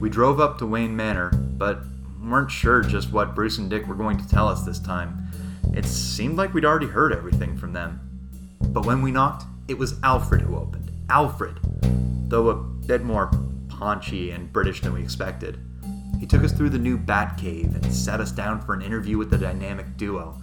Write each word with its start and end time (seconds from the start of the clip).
We 0.00 0.10
drove 0.10 0.40
up 0.40 0.58
to 0.58 0.66
Wayne 0.66 0.96
Manor, 0.96 1.30
but 1.30 1.82
weren't 2.22 2.50
sure 2.50 2.82
just 2.82 3.12
what 3.12 3.34
Bruce 3.34 3.58
and 3.58 3.68
Dick 3.68 3.86
were 3.86 3.94
going 3.94 4.18
to 4.18 4.28
tell 4.28 4.48
us 4.48 4.62
this 4.62 4.78
time. 4.78 5.28
It 5.74 5.84
seemed 5.84 6.36
like 6.36 6.54
we'd 6.54 6.64
already 6.64 6.86
heard 6.86 7.12
everything 7.12 7.56
from 7.56 7.72
them. 7.72 8.00
But 8.60 8.86
when 8.86 9.02
we 9.02 9.10
knocked, 9.10 9.44
it 9.68 9.78
was 9.78 9.98
Alfred 10.02 10.42
who 10.42 10.56
opened. 10.56 10.90
Alfred! 11.08 11.58
Though 12.28 12.48
a 12.48 12.54
bit 12.54 13.02
more 13.04 13.30
paunchy 13.68 14.30
and 14.30 14.52
British 14.52 14.80
than 14.80 14.92
we 14.92 15.02
expected. 15.02 15.58
He 16.20 16.26
took 16.26 16.44
us 16.44 16.52
through 16.52 16.70
the 16.70 16.78
new 16.78 16.96
Batcave 16.96 17.74
and 17.74 17.92
sat 17.92 18.20
us 18.20 18.30
down 18.30 18.60
for 18.60 18.74
an 18.74 18.82
interview 18.82 19.18
with 19.18 19.30
the 19.30 19.38
dynamic 19.38 19.96
duo. 19.96 20.40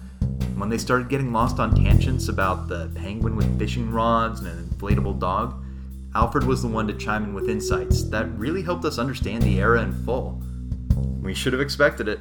When 0.56 0.68
they 0.68 0.78
started 0.78 1.08
getting 1.08 1.32
lost 1.32 1.58
on 1.58 1.74
tangents 1.74 2.28
about 2.28 2.68
the 2.68 2.90
penguin 2.94 3.34
with 3.34 3.58
fishing 3.58 3.90
rods 3.90 4.40
and 4.40 4.48
an 4.48 4.68
inflatable 4.68 5.18
dog, 5.18 5.64
Alfred 6.12 6.44
was 6.44 6.62
the 6.62 6.68
one 6.68 6.88
to 6.88 6.94
chime 6.94 7.22
in 7.22 7.34
with 7.34 7.48
insights 7.48 8.02
that 8.10 8.28
really 8.36 8.62
helped 8.62 8.84
us 8.84 8.98
understand 8.98 9.44
the 9.44 9.60
era 9.60 9.80
in 9.82 9.92
full. 10.04 10.42
We 11.22 11.34
should 11.34 11.52
have 11.52 11.62
expected 11.62 12.08
it. 12.08 12.20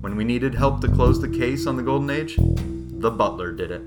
When 0.00 0.14
we 0.14 0.22
needed 0.22 0.54
help 0.54 0.80
to 0.82 0.88
close 0.88 1.20
the 1.20 1.28
case 1.28 1.66
on 1.66 1.76
the 1.76 1.82
Golden 1.82 2.08
Age, 2.08 2.36
the 2.38 3.10
butler 3.10 3.50
did 3.50 3.72
it. 3.72 3.82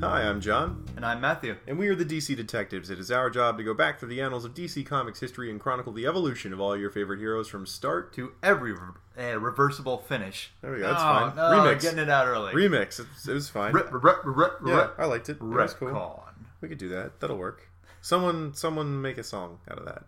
Hi, 0.00 0.28
I'm 0.28 0.42
John, 0.42 0.85
And 0.96 1.04
I'm 1.04 1.20
Matthew. 1.20 1.56
and 1.66 1.78
we 1.78 1.88
are 1.88 1.94
the 1.94 2.06
DC 2.06 2.34
Detectives. 2.34 2.88
It 2.88 2.98
is 2.98 3.10
our 3.10 3.28
job 3.28 3.58
to 3.58 3.62
go 3.64 3.74
back 3.74 3.98
through 4.00 4.08
the 4.08 4.22
annals 4.22 4.46
of 4.46 4.54
DC 4.54 4.86
Comics 4.86 5.20
history 5.20 5.50
and 5.50 5.60
chronicle 5.60 5.92
the 5.92 6.06
evolution 6.06 6.54
of 6.54 6.60
all 6.60 6.74
your 6.74 6.88
favorite 6.90 7.18
heroes 7.18 7.48
from 7.48 7.66
start 7.66 8.14
to 8.14 8.32
every 8.42 8.72
re- 8.72 8.78
uh, 9.18 9.38
reversible 9.38 9.98
finish. 9.98 10.52
There 10.62 10.72
we 10.72 10.78
go, 10.78 10.84
that's 10.88 11.02
Oh, 11.02 11.04
fine. 11.04 11.36
No, 11.36 11.42
Remix. 11.42 11.82
getting 11.82 11.98
it 11.98 12.08
out 12.08 12.26
early. 12.26 12.54
remix. 12.54 12.98
It, 12.98 13.06
it 13.28 13.32
was 13.34 13.50
fine. 13.50 13.74
Yeah, 13.74 14.88
I 14.96 15.04
liked 15.04 15.28
it. 15.28 15.38
That 15.38 15.44
was 15.44 15.74
cool. 15.74 16.24
We 16.62 16.68
could 16.68 16.78
do 16.78 16.88
that. 16.88 17.20
That'll 17.20 17.36
work. 17.36 17.68
Someone, 18.00 18.54
someone, 18.54 19.02
make 19.02 19.18
a 19.18 19.24
song 19.24 19.58
out 19.70 19.78
of 19.78 19.84
that. 19.84 20.04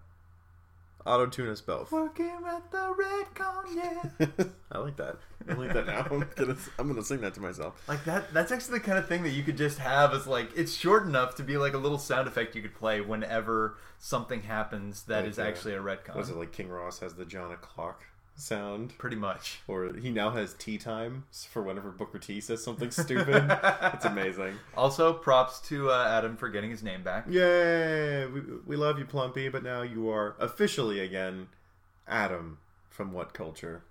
Auto 1.08 1.26
tune 1.26 1.48
us 1.48 1.60
both. 1.60 1.90
Working 1.90 2.38
at 2.46 2.70
the 2.70 2.94
retcon, 2.94 3.74
yeah. 3.74 4.44
I 4.72 4.78
like 4.78 4.96
that. 4.96 5.16
I 5.48 5.54
like 5.54 5.72
that 5.72 5.86
now. 5.86 6.06
I'm 6.10 6.26
gonna, 6.36 6.56
I'm 6.78 6.88
gonna 6.88 7.02
sing 7.02 7.20
that 7.22 7.32
to 7.34 7.40
myself. 7.40 7.82
Like 7.88 8.04
that 8.04 8.34
that's 8.34 8.52
actually 8.52 8.78
the 8.80 8.84
kind 8.84 8.98
of 8.98 9.08
thing 9.08 9.22
that 9.22 9.30
you 9.30 9.42
could 9.42 9.56
just 9.56 9.78
have 9.78 10.12
as 10.12 10.26
like 10.26 10.50
it's 10.54 10.74
short 10.74 11.06
enough 11.06 11.34
to 11.36 11.42
be 11.42 11.56
like 11.56 11.72
a 11.72 11.78
little 11.78 11.98
sound 11.98 12.28
effect 12.28 12.54
you 12.54 12.60
could 12.62 12.74
play 12.74 13.00
whenever 13.00 13.76
something 13.98 14.42
happens 14.42 15.04
that 15.04 15.22
Like, 15.22 15.30
is 15.30 15.38
uh, 15.38 15.42
actually 15.42 15.74
a 15.74 15.80
red 15.80 16.04
retcon. 16.04 16.16
Was 16.16 16.28
it 16.30 16.36
like 16.36 16.52
King 16.52 16.68
Ross 16.68 16.98
has 16.98 17.14
the 17.14 17.24
John 17.24 17.52
o'clock 17.52 18.04
sound? 18.38 18.96
Pretty 18.98 19.16
much. 19.16 19.60
Or 19.68 19.92
he 19.94 20.10
now 20.10 20.30
has 20.30 20.54
tea 20.54 20.78
time 20.78 21.24
for 21.48 21.62
whenever 21.62 21.90
Booker 21.90 22.18
T 22.18 22.40
says 22.40 22.62
something 22.62 22.90
stupid. 22.90 23.44
it's 23.94 24.04
amazing. 24.06 24.54
Also, 24.76 25.12
props 25.12 25.60
to 25.68 25.90
uh, 25.90 26.06
Adam 26.08 26.36
for 26.36 26.48
getting 26.48 26.70
his 26.70 26.82
name 26.82 27.02
back. 27.02 27.26
Yay! 27.28 28.26
We, 28.26 28.40
we 28.66 28.76
love 28.76 28.98
you, 28.98 29.04
Plumpy, 29.04 29.48
but 29.50 29.62
now 29.62 29.82
you 29.82 30.08
are 30.10 30.36
officially 30.38 31.00
again 31.00 31.48
Adam 32.06 32.58
from 32.88 33.12
What 33.12 33.34
Culture. 33.34 33.82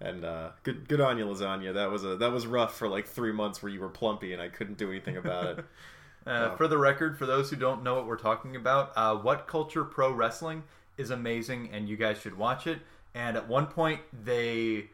And 0.00 0.24
uh, 0.24 0.50
good 0.64 0.88
good 0.88 1.00
on 1.00 1.16
you, 1.16 1.24
Lasagna. 1.24 1.74
That 1.74 1.90
was 1.90 2.04
a 2.04 2.16
that 2.16 2.32
was 2.32 2.46
rough 2.46 2.76
for 2.76 2.88
like 2.88 3.06
three 3.06 3.32
months 3.32 3.62
where 3.62 3.70
you 3.70 3.80
were 3.80 3.88
plumpy 3.88 4.32
and 4.32 4.42
I 4.42 4.48
couldn't 4.48 4.76
do 4.78 4.90
anything 4.90 5.16
about 5.16 5.58
it. 5.58 5.64
Uh, 6.24 6.54
For 6.54 6.68
the 6.68 6.78
record, 6.78 7.18
for 7.18 7.26
those 7.26 7.50
who 7.50 7.56
don't 7.56 7.82
know 7.82 7.96
what 7.96 8.06
we're 8.06 8.16
talking 8.16 8.54
about, 8.54 8.92
uh, 8.94 9.12
What 9.16 9.48
Culture 9.48 9.82
Pro 9.82 10.12
Wrestling 10.12 10.62
is 10.96 11.10
amazing, 11.10 11.70
and 11.72 11.88
you 11.88 11.96
guys 11.96 12.16
should 12.20 12.38
watch 12.38 12.68
it. 12.68 12.78
And 13.14 13.36
at 13.36 13.48
one 13.48 13.66
point, 13.66 14.00
they 14.12 14.90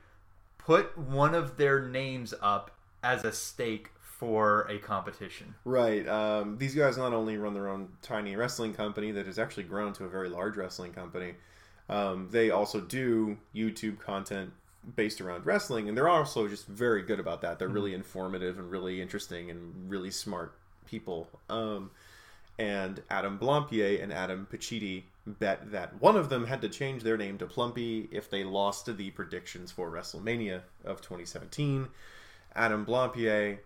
put 0.59 0.97
one 0.99 1.35
of 1.35 1.57
their 1.57 1.81
names 1.81 2.35
up 2.43 2.73
as 3.03 3.25
a 3.25 3.33
stake 3.33 3.91
for 4.01 4.63
a 4.63 4.79
competition. 4.79 5.55
right. 5.65 6.07
Um, 6.09 6.59
these 6.59 6.75
guys 6.75 6.99
not 6.99 7.13
only 7.13 7.37
run 7.37 7.55
their 7.55 7.69
own 7.69 7.89
tiny 8.03 8.35
wrestling 8.35 8.75
company 8.75 9.13
that 9.13 9.27
has 9.27 9.39
actually 9.39 9.63
grown 9.63 9.93
to 9.93 10.05
a 10.05 10.09
very 10.09 10.29
large 10.29 10.57
wrestling 10.57 10.93
company, 10.93 11.35
um, 11.89 12.29
they 12.33 12.51
also 12.51 12.81
do 12.81 13.39
YouTube 13.55 14.01
content 14.01 14.51
based 14.97 15.21
around 15.21 15.47
wrestling, 15.47 15.89
and 15.89 15.97
they're 15.97 16.09
also 16.09 16.49
just 16.49 16.67
very 16.67 17.03
good 17.03 17.21
about 17.21 17.43
that. 17.43 17.59
They're 17.59 17.69
really 17.69 17.95
informative 17.95 18.59
and 18.59 18.71
really 18.71 19.01
interesting 19.01 19.51
and 19.51 19.89
really 19.89 20.11
smart 20.11 20.53
people. 20.87 21.29
Um, 21.49 21.91
and 22.59 23.03
Adam 23.09 23.39
Blampied 23.39 24.03
and 24.03 24.13
Adam 24.13 24.49
Pacitti 24.53 25.05
bet 25.29 25.73
that 25.73 26.01
one 26.01 26.17
of 26.17 26.29
them 26.29 26.47
had 26.47 26.61
to 26.63 26.69
change 26.69 27.03
their 27.03 27.17
name 27.17 27.39
to 27.39 27.47
Plumpy 27.47 28.09
if 28.11 28.31
they 28.31 28.45
lost 28.45 28.97
the 28.97 29.11
predictions 29.11 29.71
for 29.71 29.91
WrestleMania 29.91 30.63
of 30.85 31.01
2017. 31.01 31.89
Adam 32.55 32.85
Blampied 32.85 33.59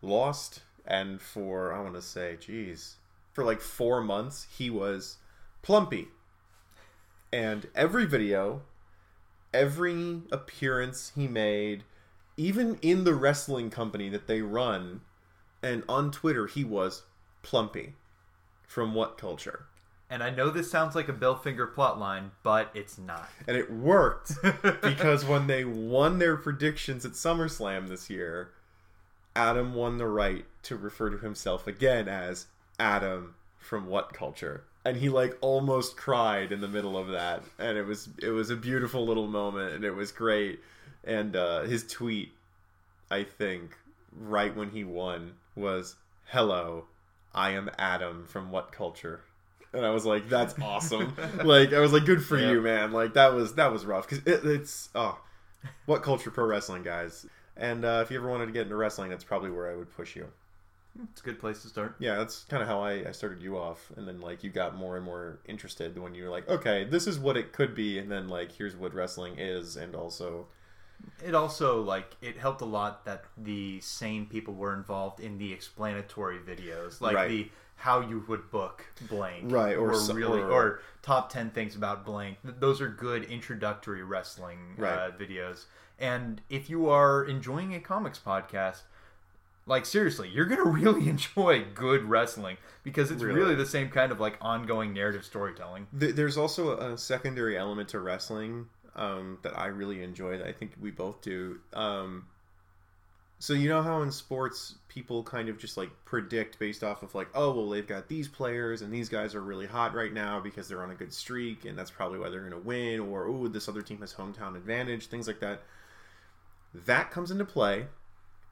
lost, 0.00 0.60
and 0.86 1.20
for, 1.20 1.72
I 1.72 1.80
want 1.80 1.94
to 1.94 2.02
say, 2.02 2.36
geez, 2.38 2.96
for 3.32 3.44
like 3.44 3.60
four 3.60 4.00
months, 4.00 4.46
he 4.56 4.70
was 4.70 5.18
Plumpy. 5.62 6.08
And 7.32 7.68
every 7.74 8.06
video, 8.06 8.62
every 9.52 10.22
appearance 10.30 11.12
he 11.14 11.28
made, 11.28 11.84
even 12.36 12.78
in 12.80 13.04
the 13.04 13.14
wrestling 13.14 13.70
company 13.70 14.08
that 14.08 14.28
they 14.28 14.40
run, 14.40 15.00
and 15.62 15.82
on 15.88 16.10
Twitter, 16.10 16.46
he 16.46 16.64
was 16.64 17.02
Plumpy. 17.42 17.94
From 18.66 18.94
what 18.94 19.18
culture? 19.18 19.66
And 20.10 20.22
I 20.22 20.30
know 20.30 20.48
this 20.48 20.70
sounds 20.70 20.94
like 20.94 21.08
a 21.08 21.12
Bill 21.12 21.36
Finger 21.36 21.66
plotline, 21.66 22.30
but 22.42 22.70
it's 22.74 22.96
not. 22.96 23.28
And 23.46 23.56
it 23.56 23.70
worked 23.70 24.32
because 24.82 25.24
when 25.24 25.46
they 25.46 25.64
won 25.64 26.18
their 26.18 26.36
predictions 26.36 27.04
at 27.04 27.12
SummerSlam 27.12 27.88
this 27.88 28.08
year, 28.08 28.50
Adam 29.36 29.74
won 29.74 29.98
the 29.98 30.06
right 30.06 30.46
to 30.64 30.76
refer 30.76 31.10
to 31.10 31.18
himself 31.18 31.66
again 31.66 32.08
as 32.08 32.46
Adam 32.80 33.34
from 33.58 33.86
what 33.86 34.14
culture. 34.14 34.64
And 34.84 34.96
he 34.96 35.10
like 35.10 35.36
almost 35.42 35.96
cried 35.98 36.52
in 36.52 36.62
the 36.62 36.68
middle 36.68 36.96
of 36.96 37.08
that. 37.08 37.42
And 37.58 37.76
it 37.76 37.84
was 37.84 38.08
it 38.22 38.30
was 38.30 38.48
a 38.48 38.56
beautiful 38.56 39.04
little 39.04 39.26
moment 39.26 39.74
and 39.74 39.84
it 39.84 39.94
was 39.94 40.10
great. 40.10 40.60
And 41.04 41.36
uh, 41.36 41.62
his 41.62 41.86
tweet, 41.86 42.32
I 43.10 43.24
think, 43.24 43.76
right 44.18 44.54
when 44.56 44.70
he 44.70 44.84
won 44.84 45.34
was 45.54 45.96
Hello, 46.28 46.86
I 47.34 47.50
am 47.50 47.70
Adam 47.78 48.24
from 48.26 48.50
what 48.50 48.72
culture? 48.72 49.20
And 49.72 49.84
I 49.84 49.90
was 49.90 50.06
like, 50.06 50.28
"That's 50.28 50.54
awesome!" 50.62 51.14
like, 51.44 51.72
I 51.72 51.80
was 51.80 51.92
like, 51.92 52.04
"Good 52.06 52.24
for 52.24 52.38
Yeah. 52.38 52.52
you, 52.52 52.60
man!" 52.62 52.92
Like, 52.92 53.14
that 53.14 53.34
was 53.34 53.54
that 53.56 53.70
was 53.72 53.84
rough 53.84 54.08
because 54.08 54.24
it, 54.26 54.44
it's 54.44 54.88
oh, 54.94 55.18
what 55.86 56.02
culture 56.02 56.30
pro 56.30 56.46
wrestling, 56.46 56.82
guys. 56.82 57.26
And 57.56 57.84
uh, 57.84 58.00
if 58.04 58.10
you 58.10 58.18
ever 58.18 58.28
wanted 58.30 58.46
to 58.46 58.52
get 58.52 58.62
into 58.62 58.76
wrestling, 58.76 59.10
that's 59.10 59.24
probably 59.24 59.50
where 59.50 59.70
I 59.70 59.76
would 59.76 59.94
push 59.94 60.14
you. 60.16 60.28
It's 61.10 61.20
a 61.20 61.24
good 61.24 61.38
place 61.38 61.62
to 61.62 61.68
start. 61.68 61.94
Yeah, 61.98 62.16
that's 62.16 62.44
kind 62.44 62.62
of 62.62 62.68
how 62.68 62.80
I, 62.80 63.08
I 63.08 63.12
started 63.12 63.40
you 63.42 63.56
off, 63.58 63.92
and 63.96 64.08
then 64.08 64.20
like 64.20 64.42
you 64.42 64.50
got 64.50 64.74
more 64.74 64.96
and 64.96 65.04
more 65.04 65.38
interested 65.46 65.96
when 65.98 66.14
you 66.14 66.24
were 66.24 66.30
like, 66.30 66.48
"Okay, 66.48 66.84
this 66.84 67.06
is 67.06 67.18
what 67.18 67.36
it 67.36 67.52
could 67.52 67.74
be," 67.74 67.98
and 67.98 68.10
then 68.10 68.28
like, 68.28 68.52
"Here's 68.52 68.74
what 68.74 68.94
wrestling 68.94 69.38
is," 69.38 69.76
and 69.76 69.94
also, 69.94 70.46
It 71.24 71.34
also 71.34 71.82
like 71.82 72.16
it 72.22 72.36
helped 72.38 72.60
a 72.60 72.64
lot 72.66 73.04
that 73.04 73.24
the 73.36 73.80
same 73.80 74.26
people 74.26 74.54
were 74.54 74.74
involved 74.74 75.20
in 75.20 75.38
the 75.38 75.52
explanatory 75.52 76.38
videos, 76.38 77.00
like 77.00 77.16
Right. 77.16 77.28
the 77.28 77.50
how 77.76 78.00
you 78.00 78.24
would 78.28 78.50
book 78.50 78.84
blank, 79.08 79.52
Right, 79.52 79.76
or 79.76 79.92
or 79.92 80.12
really, 80.14 80.40
or- 80.40 80.50
or, 80.50 80.80
top 81.02 81.30
ten 81.30 81.50
things 81.50 81.76
about 81.76 82.04
blank. 82.04 82.38
Those 82.42 82.80
are 82.80 82.88
good 82.88 83.24
introductory 83.24 84.02
wrestling 84.02 84.74
uh, 84.78 85.10
videos. 85.18 85.66
And 85.98 86.40
if 86.50 86.68
you 86.70 86.88
are 86.88 87.24
enjoying 87.24 87.74
a 87.74 87.80
comics 87.80 88.18
podcast, 88.18 88.82
like 89.66 89.86
seriously, 89.86 90.28
you're 90.28 90.46
gonna 90.46 90.64
really 90.68 91.08
enjoy 91.08 91.64
good 91.74 92.04
wrestling 92.04 92.56
because 92.82 93.10
it's 93.10 93.22
Really. 93.22 93.38
really 93.40 93.54
the 93.54 93.66
same 93.66 93.90
kind 93.90 94.10
of 94.10 94.18
like 94.20 94.38
ongoing 94.40 94.92
narrative 94.92 95.24
storytelling. 95.24 95.86
There's 95.92 96.36
also 96.36 96.76
a 96.78 96.96
secondary 96.98 97.56
element 97.56 97.88
to 97.90 98.00
wrestling 98.00 98.68
um, 98.98 99.38
that 99.42 99.58
I 99.58 99.66
really 99.66 100.02
enjoy. 100.02 100.38
That 100.38 100.46
I 100.46 100.52
think 100.52 100.72
we 100.80 100.90
both 100.90 101.22
do. 101.22 101.60
Um, 101.72 102.26
so 103.40 103.52
you 103.52 103.68
know 103.68 103.82
how 103.82 104.02
in 104.02 104.10
sports 104.10 104.74
people 104.88 105.22
kind 105.22 105.48
of 105.48 105.58
just 105.58 105.76
like 105.76 105.90
predict 106.04 106.58
based 106.58 106.82
off 106.82 107.04
of 107.04 107.14
like, 107.14 107.28
oh 107.34 107.52
well, 107.52 107.68
they've 107.68 107.86
got 107.86 108.08
these 108.08 108.26
players 108.26 108.82
and 108.82 108.92
these 108.92 109.08
guys 109.08 109.34
are 109.34 109.40
really 109.40 109.66
hot 109.66 109.94
right 109.94 110.12
now 110.12 110.40
because 110.40 110.68
they're 110.68 110.82
on 110.82 110.90
a 110.90 110.96
good 110.96 111.12
streak 111.12 111.64
and 111.64 111.78
that's 111.78 111.90
probably 111.90 112.18
why 112.18 112.28
they're 112.28 112.40
going 112.40 112.50
to 112.50 112.58
win. 112.58 112.98
Or 112.98 113.28
oh, 113.28 113.46
this 113.46 113.68
other 113.68 113.82
team 113.82 114.00
has 114.00 114.12
hometown 114.12 114.56
advantage, 114.56 115.06
things 115.06 115.28
like 115.28 115.40
that. 115.40 115.62
That 116.74 117.12
comes 117.12 117.30
into 117.30 117.44
play, 117.44 117.86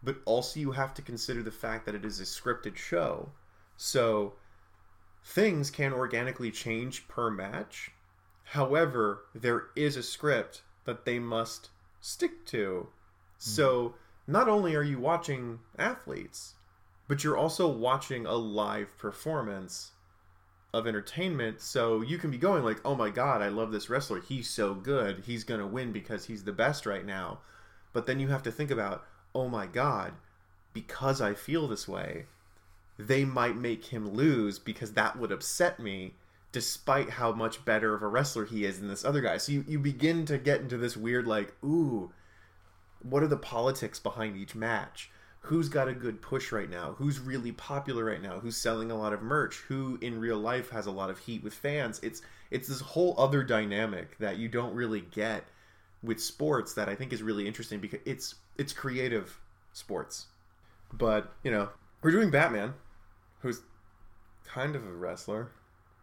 but 0.05 0.19
also 0.25 0.61
you 0.61 0.71
have 0.71 0.95
to 0.95 1.03
consider 1.03 1.43
the 1.43 1.51
fact 1.51 1.85
that 1.87 1.97
it 1.97 2.05
is 2.05 2.21
a 2.21 2.25
scripted 2.25 2.77
show. 2.77 3.31
So 3.77 4.35
things 5.25 5.71
can 5.71 5.93
organically 5.93 6.53
change 6.53 7.09
per 7.09 7.29
match. 7.29 7.91
However, 8.51 9.25
there 9.35 9.65
is 9.75 9.97
a 9.97 10.03
script 10.03 10.63
that 10.85 11.05
they 11.05 11.19
must 11.19 11.71
stick 12.01 12.47
to. 12.47 12.89
Hmm. 12.89 12.89
So 13.39 13.95
not 14.27 14.49
only 14.49 14.77
are 14.77 14.85
you 14.85 15.01
watching 15.01 15.59
athletes, 15.79 16.55
but 17.09 17.25
you're 17.25 17.37
also 17.37 17.69
watching 17.69 18.25
a 18.25 18.35
live 18.35 18.97
performance 18.99 19.93
of 20.73 20.87
entertainment. 20.87 21.61
So 21.61 22.03
you 22.03 22.19
can 22.19 22.31
be 22.31 22.39
going 22.39 22.63
like, 22.63 22.81
"Oh 22.85 22.95
my 22.95 23.11
god, 23.11 23.43
I 23.43 23.49
love 23.49 23.73
this 23.73 23.91
wrestler. 23.91 24.21
He's 24.21 24.49
so 24.49 24.75
good. 24.75 25.25
He's 25.27 25.45
going 25.45 25.61
to 25.61 25.67
win 25.67 25.93
because 25.93 26.27
he's 26.27 26.45
the 26.45 26.53
best 26.53 26.87
right 26.87 27.05
now." 27.05 27.41
But 27.93 28.07
then 28.07 28.21
you 28.21 28.29
have 28.29 28.43
to 28.45 28.53
think 28.53 28.71
about, 28.71 29.05
"Oh 29.35 29.49
my 29.49 29.67
god, 29.67 30.15
because 30.73 31.21
I 31.21 31.35
feel 31.35 31.67
this 31.67 31.89
way, 31.89 32.27
they 32.99 33.25
might 33.25 33.57
make 33.57 33.87
him 33.87 34.09
lose 34.11 34.59
because 34.59 34.93
that 34.93 35.19
would 35.19 35.33
upset 35.33 35.81
me 35.81 36.15
despite 36.57 37.11
how 37.11 37.33
much 37.33 37.67
better 37.67 37.95
of 37.95 38.03
a 38.03 38.09
wrestler 38.09 38.47
he 38.47 38.65
is 38.65 38.79
than 38.79 38.89
this 38.89 39.05
other 39.05 39.21
guy. 39.21 39.37
So 39.37 39.53
you, 39.53 39.63
you 39.69 39.79
begin 39.79 40.25
to 40.25 40.39
get 40.39 40.63
into 40.63 40.79
this 40.79 40.97
weird 40.97 41.27
like, 41.27 41.53
ooh, 41.63 42.11
what 43.03 43.23
are 43.23 43.27
the 43.27 43.37
politics 43.37 43.99
behind 43.99 44.39
each 44.39 44.55
match? 44.55 45.11
Who's 45.41 45.69
got 45.69 45.87
a 45.87 45.93
good 45.93 46.23
push 46.23 46.53
right 46.53 46.71
now? 46.71 46.95
Who's 46.97 47.21
really 47.21 47.53
popular 47.53 48.07
right 48.07 48.23
now? 48.23 48.41
Who's 48.41 48.57
selling 48.57 48.91
a 48.91 48.97
lot 48.97 49.13
of 49.13 49.21
merch? 49.21 49.57
Who 49.69 49.99
in 50.01 50.19
real 50.19 50.39
life 50.39 50.71
has 50.71 50.87
a 50.87 50.91
lot 50.91 51.11
of 51.11 51.19
heat 51.19 51.45
with 51.45 51.53
fans? 51.53 52.01
It's 52.03 52.23
it's 52.51 52.69
this 52.69 52.81
whole 52.81 53.15
other 53.19 53.43
dynamic 53.43 54.17
that 54.17 54.39
you 54.39 54.49
don't 54.49 54.75
really 54.75 55.03
get 55.03 55.45
with 56.03 56.23
sports 56.23 56.73
that 56.73 56.89
I 56.89 56.95
think 56.95 57.13
is 57.13 57.23
really 57.23 57.47
interesting 57.47 57.81
because 57.81 58.01
it's 58.07 58.37
it's 58.57 58.73
creative 58.73 59.39
sports. 59.75 60.29
But, 60.91 61.35
you 61.43 61.51
know, 61.51 61.69
we're 62.01 62.13
doing 62.13 62.31
Batman, 62.31 62.73
who's 63.41 63.61
kind 64.47 64.75
of 64.75 64.87
a 64.87 64.93
wrestler. 64.93 65.51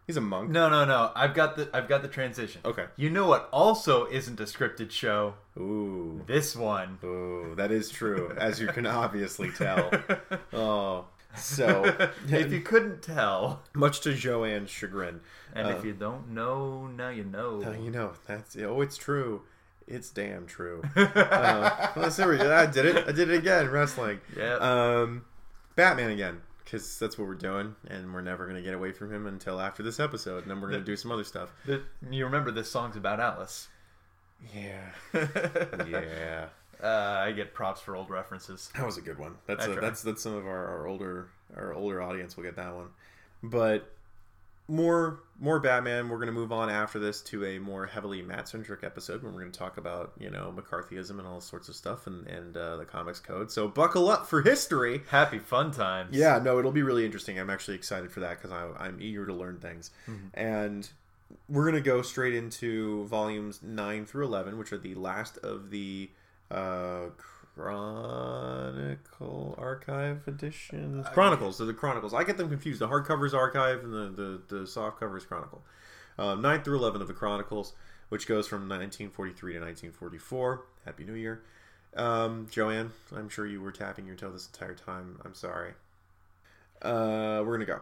He's 0.06 0.16
a 0.18 0.20
monk. 0.20 0.50
No, 0.50 0.68
no, 0.68 0.84
no. 0.84 1.10
I've 1.14 1.34
got 1.34 1.56
the 1.56 1.70
I've 1.72 1.88
got 1.88 2.02
the 2.02 2.08
transition. 2.08 2.60
Okay. 2.64 2.86
You 2.96 3.08
know 3.10 3.26
what 3.26 3.48
also 3.52 4.06
isn't 4.06 4.38
a 4.38 4.44
scripted 4.44 4.90
show? 4.90 5.34
Ooh. 5.56 6.22
This 6.26 6.54
one. 6.54 6.98
Ooh, 7.02 7.54
that 7.56 7.70
is 7.70 7.90
true, 7.90 8.34
as 8.36 8.60
you 8.60 8.66
can 8.68 8.86
obviously 8.86 9.50
tell. 9.50 9.90
Oh. 10.52 11.06
So, 11.36 11.84
if 12.28 12.52
you 12.52 12.60
couldn't 12.60 13.02
tell, 13.02 13.62
much 13.74 14.02
to 14.02 14.14
Joanne's 14.14 14.70
chagrin. 14.70 15.20
and 15.52 15.66
Uh, 15.66 15.70
if 15.70 15.84
you 15.84 15.92
don't 15.92 16.30
know, 16.30 16.86
now 16.86 17.08
you 17.08 17.24
know. 17.24 17.58
now 17.58 17.72
you 17.72 17.90
know, 17.90 18.12
that's 18.26 18.56
oh, 18.56 18.80
it's 18.80 18.96
true. 18.96 19.42
It's 19.86 20.10
damn 20.10 20.46
true. 20.46 20.82
uh, 20.96 21.88
well, 21.96 22.28
we. 22.28 22.40
I 22.40 22.66
did 22.66 22.86
it. 22.86 23.08
I 23.08 23.12
did 23.12 23.30
it 23.30 23.38
again. 23.38 23.68
Wrestling. 23.70 24.20
Yeah. 24.36 24.54
Um, 24.54 25.24
Batman 25.76 26.10
again, 26.10 26.40
because 26.64 26.98
that's 26.98 27.18
what 27.18 27.28
we're 27.28 27.34
doing, 27.34 27.74
and 27.88 28.12
we're 28.14 28.20
never 28.22 28.46
gonna 28.46 28.62
get 28.62 28.74
away 28.74 28.92
from 28.92 29.12
him 29.12 29.26
until 29.26 29.60
after 29.60 29.82
this 29.82 30.00
episode, 30.00 30.42
and 30.42 30.50
then 30.50 30.60
we're 30.60 30.70
gonna 30.70 30.82
do 30.84 30.96
some 30.96 31.10
other 31.12 31.24
stuff. 31.24 31.52
The- 31.66 31.82
you 32.10 32.24
remember 32.24 32.50
this 32.50 32.70
song's 32.70 32.96
about 32.96 33.20
Alice. 33.20 33.68
Yeah. 34.54 34.90
Yeah. 35.88 36.46
Uh, 36.82 37.22
I 37.26 37.32
get 37.32 37.54
props 37.54 37.80
for 37.80 37.96
old 37.96 38.10
references. 38.10 38.70
That 38.76 38.84
was 38.84 38.98
a 38.98 39.00
good 39.00 39.18
one. 39.18 39.36
That's 39.46 39.64
a, 39.64 39.80
that's 39.80 40.02
that's 40.02 40.22
some 40.22 40.34
of 40.34 40.44
our, 40.46 40.66
our 40.66 40.86
older 40.86 41.28
our 41.56 41.72
older 41.72 42.02
audience 42.02 42.36
will 42.36 42.44
get 42.44 42.56
that 42.56 42.74
one. 42.74 42.88
But 43.42 43.90
more 44.68 45.20
more 45.38 45.58
Batman. 45.60 46.08
We're 46.08 46.18
gonna 46.18 46.32
move 46.32 46.52
on 46.52 46.70
after 46.70 46.98
this 46.98 47.20
to 47.22 47.44
a 47.44 47.58
more 47.58 47.86
heavily 47.86 48.22
Matt 48.22 48.48
centric 48.48 48.82
episode 48.82 49.22
where 49.22 49.32
we're 49.32 49.40
gonna 49.40 49.52
talk 49.52 49.76
about 49.76 50.12
you 50.18 50.30
know 50.30 50.54
McCarthyism 50.56 51.18
and 51.18 51.26
all 51.26 51.40
sorts 51.40 51.68
of 51.68 51.74
stuff 51.74 52.06
and 52.06 52.26
and 52.26 52.56
uh, 52.56 52.76
the 52.76 52.84
comics 52.84 53.20
code. 53.20 53.50
So 53.50 53.68
buckle 53.68 54.08
up 54.08 54.26
for 54.26 54.42
history. 54.42 55.02
Happy 55.10 55.38
fun 55.38 55.70
times. 55.70 56.16
Yeah, 56.16 56.38
no, 56.42 56.58
it'll 56.58 56.72
be 56.72 56.82
really 56.82 57.04
interesting. 57.04 57.38
I'm 57.38 57.50
actually 57.50 57.74
excited 57.74 58.10
for 58.10 58.20
that 58.20 58.40
because 58.40 58.52
I'm 58.78 58.98
eager 59.00 59.26
to 59.26 59.34
learn 59.34 59.58
things. 59.58 59.90
And 60.34 60.88
we're 61.48 61.64
going 61.64 61.74
to 61.74 61.80
go 61.80 62.02
straight 62.02 62.34
into 62.34 63.04
volumes 63.06 63.60
9 63.62 64.06
through 64.06 64.26
11, 64.26 64.58
which 64.58 64.72
are 64.72 64.78
the 64.78 64.94
last 64.94 65.38
of 65.38 65.70
the 65.70 66.10
uh, 66.50 67.06
Chronicle 67.54 69.54
Archive 69.58 70.26
editions. 70.26 71.06
Chronicles, 71.12 71.58
they're 71.58 71.66
the 71.66 71.74
Chronicles. 71.74 72.12
I 72.12 72.24
get 72.24 72.36
them 72.36 72.48
confused. 72.48 72.80
The 72.80 72.88
hardcover's 72.88 73.34
Archive 73.34 73.84
and 73.84 73.92
the, 73.92 74.42
the, 74.48 74.56
the 74.56 74.66
soft 74.66 74.98
cover 74.98 75.16
is 75.16 75.24
Chronicle. 75.24 75.62
Um, 76.18 76.42
9 76.42 76.62
through 76.62 76.78
11 76.78 77.00
of 77.00 77.08
the 77.08 77.14
Chronicles, 77.14 77.74
which 78.08 78.26
goes 78.26 78.46
from 78.46 78.68
1943 78.68 79.52
to 79.52 79.58
1944. 79.60 80.64
Happy 80.84 81.04
New 81.04 81.14
Year. 81.14 81.42
Um, 81.96 82.48
Joanne, 82.50 82.90
I'm 83.14 83.28
sure 83.28 83.46
you 83.46 83.60
were 83.60 83.72
tapping 83.72 84.06
your 84.06 84.16
toe 84.16 84.32
this 84.32 84.48
entire 84.52 84.74
time. 84.74 85.20
I'm 85.24 85.34
sorry. 85.34 85.74
Uh, 86.82 87.42
we're 87.46 87.54
gonna 87.54 87.64
go 87.64 87.80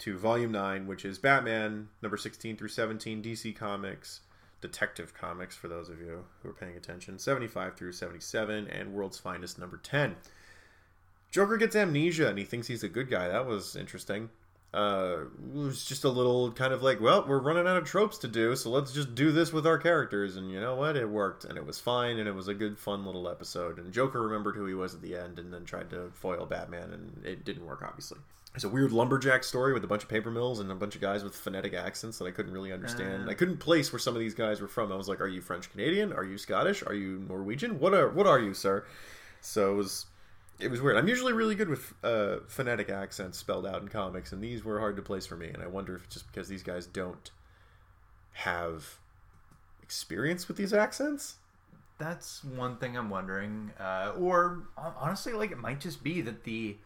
to 0.00 0.18
volume 0.18 0.52
nine, 0.52 0.86
which 0.86 1.04
is 1.04 1.18
Batman 1.18 1.88
number 2.02 2.16
sixteen 2.16 2.56
through 2.56 2.68
seventeen, 2.68 3.22
DC 3.22 3.56
Comics, 3.56 4.20
Detective 4.60 5.12
Comics 5.14 5.54
for 5.54 5.68
those 5.68 5.88
of 5.88 6.00
you 6.00 6.24
who 6.42 6.48
are 6.48 6.54
paying 6.54 6.76
attention, 6.76 7.18
seventy-five 7.18 7.76
through 7.76 7.92
seventy-seven, 7.92 8.68
and 8.68 8.92
World's 8.92 9.18
Finest 9.18 9.58
number 9.58 9.76
ten. 9.76 10.16
Joker 11.30 11.56
gets 11.56 11.74
amnesia 11.76 12.28
and 12.28 12.38
he 12.38 12.44
thinks 12.44 12.68
he's 12.68 12.84
a 12.84 12.88
good 12.88 13.10
guy. 13.10 13.28
That 13.28 13.46
was 13.46 13.76
interesting. 13.76 14.30
Uh, 14.72 15.26
it 15.52 15.56
was 15.56 15.84
just 15.84 16.02
a 16.02 16.08
little 16.08 16.50
kind 16.50 16.72
of 16.72 16.82
like, 16.82 17.00
well, 17.00 17.24
we're 17.28 17.38
running 17.38 17.66
out 17.66 17.76
of 17.76 17.84
tropes 17.84 18.18
to 18.18 18.26
do, 18.26 18.56
so 18.56 18.70
let's 18.70 18.92
just 18.92 19.14
do 19.14 19.30
this 19.30 19.52
with 19.52 19.66
our 19.66 19.78
characters. 19.78 20.34
And 20.34 20.50
you 20.50 20.60
know 20.60 20.74
what? 20.74 20.96
It 20.96 21.08
worked, 21.08 21.44
and 21.44 21.56
it 21.56 21.64
was 21.64 21.78
fine, 21.78 22.18
and 22.18 22.28
it 22.28 22.34
was 22.34 22.48
a 22.48 22.54
good, 22.54 22.76
fun 22.76 23.06
little 23.06 23.28
episode. 23.28 23.78
And 23.78 23.92
Joker 23.92 24.20
remembered 24.20 24.56
who 24.56 24.66
he 24.66 24.74
was 24.74 24.92
at 24.92 25.00
the 25.00 25.16
end, 25.16 25.38
and 25.38 25.52
then 25.52 25.64
tried 25.64 25.90
to 25.90 26.10
foil 26.14 26.44
Batman, 26.44 26.92
and 26.92 27.24
it 27.24 27.44
didn't 27.44 27.66
work, 27.66 27.84
obviously. 27.86 28.18
It's 28.54 28.62
a 28.62 28.68
weird 28.68 28.92
lumberjack 28.92 29.42
story 29.42 29.72
with 29.72 29.82
a 29.82 29.88
bunch 29.88 30.04
of 30.04 30.08
paper 30.08 30.30
mills 30.30 30.60
and 30.60 30.70
a 30.70 30.76
bunch 30.76 30.94
of 30.94 31.00
guys 31.00 31.24
with 31.24 31.34
phonetic 31.34 31.74
accents 31.74 32.18
that 32.18 32.26
I 32.26 32.30
couldn't 32.30 32.52
really 32.52 32.72
understand. 32.72 33.26
Uh. 33.26 33.30
I 33.30 33.34
couldn't 33.34 33.56
place 33.56 33.92
where 33.92 33.98
some 33.98 34.14
of 34.14 34.20
these 34.20 34.34
guys 34.34 34.60
were 34.60 34.68
from. 34.68 34.92
I 34.92 34.96
was 34.96 35.08
like, 35.08 35.20
"Are 35.20 35.26
you 35.26 35.40
French 35.40 35.70
Canadian? 35.72 36.12
Are 36.12 36.24
you 36.24 36.38
Scottish? 36.38 36.82
Are 36.86 36.94
you 36.94 37.24
Norwegian? 37.28 37.80
What 37.80 37.94
are 37.94 38.08
what 38.08 38.26
are 38.26 38.38
you, 38.38 38.54
sir?" 38.54 38.84
So 39.40 39.72
it 39.72 39.76
was 39.76 40.06
it 40.60 40.70
was 40.70 40.80
weird. 40.80 40.96
I'm 40.96 41.08
usually 41.08 41.32
really 41.32 41.56
good 41.56 41.68
with 41.68 41.94
uh, 42.04 42.36
phonetic 42.46 42.88
accents 42.88 43.38
spelled 43.38 43.66
out 43.66 43.82
in 43.82 43.88
comics, 43.88 44.32
and 44.32 44.42
these 44.42 44.64
were 44.64 44.78
hard 44.78 44.94
to 44.96 45.02
place 45.02 45.26
for 45.26 45.36
me. 45.36 45.48
And 45.48 45.62
I 45.62 45.66
wonder 45.66 45.96
if 45.96 46.04
it's 46.04 46.14
just 46.14 46.26
because 46.28 46.48
these 46.48 46.62
guys 46.62 46.86
don't 46.86 47.30
have 48.34 48.98
experience 49.82 50.46
with 50.46 50.56
these 50.56 50.72
accents. 50.72 51.36
That's 51.98 52.44
one 52.44 52.76
thing 52.76 52.96
I'm 52.96 53.10
wondering. 53.10 53.72
Uh, 53.80 54.12
or 54.16 54.62
honestly, 54.76 55.32
like 55.32 55.50
it 55.50 55.58
might 55.58 55.80
just 55.80 56.04
be 56.04 56.20
that 56.20 56.44
the 56.44 56.76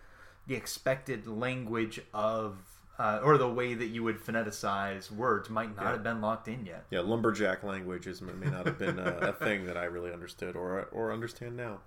the 0.49 0.57
expected 0.57 1.27
language 1.29 2.01
of 2.13 2.57
uh, 2.99 3.21
or 3.23 3.39
the 3.39 3.49
way 3.49 3.75
that 3.75 3.87
you 3.87 4.03
would 4.03 4.19
phoneticize 4.19 5.09
words 5.13 5.49
might 5.49 5.77
not 5.77 5.85
Yeah. 5.85 5.91
have 5.93 6.03
been 6.03 6.21
locked 6.21 6.49
in 6.49 6.67
yet. 6.67 6.85
Yeah, 6.91 7.01
lumberjack 7.01 7.63
languages 7.63 8.21
may 8.21 8.33
may 8.33 8.49
not 8.51 8.67
have 8.67 8.77
been 8.79 8.99
a, 8.99 9.19
a 9.19 9.33
thing 9.33 9.67
that 9.67 9.77
I 9.77 9.85
really 9.85 10.13
understood 10.13 10.57
or 10.57 10.89
or 10.91 11.13
understand 11.13 11.57
now. 11.57 11.79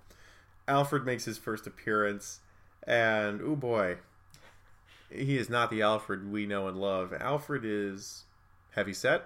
Alfred 0.66 1.04
makes 1.04 1.24
his 1.26 1.36
first 1.36 1.66
appearance, 1.66 2.40
and 2.86 3.42
oh 3.42 3.56
boy, 3.56 3.98
he 5.10 5.36
is 5.36 5.50
not 5.50 5.68
the 5.70 5.82
Alfred 5.82 6.30
we 6.32 6.46
know 6.46 6.66
and 6.68 6.80
love. 6.80 7.12
Alfred 7.12 7.62
is 7.64 8.24
heavy 8.70 8.94
set, 8.94 9.24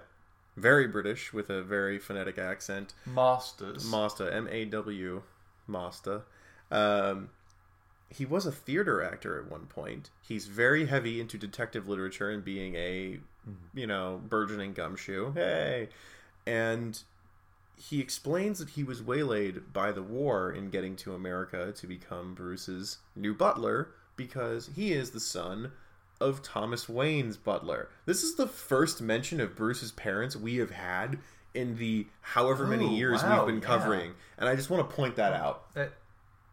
very 0.57 0.87
British 0.87 1.31
with 1.31 1.49
a 1.49 1.61
very 1.61 1.99
phonetic 1.99 2.37
accent. 2.37 2.93
Masters. 3.05 3.85
Masta, 3.89 4.33
M 4.33 4.47
A 4.51 4.65
W, 4.65 5.21
Masta. 5.67 6.23
Um, 6.69 7.29
he 8.09 8.25
was 8.25 8.45
a 8.45 8.51
theater 8.51 9.01
actor 9.01 9.39
at 9.39 9.49
one 9.51 9.65
point. 9.65 10.09
He's 10.21 10.47
very 10.47 10.85
heavy 10.85 11.19
into 11.19 11.37
detective 11.37 11.87
literature 11.87 12.29
and 12.29 12.43
being 12.43 12.75
a, 12.75 13.19
mm-hmm. 13.47 13.77
you 13.77 13.87
know, 13.87 14.21
burgeoning 14.27 14.73
gumshoe. 14.73 15.33
Hey, 15.33 15.89
and 16.45 17.01
he 17.75 17.99
explains 17.99 18.59
that 18.59 18.69
he 18.69 18.83
was 18.83 19.03
waylaid 19.03 19.71
by 19.71 19.91
the 19.91 20.01
war 20.01 20.51
in 20.51 20.69
getting 20.69 20.95
to 20.97 21.13
America 21.13 21.71
to 21.73 21.87
become 21.87 22.33
Bruce's 22.33 22.97
new 23.15 23.33
butler 23.33 23.89
because 24.15 24.71
he 24.75 24.93
is 24.93 25.11
the 25.11 25.19
son 25.19 25.71
of 26.19 26.41
Thomas 26.41 26.89
Wayne's 26.89 27.37
butler. 27.37 27.89
This 28.05 28.23
is 28.23 28.35
the 28.35 28.47
first 28.47 29.01
mention 29.01 29.39
of 29.39 29.55
Bruce's 29.55 29.91
parents 29.91 30.35
we 30.35 30.57
have 30.57 30.71
had 30.71 31.19
in 31.53 31.77
the 31.77 32.07
however 32.21 32.65
many 32.65 32.85
Oh, 32.85 32.91
years 32.91 33.21
wow, 33.21 33.45
we've 33.45 33.53
been 33.53 33.61
yeah. 33.61 33.77
covering. 33.77 34.13
And 34.37 34.49
I 34.49 34.55
just 34.55 34.69
want 34.69 34.89
to 34.89 34.95
point 34.95 35.15
that 35.17 35.33
out. 35.33 35.65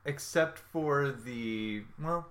Except 0.04 0.58
for 0.58 1.10
the 1.10 1.82
well, 2.00 2.26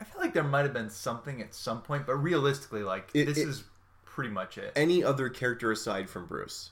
I 0.00 0.04
feel 0.04 0.20
like 0.20 0.32
there 0.34 0.44
might 0.44 0.62
have 0.64 0.72
been 0.72 0.90
something 0.90 1.40
at 1.42 1.54
some 1.54 1.82
point, 1.82 2.06
but 2.06 2.16
realistically, 2.16 2.82
like 2.82 3.10
It- 3.14 3.26
this 3.26 3.38
it- 3.38 3.48
is 3.48 3.64
pretty 4.04 4.30
much 4.30 4.58
it. 4.58 4.72
Any 4.76 5.02
other 5.04 5.28
character 5.28 5.70
aside 5.70 6.08
from 6.10 6.26
Bruce 6.26 6.70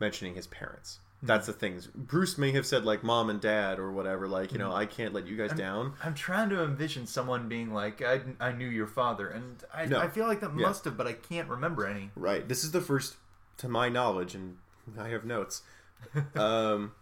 mentioning 0.00 0.34
his 0.34 0.46
parents. 0.46 1.00
That's 1.20 1.48
the 1.48 1.52
things. 1.52 1.88
Bruce 1.88 2.38
may 2.38 2.52
have 2.52 2.64
said 2.64 2.84
like 2.84 3.02
mom 3.02 3.28
and 3.28 3.40
dad 3.40 3.80
or 3.80 3.90
whatever, 3.90 4.28
like, 4.28 4.52
you 4.52 4.58
know, 4.58 4.72
I 4.72 4.86
can't 4.86 5.12
let 5.12 5.26
you 5.26 5.36
guys 5.36 5.52
down. 5.52 5.94
I'm 6.04 6.14
trying 6.14 6.48
to 6.50 6.62
envision 6.62 7.08
someone 7.08 7.48
being 7.48 7.74
like, 7.74 8.00
"I, 8.00 8.20
I 8.38 8.52
knew 8.52 8.68
your 8.68 8.86
father," 8.86 9.26
and 9.28 9.64
I, 9.74 9.86
No. 9.86 9.98
I 9.98 10.06
feel 10.08 10.28
like 10.28 10.38
that 10.40 10.54
Yeah. 10.56 10.66
must 10.68 10.84
have, 10.84 10.96
but 10.96 11.08
I 11.08 11.14
can't 11.14 11.48
remember 11.48 11.86
any. 11.86 12.12
Right. 12.14 12.46
This 12.48 12.62
is 12.62 12.70
the 12.70 12.80
first, 12.80 13.16
to 13.56 13.68
my 13.68 13.88
knowledge, 13.88 14.36
and 14.36 14.58
I 14.96 15.08
have 15.08 15.24
notes. 15.24 15.62
um, 16.36 16.92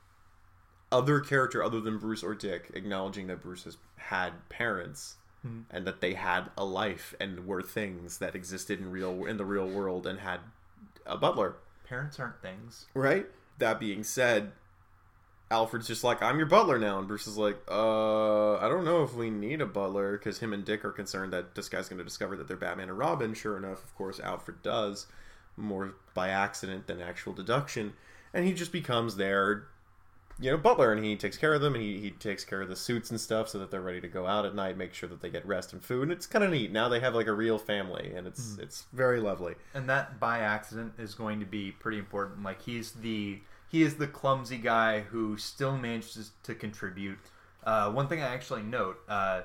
other 0.92 1.20
character 1.20 1.62
other 1.62 1.80
than 1.80 1.98
Bruce 1.98 2.22
or 2.22 2.34
Dick 2.34 2.70
acknowledging 2.74 3.26
that 3.26 3.42
Bruce 3.42 3.64
has 3.64 3.76
had 3.96 4.48
parents 4.48 5.16
and 5.70 5.86
that 5.86 6.00
they 6.00 6.14
had 6.14 6.50
a 6.56 6.64
life 6.64 7.14
and 7.20 7.46
were 7.46 7.62
things 7.62 8.18
that 8.18 8.34
existed 8.34 8.80
in 8.80 8.90
real 8.90 9.24
in 9.26 9.36
the 9.36 9.44
real 9.44 9.68
world 9.68 10.06
and 10.06 10.18
had 10.18 10.40
a 11.04 11.16
butler. 11.16 11.56
Parents 11.88 12.18
aren't 12.18 12.42
things. 12.42 12.86
Right. 12.94 13.26
That 13.58 13.78
being 13.78 14.02
said, 14.02 14.52
Alfred's 15.50 15.86
just 15.86 16.02
like, 16.02 16.20
I'm 16.20 16.38
your 16.38 16.48
butler 16.48 16.78
now. 16.78 16.98
And 16.98 17.06
Bruce 17.06 17.28
is 17.28 17.38
like, 17.38 17.58
uh, 17.70 18.56
I 18.56 18.68
don't 18.68 18.84
know 18.84 19.04
if 19.04 19.14
we 19.14 19.30
need 19.30 19.60
a 19.60 19.66
butler 19.66 20.18
because 20.18 20.40
him 20.40 20.52
and 20.52 20.64
Dick 20.64 20.84
are 20.84 20.90
concerned 20.90 21.32
that 21.32 21.54
this 21.54 21.68
guy's 21.68 21.88
going 21.88 21.98
to 21.98 22.04
discover 22.04 22.36
that 22.36 22.48
they're 22.48 22.56
Batman 22.56 22.88
and 22.88 22.98
Robin. 22.98 23.32
Sure 23.32 23.56
enough, 23.56 23.84
of 23.84 23.94
course, 23.94 24.18
Alfred 24.18 24.62
does, 24.62 25.06
more 25.56 25.94
by 26.14 26.28
accident 26.30 26.88
than 26.88 27.00
actual 27.00 27.32
deduction. 27.32 27.92
And 28.34 28.44
he 28.44 28.52
just 28.52 28.72
becomes 28.72 29.14
their 29.14 29.68
you 30.38 30.50
know 30.50 30.56
butler 30.56 30.92
and 30.92 31.04
he 31.04 31.16
takes 31.16 31.36
care 31.36 31.54
of 31.54 31.60
them 31.60 31.74
and 31.74 31.82
he, 31.82 31.98
he 31.98 32.10
takes 32.10 32.44
care 32.44 32.60
of 32.60 32.68
the 32.68 32.76
suits 32.76 33.10
and 33.10 33.20
stuff 33.20 33.48
so 33.48 33.58
that 33.58 33.70
they're 33.70 33.80
ready 33.80 34.00
to 34.00 34.08
go 34.08 34.26
out 34.26 34.44
at 34.44 34.54
night 34.54 34.76
make 34.76 34.92
sure 34.92 35.08
that 35.08 35.22
they 35.22 35.30
get 35.30 35.46
rest 35.46 35.72
and 35.72 35.82
food 35.82 36.02
and 36.02 36.12
it's 36.12 36.26
kind 36.26 36.44
of 36.44 36.50
neat 36.50 36.70
now 36.70 36.88
they 36.88 37.00
have 37.00 37.14
like 37.14 37.26
a 37.26 37.32
real 37.32 37.58
family 37.58 38.12
and 38.14 38.26
it's 38.26 38.58
it's 38.58 38.84
very 38.92 39.20
lovely 39.20 39.54
and 39.74 39.88
that 39.88 40.18
by 40.20 40.40
accident 40.40 40.92
is 40.98 41.14
going 41.14 41.40
to 41.40 41.46
be 41.46 41.72
pretty 41.72 41.98
important. 41.98 42.42
Like 42.42 42.62
he's 42.62 42.92
the 42.92 43.40
he 43.68 43.82
is 43.82 43.96
the 43.96 44.06
clumsy 44.06 44.58
guy 44.58 45.00
who 45.00 45.36
still 45.36 45.76
manages 45.76 46.30
to 46.44 46.54
contribute. 46.54 47.18
Uh, 47.64 47.90
one 47.90 48.06
thing 48.08 48.22
I 48.22 48.32
actually 48.32 48.62
note, 48.62 48.98
uh, 49.08 49.42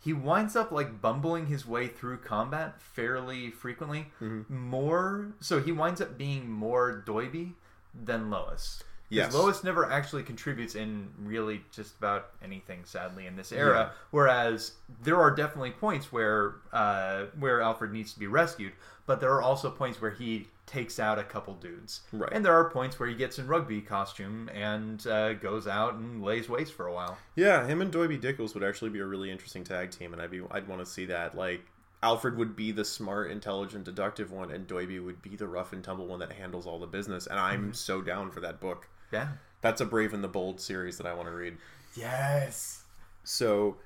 he 0.00 0.12
winds 0.12 0.56
up 0.56 0.72
like 0.72 1.00
bumbling 1.00 1.46
his 1.46 1.66
way 1.66 1.86
through 1.86 2.18
combat 2.18 2.80
fairly 2.82 3.50
frequently. 3.50 4.06
More 4.48 5.32
so, 5.40 5.60
he 5.60 5.72
winds 5.72 6.00
up 6.00 6.18
being 6.18 6.50
more 6.50 7.02
Doiby 7.06 7.52
than 7.94 8.30
Lois. 8.30 8.82
Yes. 9.16 9.34
Lois 9.34 9.62
never 9.62 9.90
actually 9.90 10.22
contributes 10.22 10.74
in 10.74 11.08
really 11.18 11.62
just 11.70 11.96
about 11.98 12.30
anything, 12.42 12.80
sadly, 12.84 13.26
in 13.26 13.36
this 13.36 13.52
era. 13.52 13.78
Yeah. 13.92 13.98
Whereas 14.10 14.72
there 15.02 15.20
are 15.20 15.30
definitely 15.30 15.72
points 15.72 16.12
where 16.12 16.54
uh, 16.72 17.24
where 17.38 17.60
Alfred 17.60 17.92
needs 17.92 18.12
to 18.14 18.18
be 18.18 18.26
rescued, 18.26 18.72
but 19.06 19.20
there 19.20 19.32
are 19.32 19.42
also 19.42 19.70
points 19.70 20.00
where 20.00 20.10
he 20.12 20.48
takes 20.64 20.98
out 20.98 21.18
a 21.18 21.24
couple 21.24 21.52
dudes, 21.54 22.00
Right. 22.12 22.30
and 22.32 22.42
there 22.44 22.54
are 22.54 22.70
points 22.70 22.98
where 22.98 23.08
he 23.08 23.14
gets 23.14 23.38
in 23.38 23.46
rugby 23.46 23.82
costume 23.82 24.48
and 24.54 25.04
uh, 25.06 25.34
goes 25.34 25.66
out 25.66 25.94
and 25.94 26.22
lays 26.22 26.48
waste 26.48 26.72
for 26.72 26.86
a 26.86 26.92
while. 26.94 27.18
Yeah, 27.34 27.66
him 27.66 27.82
and 27.82 27.92
Doiby 27.92 28.18
Dickles 28.22 28.54
would 28.54 28.62
actually 28.64 28.90
be 28.90 29.00
a 29.00 29.04
really 29.04 29.30
interesting 29.30 29.64
tag 29.64 29.90
team, 29.90 30.12
and 30.14 30.22
I'd 30.22 30.30
be 30.30 30.40
I'd 30.50 30.66
want 30.68 30.80
to 30.80 30.86
see 30.86 31.04
that. 31.06 31.36
Like 31.36 31.60
Alfred 32.02 32.36
would 32.38 32.56
be 32.56 32.72
the 32.72 32.84
smart, 32.84 33.30
intelligent, 33.30 33.84
deductive 33.84 34.30
one, 34.32 34.50
and 34.50 34.66
Doiby 34.66 35.04
would 35.04 35.20
be 35.20 35.36
the 35.36 35.46
rough 35.46 35.72
and 35.74 35.84
tumble 35.84 36.06
one 36.06 36.20
that 36.20 36.32
handles 36.32 36.66
all 36.66 36.78
the 36.78 36.86
business. 36.86 37.26
And 37.26 37.38
I'm 37.38 37.74
so 37.74 38.00
down 38.00 38.30
for 38.30 38.40
that 38.40 38.58
book. 38.60 38.88
Yeah. 39.12 39.28
That's 39.60 39.80
a 39.80 39.84
Brave 39.84 40.12
and 40.14 40.24
the 40.24 40.28
Bold 40.28 40.60
series 40.60 40.98
that 40.98 41.06
I 41.06 41.14
want 41.14 41.28
to 41.28 41.32
read. 41.34 41.56
Yes. 41.94 42.82
So 43.24 43.76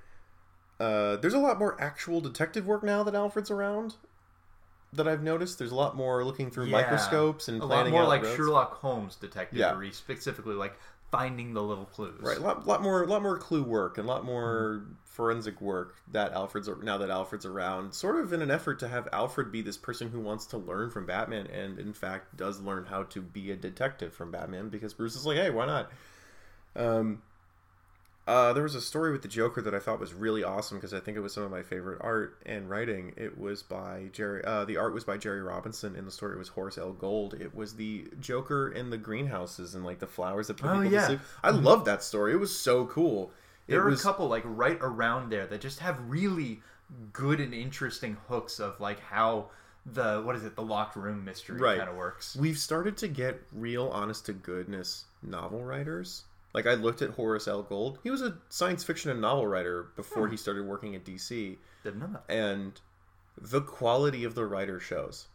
uh, 0.80 1.16
there's 1.16 1.35
a 1.35 1.38
lot 1.38 1.59
more 1.59 1.80
actual 1.80 2.21
detective 2.21 2.66
work 2.66 2.83
now 2.83 3.02
that 3.02 3.14
Alfred's 3.14 3.50
around. 3.50 3.97
That 4.92 5.06
I've 5.09 5.23
noticed. 5.23 5.59
There's 5.59 5.73
a 5.73 5.76
lot 5.76 5.97
more 5.97 6.25
looking 6.25 6.50
through 6.50 6.66
Yeah. 6.66 6.73
microscopes 6.73 7.49
and 7.49 7.61
A 7.61 7.66
lot 7.66 7.88
more 7.90 8.04
like 8.04 8.23
roads. 8.23 8.37
Sherlock 8.37 8.75
Holmes 8.75 9.16
detective, 9.16 9.59
Yeah. 9.59 9.78
specifically 9.90 10.54
like 10.54 10.78
finding 11.11 11.52
the 11.54 11.62
little 11.62 11.85
clues. 11.87 12.21
Right, 12.23 12.38
a 12.38 12.40
lot, 12.40 12.66
lot 12.66 12.83
more, 12.83 13.06
lot 13.06 13.23
more 13.23 13.37
clue 13.38 13.62
work 13.62 13.99
and 13.99 14.09
a 14.09 14.11
lot 14.11 14.25
more 14.25 14.83
forensic 15.16 15.61
work 15.62 15.96
that 16.12 16.32
Alfred's 16.32 16.68
now 16.82 16.99
that 16.99 17.08
Alfred's 17.11 17.46
around. 17.46 17.94
Sort 17.94 18.16
of 18.23 18.32
in 18.32 18.42
an 18.42 18.50
effort 18.50 18.78
to 18.80 18.88
have 18.88 19.08
Alfred 19.12 19.50
be 19.50 19.62
this 19.62 19.78
person 19.78 20.11
who 20.11 20.20
wants 20.20 20.44
to 20.46 20.58
learn 20.58 20.90
from 20.90 21.06
Batman, 21.06 21.46
and 21.46 21.78
in 21.78 21.94
fact 21.94 22.37
does 22.37 22.61
learn 22.61 22.85
how 22.85 23.04
to 23.04 23.23
be 23.23 23.50
a 23.50 23.56
detective 23.56 24.12
from 24.12 24.30
Batman 24.30 24.68
because 24.68 24.92
Bruce 24.92 25.16
is 25.16 25.25
like, 25.26 25.38
hey, 25.38 25.50
why 25.50 25.66
not? 25.66 25.90
Um, 26.76 27.23
uh, 28.28 28.52
there 28.52 28.64
was 28.64 28.75
a 28.75 28.80
story 28.80 29.12
with 29.12 29.23
the 29.23 29.28
Joker 29.28 29.62
that 29.62 29.73
I 29.75 29.78
thought 29.78 30.00
was 30.00 30.12
really 30.12 30.42
awesome 30.42 30.78
because 30.78 30.92
I 30.92 30.99
think 30.99 31.16
it 31.16 31.20
was 31.20 31.32
some 31.32 31.44
of 31.44 31.50
my 31.50 31.62
favorite 31.62 31.99
art 32.00 32.42
and 32.44 32.68
writing. 32.68 33.14
It 33.16 33.38
was 33.38 33.62
by 33.62 34.08
Jerry. 34.12 34.44
Uh, 34.44 34.64
the 34.64 34.76
art 34.78 34.92
was 34.92 35.04
by 35.04 35.16
Jerry 35.16 35.40
Robinson, 35.42 35.94
and 35.94 36.06
the 36.06 36.11
story 36.11 36.37
was 36.37 36.49
Horace 36.49 36.76
L. 36.76 36.92
Gold. 36.92 37.35
It 37.35 37.54
was 37.54 37.76
the 37.76 38.06
Joker 38.20 38.68
in 38.68 38.90
the 38.90 38.99
greenhouses 38.99 39.76
and 39.76 39.85
like 39.85 40.00
the 40.00 40.08
flowers 40.08 40.49
that 40.49 40.56
put 40.56 40.70
Oh, 40.70 40.75
people 40.82 40.92
yeah. 40.92 41.00
to 41.02 41.06
sleep. 41.06 41.20
I 41.42 41.50
love 41.50 41.85
that 41.85 42.02
story. 42.02 42.32
It 42.32 42.40
was 42.40 42.56
so 42.56 42.87
cool. 42.87 43.30
There 43.66 43.82
are 43.82 43.90
was 43.90 44.00
a 44.00 44.02
couple 44.02 44.28
like 44.28 44.42
right 44.44 44.78
around 44.80 45.30
there 45.30 45.46
that 45.46 45.61
just 45.61 45.80
have 45.80 45.99
really 46.08 46.62
good 47.12 47.40
and 47.40 47.52
interesting 47.52 48.16
hooks 48.28 48.61
of 48.61 48.80
like 48.80 49.00
how 49.00 49.50
the 49.85 50.23
what 50.25 50.37
is 50.37 50.44
it 50.44 50.56
the 50.56 50.62
locked 50.62 50.96
room 50.96 51.25
mystery 51.25 51.61
Right. 51.61 51.78
kind 51.78 51.90
of 51.90 51.96
works. 51.96 52.37
We've 52.37 52.58
started 52.58 52.96
to 52.99 53.08
get 53.08 53.42
real, 53.52 53.88
honest 53.88 54.26
to 54.26 54.32
goodness 54.32 55.04
novel 55.23 55.64
writers. 55.64 56.25
Like 56.54 56.66
I 56.66 56.75
looked 56.75 57.02
at 57.02 57.11
Horace 57.11 57.49
L. 57.49 57.62
Gold. 57.62 57.99
He 58.02 58.11
was 58.11 58.23
a 58.23 58.38
science 58.49 58.82
fiction 58.82 59.11
and 59.11 59.20
novel 59.20 59.46
writer 59.46 59.88
before 59.96 60.26
hmm. 60.26 60.30
he 60.32 60.37
started 60.37 60.64
working 60.66 60.94
at 60.94 61.04
DC. 61.04 61.56
Didn't 61.85 62.00
know 62.00 62.08
that. 62.12 62.25
and 62.28 62.80
the 63.38 63.61
quality 63.61 64.25
of 64.25 64.35
the 64.35 64.46
writer 64.46 64.80
shows 64.80 65.26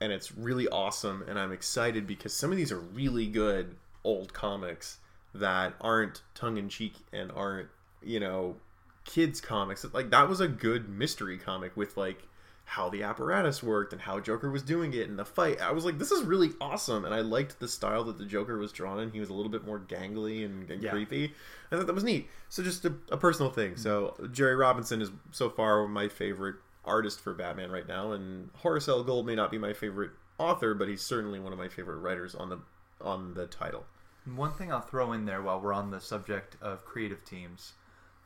and 0.00 0.12
it's 0.12 0.36
really 0.36 0.68
awesome 0.68 1.24
and 1.28 1.38
i'm 1.38 1.52
excited 1.52 2.06
because 2.06 2.34
some 2.34 2.50
of 2.50 2.56
these 2.56 2.72
are 2.72 2.78
really 2.78 3.26
good 3.26 3.76
old 4.04 4.32
comics 4.32 4.98
that 5.34 5.74
aren't 5.80 6.22
tongue-in-cheek 6.34 6.94
and 7.12 7.30
aren't 7.32 7.68
you 8.02 8.20
know 8.20 8.56
kids 9.04 9.40
comics. 9.40 9.84
Like 9.92 10.10
that 10.10 10.28
was 10.28 10.40
a 10.40 10.48
good 10.48 10.88
mystery 10.88 11.38
comic 11.38 11.76
with 11.76 11.96
like 11.96 12.22
how 12.64 12.88
the 12.88 13.02
apparatus 13.02 13.62
worked 13.62 13.92
and 13.92 14.00
how 14.00 14.20
joker 14.20 14.48
was 14.50 14.62
doing 14.62 14.94
it 14.94 15.08
and 15.08 15.18
the 15.18 15.24
fight. 15.24 15.60
I 15.60 15.72
was 15.72 15.84
like 15.84 15.98
this 15.98 16.10
is 16.12 16.22
really 16.22 16.50
awesome 16.60 17.04
and 17.04 17.12
i 17.12 17.20
liked 17.20 17.58
the 17.58 17.66
style 17.68 18.04
that 18.04 18.18
the 18.18 18.24
joker 18.24 18.56
was 18.58 18.72
drawn 18.72 19.00
in. 19.00 19.10
He 19.10 19.20
was 19.20 19.28
a 19.30 19.34
little 19.34 19.50
bit 19.50 19.64
more 19.66 19.80
gangly 19.80 20.44
and, 20.44 20.70
and 20.70 20.82
Yeah. 20.82 20.90
creepy. 20.92 21.34
I 21.70 21.76
thought 21.76 21.86
that 21.86 21.94
was 21.94 22.04
neat. 22.04 22.28
So 22.48 22.62
just 22.62 22.84
a, 22.84 22.94
a 23.10 23.16
personal 23.16 23.50
thing. 23.50 23.76
So 23.76 24.14
jerry 24.32 24.54
robinson 24.54 25.02
is 25.02 25.10
so 25.32 25.50
far 25.50 25.86
my 25.88 26.08
favorite 26.08 26.56
artist 26.84 27.20
for 27.20 27.32
batman 27.34 27.70
right 27.70 27.86
now 27.86 28.12
and 28.12 28.50
horace 28.58 28.88
l. 28.88 29.02
Gold 29.04 29.26
may 29.26 29.34
not 29.34 29.50
be 29.50 29.58
my 29.58 29.72
favorite 29.72 30.10
author 30.38 30.74
but 30.74 30.88
he's 30.88 31.02
certainly 31.02 31.40
one 31.40 31.52
of 31.52 31.58
my 31.58 31.68
favorite 31.68 31.98
writers 31.98 32.34
on 32.34 32.48
the 32.48 32.58
on 33.00 33.34
the 33.34 33.46
title 33.46 33.84
One 34.24 34.52
thing 34.52 34.72
I'll 34.72 34.80
throw 34.80 35.12
in 35.12 35.24
there 35.24 35.42
while 35.42 35.60
we're 35.60 35.72
on 35.72 35.90
the 35.90 36.00
subject 36.00 36.56
of 36.60 36.84
creative 36.84 37.24
teams. 37.24 37.72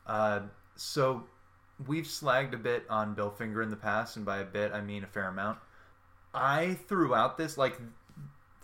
Uh, 0.05 0.41
so 0.75 1.23
we've 1.87 2.05
slagged 2.05 2.53
a 2.53 2.57
bit 2.57 2.85
on 2.89 3.13
Bill 3.13 3.31
Finger 3.31 3.61
in 3.61 3.69
the 3.69 3.75
past, 3.75 4.15
and 4.15 4.25
by 4.25 4.37
a 4.37 4.45
bit 4.45 4.71
I 4.73 4.81
mean 4.81 5.03
a 5.03 5.07
fair 5.07 5.27
amount. 5.27 5.59
I 6.33 6.77
threw 6.87 7.15
out 7.15 7.37
this 7.37 7.57
like 7.57 7.79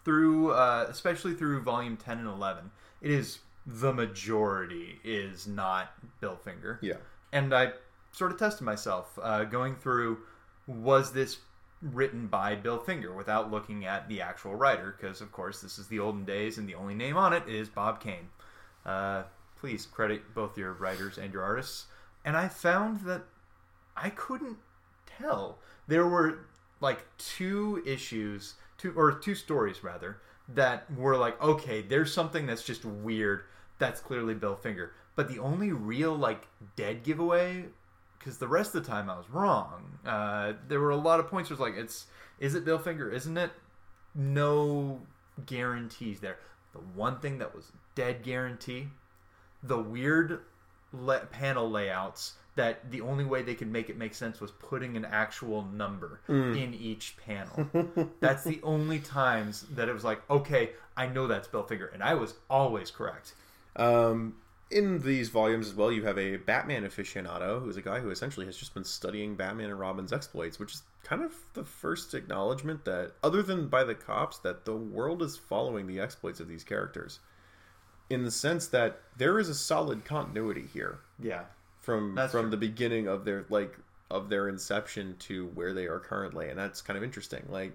through, 0.05 0.51
uh, 0.51 0.85
especially 0.89 1.33
through 1.33 1.61
volume 1.61 1.97
ten 1.97 2.19
and 2.19 2.27
eleven. 2.27 2.71
It 3.01 3.11
is 3.11 3.39
the 3.65 3.93
majority 3.93 4.99
is 5.03 5.47
not 5.47 5.93
Bill 6.19 6.35
Finger. 6.35 6.79
yeah 6.81 6.97
and 7.33 7.53
I 7.53 7.73
sort 8.13 8.31
of 8.31 8.37
tested 8.39 8.61
myself 8.63 9.17
uh, 9.21 9.43
going 9.43 9.75
through 9.75 10.19
was 10.67 11.11
this 11.11 11.39
written 11.91 12.27
by 12.27 12.55
Bill 12.55 12.79
Finger 12.79 13.13
without 13.13 13.51
looking 13.51 13.85
at 13.85 14.07
the 14.07 14.21
actual 14.21 14.55
writer 14.55 14.95
because 14.97 15.19
of 15.19 15.31
course 15.31 15.61
this 15.61 15.77
is 15.77 15.87
the 15.87 15.99
olden 15.99 16.23
days 16.23 16.57
and 16.57 16.67
the 16.67 16.75
only 16.75 16.93
name 16.95 17.17
on 17.17 17.33
it 17.33 17.47
is 17.47 17.67
Bob 17.67 18.01
Kane. 18.01 18.29
Uh, 18.85 19.23
please 19.59 19.85
credit 19.85 20.33
both 20.33 20.57
your 20.57 20.73
writers 20.73 21.17
and 21.17 21.33
your 21.33 21.43
artists. 21.43 21.85
And 22.25 22.37
I 22.37 22.47
found 22.47 23.01
that 23.01 23.23
I 23.97 24.09
couldn't 24.09 24.57
tell. 25.05 25.59
There 25.87 26.07
were 26.07 26.39
like 26.79 27.05
two 27.17 27.83
issues, 27.85 28.55
two 28.77 28.93
or 28.95 29.11
two 29.11 29.35
stories 29.35 29.83
rather, 29.83 30.19
that 30.49 30.91
were 30.95 31.17
like, 31.17 31.41
okay, 31.41 31.81
there's 31.81 32.13
something 32.13 32.45
that's 32.45 32.63
just 32.63 32.85
weird. 32.85 33.43
That's 33.79 33.99
clearly 33.99 34.33
Bill 34.33 34.55
Finger. 34.55 34.93
But 35.15 35.29
the 35.29 35.39
only 35.39 35.71
real 35.71 36.15
like 36.15 36.47
dead 36.75 37.03
giveaway, 37.03 37.65
because 38.23 38.37
the 38.37 38.47
rest 38.47 38.73
of 38.73 38.83
the 38.83 38.89
time 38.89 39.09
I 39.09 39.17
was 39.17 39.29
wrong. 39.29 39.97
Uh, 40.05 40.53
there 40.69 40.79
were 40.79 40.91
a 40.91 40.95
lot 40.95 41.19
of 41.19 41.27
points 41.27 41.49
where 41.49 41.55
it's 41.55 41.61
like, 41.61 41.75
it's 41.75 42.05
is 42.39 42.55
it 42.55 42.63
Bill 42.63 42.79
Finger? 42.79 43.09
Isn't 43.09 43.37
it? 43.37 43.51
No 44.15 45.01
guarantees 45.45 46.19
there. 46.21 46.37
The 46.73 46.79
one 46.79 47.19
thing 47.19 47.39
that 47.39 47.53
was 47.53 47.71
dead 47.95 48.23
guarantee, 48.23 48.87
the 49.61 49.77
weird 49.77 50.39
le- 50.93 51.25
panel 51.25 51.69
layouts 51.69 52.33
that 52.55 52.91
the 52.91 53.01
only 53.01 53.25
way 53.25 53.41
they 53.41 53.55
could 53.55 53.71
make 53.71 53.89
it 53.89 53.97
make 53.97 54.13
sense 54.13 54.39
was 54.39 54.51
putting 54.51 54.95
an 54.95 55.05
actual 55.05 55.63
number 55.73 56.21
in 56.55 56.73
each 56.75 57.17
panel. 57.17 57.67
that's 58.19 58.43
the 58.43 58.59
only 58.63 58.99
times 58.99 59.65
that 59.75 59.89
it 59.89 59.93
was 59.93 60.03
like, 60.03 60.21
okay, 60.29 60.69
I 60.95 61.07
know 61.07 61.27
that's 61.27 61.47
Bill 61.47 61.63
Finger, 61.63 61.87
and 61.93 62.03
I 62.03 62.13
was 62.13 62.35
always 62.49 62.91
correct. 62.91 63.33
Um, 63.75 64.35
in 64.73 64.99
these 64.99 65.29
volumes 65.29 65.67
as 65.67 65.73
well, 65.73 65.91
you 65.91 66.03
have 66.03 66.17
a 66.17 66.37
Batman 66.37 66.83
aficionado 66.83 67.61
who's 67.61 67.77
a 67.77 67.81
guy 67.81 67.99
who 67.99 68.09
essentially 68.09 68.45
has 68.45 68.57
just 68.57 68.73
been 68.73 68.83
studying 68.83 69.35
Batman 69.35 69.69
and 69.69 69.79
Robin's 69.79 70.11
exploits, 70.11 70.59
which 70.59 70.73
is 70.73 70.81
kind 71.03 71.21
of 71.21 71.33
the 71.53 71.63
first 71.63 72.13
acknowledgement 72.13 72.83
that, 72.85 73.13
other 73.23 73.41
than 73.43 73.67
by 73.67 73.83
the 73.83 73.95
cops, 73.95 74.39
that 74.39 74.65
the 74.65 74.75
world 74.75 75.21
is 75.21 75.37
following 75.37 75.87
the 75.87 75.99
exploits 75.99 76.39
of 76.39 76.47
these 76.47 76.63
characters. 76.63 77.19
In 78.09 78.23
the 78.23 78.31
sense 78.31 78.67
that 78.67 78.99
there 79.17 79.39
is 79.39 79.47
a 79.49 79.55
solid 79.55 80.03
continuity 80.05 80.67
here 80.73 80.99
Yeah. 81.19 81.45
from 81.79 82.15
That's 82.15 82.31
from 82.31 82.43
true. 82.43 82.51
the 82.51 82.57
beginning 82.57 83.07
of 83.07 83.25
their 83.25 83.45
like 83.49 83.77
of 84.11 84.29
their 84.29 84.47
inception 84.47 85.15
to 85.17 85.47
where 85.55 85.73
they 85.73 85.87
are 85.87 85.99
currently, 85.99 86.49
and 86.49 86.59
that's 86.59 86.81
kind 86.81 86.97
of 86.97 87.03
interesting. 87.03 87.43
Like, 87.49 87.73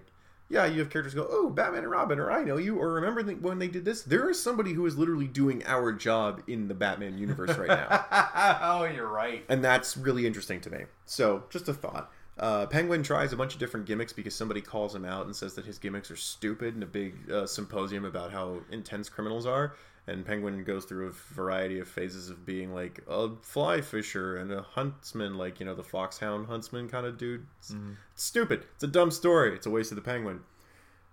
yeah, 0.49 0.65
you 0.65 0.79
have 0.79 0.89
characters 0.89 1.13
go, 1.13 1.27
"Oh, 1.29 1.49
Batman 1.49 1.83
and 1.83 1.91
Robin," 1.91 2.19
or 2.19 2.31
"I 2.31 2.43
know 2.43 2.57
you," 2.57 2.77
or 2.77 2.93
"Remember 2.93 3.23
when 3.23 3.59
they 3.59 3.67
did 3.67 3.85
this?" 3.85 4.01
There 4.01 4.29
is 4.29 4.41
somebody 4.41 4.73
who 4.73 4.85
is 4.85 4.97
literally 4.97 5.27
doing 5.27 5.63
our 5.65 5.93
job 5.93 6.41
in 6.47 6.67
the 6.67 6.73
Batman 6.73 7.17
universe 7.17 7.57
right 7.57 7.67
now, 7.67 8.05
oh, 8.61 8.83
you're 8.85 9.07
right. 9.07 9.45
and 9.47 9.63
that's 9.63 9.95
really 9.95 10.25
interesting 10.25 10.59
to 10.61 10.69
me. 10.69 10.79
So, 11.05 11.43
just 11.49 11.67
a 11.67 11.73
thought. 11.73 12.11
Uh, 12.37 12.65
Penguin 12.65 13.03
tries 13.03 13.33
a 13.33 13.35
bunch 13.35 13.53
of 13.53 13.59
different 13.59 13.85
gimmicks 13.85 14.13
because 14.13 14.33
somebody 14.33 14.61
calls 14.61 14.95
him 14.95 15.03
out 15.03 15.25
and 15.25 15.35
says 15.35 15.55
that 15.55 15.65
his 15.65 15.77
gimmicks 15.77 16.09
are 16.09 16.15
stupid 16.15 16.73
in 16.73 16.81
a 16.81 16.85
big 16.85 17.29
uh, 17.29 17.45
symposium 17.45 18.05
about 18.05 18.31
how 18.31 18.59
intense 18.71 19.09
criminals 19.09 19.45
are. 19.45 19.73
And 20.09 20.25
Penguin 20.25 20.63
goes 20.63 20.85
through 20.85 21.07
a 21.07 21.11
variety 21.11 21.77
of 21.79 21.87
phases 21.87 22.31
of 22.31 22.43
being 22.43 22.73
like 22.73 22.99
a 23.07 23.29
fly 23.43 23.81
fisher 23.81 24.37
and 24.37 24.51
a 24.51 24.63
huntsman, 24.63 25.37
like, 25.37 25.59
you 25.59 25.67
know, 25.67 25.75
the 25.75 25.83
foxhound 25.83 26.47
huntsman 26.47 26.89
kind 26.89 27.05
of 27.05 27.19
dude. 27.19 27.45
It's, 27.59 27.75
it's 28.13 28.23
stupid. 28.23 28.65
It's 28.73 28.83
a 28.83 28.87
dumb 28.87 29.11
story. 29.11 29.53
It's 29.53 29.67
a 29.67 29.69
waste 29.69 29.91
of 29.91 29.97
the 29.97 30.01
Penguin. 30.01 30.39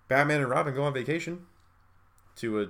Batman 0.07 0.41
and 0.41 0.49
Robin 0.49 0.73
go 0.73 0.83
on 0.83 0.93
vacation 0.93 1.45
to 2.37 2.61
a 2.61 2.67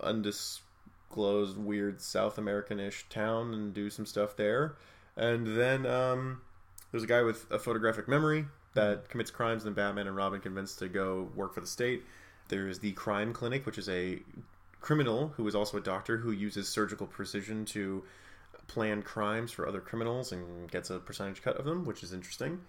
undisclosed, 0.00 1.58
weird 1.58 2.00
South 2.00 2.38
American-ish 2.38 3.08
town 3.08 3.52
and 3.52 3.74
do 3.74 3.90
some 3.90 4.06
stuff 4.06 4.36
there. 4.36 4.76
And 5.16 5.56
then 5.56 5.84
um, 5.84 6.42
there's 6.92 7.02
a 7.02 7.08
guy 7.08 7.22
with 7.22 7.50
a 7.50 7.58
photographic 7.58 8.06
memory 8.06 8.44
that 8.74 9.08
commits 9.08 9.32
crimes, 9.32 9.64
and 9.64 9.74
Batman 9.74 10.06
and 10.06 10.14
Robin 10.14 10.40
convinced 10.40 10.78
to 10.78 10.88
go 10.88 11.28
work 11.34 11.54
for 11.54 11.60
the 11.60 11.66
state. 11.66 12.04
There's 12.48 12.78
the 12.78 12.92
crime 12.92 13.32
clinic, 13.32 13.66
which 13.66 13.78
is 13.78 13.88
a 13.88 14.20
criminal 14.80 15.32
who 15.36 15.46
is 15.46 15.54
also 15.54 15.76
a 15.76 15.82
doctor 15.82 16.18
who 16.18 16.32
uses 16.32 16.68
surgical 16.68 17.06
precision 17.06 17.64
to 17.66 18.02
plan 18.66 19.02
crimes 19.02 19.50
for 19.50 19.66
other 19.66 19.80
criminals 19.80 20.32
and 20.32 20.70
gets 20.70 20.90
a 20.90 20.98
percentage 20.98 21.42
cut 21.42 21.56
of 21.56 21.64
them, 21.64 21.84
which 21.84 22.02
is 22.02 22.12
interesting. 22.12 22.60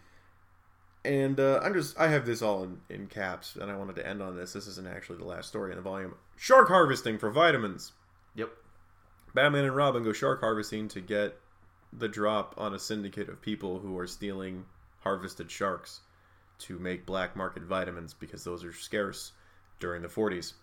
And 1.04 1.40
uh, 1.40 1.60
I'm 1.64 1.74
just 1.74 2.00
I 2.00 2.10
have 2.10 2.26
this 2.26 2.42
all 2.42 2.64
in, 2.64 2.78
in 2.90 3.08
caps, 3.08 3.56
and 3.56 3.72
I 3.72 3.76
wanted 3.76 3.96
to 3.96 4.08
end 4.08 4.22
on 4.22 4.36
this. 4.36 4.54
This 4.54 4.68
isn't 4.68 4.88
actually 4.88 5.18
the 5.18 5.26
last 5.26 5.50
story 5.50 5.72
in 5.72 5.78
the 5.78 5.82
volume. 5.82 6.16
Shark 6.38 6.68
harvesting 6.68 7.18
for 7.18 7.32
vitamins. 7.32 7.94
Yep. 8.36 8.50
Batman 9.34 9.66
and 9.66 9.76
Robin 9.76 10.04
go 10.04 10.14
shark 10.14 10.42
harvesting 10.42 10.88
to 10.90 11.02
get 11.02 11.40
the 11.94 12.08
drop 12.08 12.56
on 12.58 12.74
a 12.74 12.80
syndicate 12.80 13.30
of 13.30 13.42
people 13.42 13.80
who 13.80 13.98
are 13.98 14.08
stealing 14.08 14.66
harvested 15.00 15.50
sharks 15.50 16.02
to 16.60 16.78
make 16.78 17.06
black 17.06 17.36
market 17.36 17.64
vitamins 17.64 18.14
because 18.14 18.44
those 18.44 18.64
are 18.64 18.74
scarce 18.74 19.32
during 19.80 20.02
the 20.02 20.08
40s. 20.08 20.54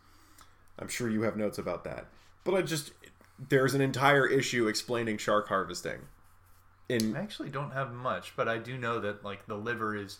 I'm 0.79 0.89
sure 0.89 1.09
you 1.09 1.23
have 1.23 1.37
notes 1.37 1.59
about 1.59 1.85
that. 1.85 2.07
But 2.45 2.55
I 2.55 2.63
just 2.63 2.93
there's 3.49 3.75
an 3.75 3.81
entire 3.81 4.27
issue 4.27 4.67
explaining 4.69 5.19
shark 5.19 5.49
harvesting. 5.49 6.01
In 6.89 7.17
I 7.17 7.21
actually 7.21 7.51
don't 7.51 7.73
have 7.73 7.93
much, 7.93 8.35
but 8.37 8.49
I 8.49 8.59
do 8.59 8.79
know 8.79 9.01
that 9.01 9.25
like 9.25 9.47
the 9.47 9.57
liver 9.57 9.95
is 9.97 10.19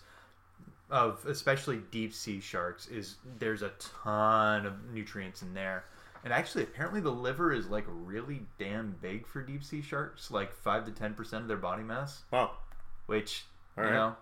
of 0.89 1.25
especially 1.25 1.81
deep 1.91 2.13
sea 2.13 2.39
sharks 2.39 2.87
is 2.87 3.17
there's 3.37 3.61
a 3.61 3.71
ton 4.03 4.65
of 4.65 4.73
nutrients 4.91 5.41
in 5.41 5.53
there. 5.53 5.85
And 6.23 6.33
actually 6.33 6.63
apparently 6.63 6.99
the 6.99 7.11
liver 7.11 7.53
is 7.53 7.67
like 7.67 7.85
really 7.87 8.41
damn 8.57 8.95
big 9.01 9.25
for 9.25 9.41
deep 9.41 9.63
sea 9.63 9.81
sharks, 9.81 10.31
like 10.31 10.51
5 10.51 10.85
to 10.85 10.91
10% 10.91 11.33
of 11.33 11.47
their 11.47 11.57
body 11.57 11.83
mass, 11.83 12.23
wow, 12.31 12.51
which 13.05 13.45
All 13.77 13.85
you 13.85 13.91
know, 13.91 14.15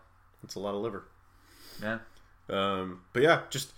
that's 0.43 0.55
a 0.55 0.59
lot 0.59 0.75
of 0.75 0.81
liver. 0.81 1.05
yeah. 1.81 1.99
Um, 2.49 3.01
but 3.13 3.23
yeah, 3.23 3.41
just 3.49 3.71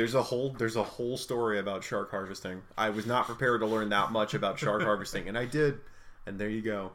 there's 0.00 0.14
a 0.14 0.22
whole 0.22 0.48
there's 0.58 0.76
a 0.76 0.82
whole 0.82 1.18
story 1.18 1.58
about 1.58 1.84
shark 1.84 2.10
harvesting. 2.10 2.62
I 2.78 2.88
was 2.88 3.04
not 3.04 3.26
prepared 3.26 3.60
to 3.60 3.66
learn 3.66 3.90
that 3.90 4.10
much 4.10 4.32
about 4.32 4.58
shark 4.58 4.80
harvesting, 4.82 5.28
and 5.28 5.36
I 5.36 5.44
did. 5.44 5.78
And 6.24 6.38
there 6.38 6.48
you 6.48 6.62
go. 6.62 6.92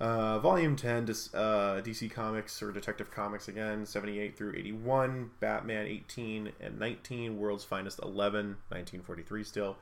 Uh, 0.00 0.38
volume 0.38 0.74
10, 0.74 1.04
uh, 1.04 1.82
DC 1.82 2.10
Comics 2.10 2.62
or 2.62 2.72
Detective 2.72 3.10
Comics 3.10 3.48
again, 3.48 3.84
78 3.84 4.38
through 4.38 4.54
81, 4.56 5.32
Batman 5.38 5.86
18 5.86 6.52
and 6.60 6.78
19, 6.78 7.38
World's 7.38 7.64
Finest 7.64 8.00
11, 8.02 8.56
1943 8.70 9.44
still. 9.44 9.76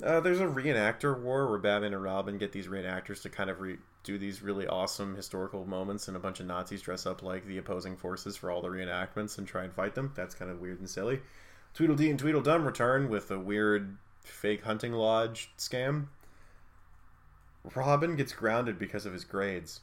Uh, 0.00 0.20
there's 0.20 0.40
a 0.40 0.46
reenactor 0.46 1.20
war 1.20 1.48
where 1.48 1.58
Batman 1.58 1.92
and 1.92 2.02
Robin 2.04 2.38
get 2.38 2.52
these 2.52 2.68
reenactors 2.68 3.20
to 3.22 3.28
kind 3.28 3.50
of 3.50 3.60
re- 3.60 3.78
do 4.04 4.16
these 4.16 4.42
really 4.42 4.68
awesome 4.68 5.16
historical 5.16 5.64
moments, 5.64 6.06
and 6.06 6.16
a 6.16 6.20
bunch 6.20 6.38
of 6.38 6.46
Nazis 6.46 6.82
dress 6.82 7.04
up 7.04 7.24
like 7.24 7.44
the 7.46 7.58
opposing 7.58 7.96
forces 7.96 8.36
for 8.36 8.52
all 8.52 8.62
the 8.62 8.68
reenactments 8.68 9.38
and 9.38 9.48
try 9.48 9.64
and 9.64 9.72
fight 9.72 9.96
them. 9.96 10.12
That's 10.14 10.36
kind 10.36 10.52
of 10.52 10.60
weird 10.60 10.78
and 10.78 10.88
silly. 10.88 11.20
Tweedledee 11.74 12.10
and 12.10 12.18
Tweedledum 12.18 12.64
return 12.64 13.08
with 13.08 13.30
a 13.30 13.38
weird 13.38 13.96
fake 14.22 14.62
hunting 14.62 14.92
lodge 14.92 15.50
scam. 15.58 16.06
Robin 17.74 18.16
gets 18.16 18.32
grounded 18.32 18.78
because 18.78 19.06
of 19.06 19.12
his 19.12 19.24
grades. 19.24 19.80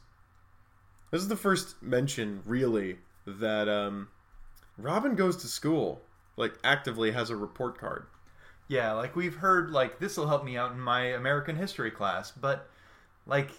This 1.10 1.20
is 1.20 1.28
the 1.28 1.36
first 1.36 1.82
mention, 1.82 2.42
really, 2.46 2.96
that 3.26 3.68
um, 3.68 4.08
Robin 4.78 5.14
goes 5.14 5.36
to 5.38 5.46
school, 5.46 6.00
like 6.36 6.54
actively 6.64 7.10
has 7.10 7.28
a 7.28 7.36
report 7.36 7.78
card. 7.78 8.06
Yeah, 8.68 8.92
like 8.92 9.14
we've 9.14 9.34
heard 9.34 9.70
like 9.70 9.98
this 9.98 10.16
will 10.16 10.28
help 10.28 10.44
me 10.44 10.56
out 10.56 10.72
in 10.72 10.80
my 10.80 11.06
American 11.06 11.56
history 11.56 11.90
class, 11.90 12.30
but 12.30 12.70
like 13.26 13.50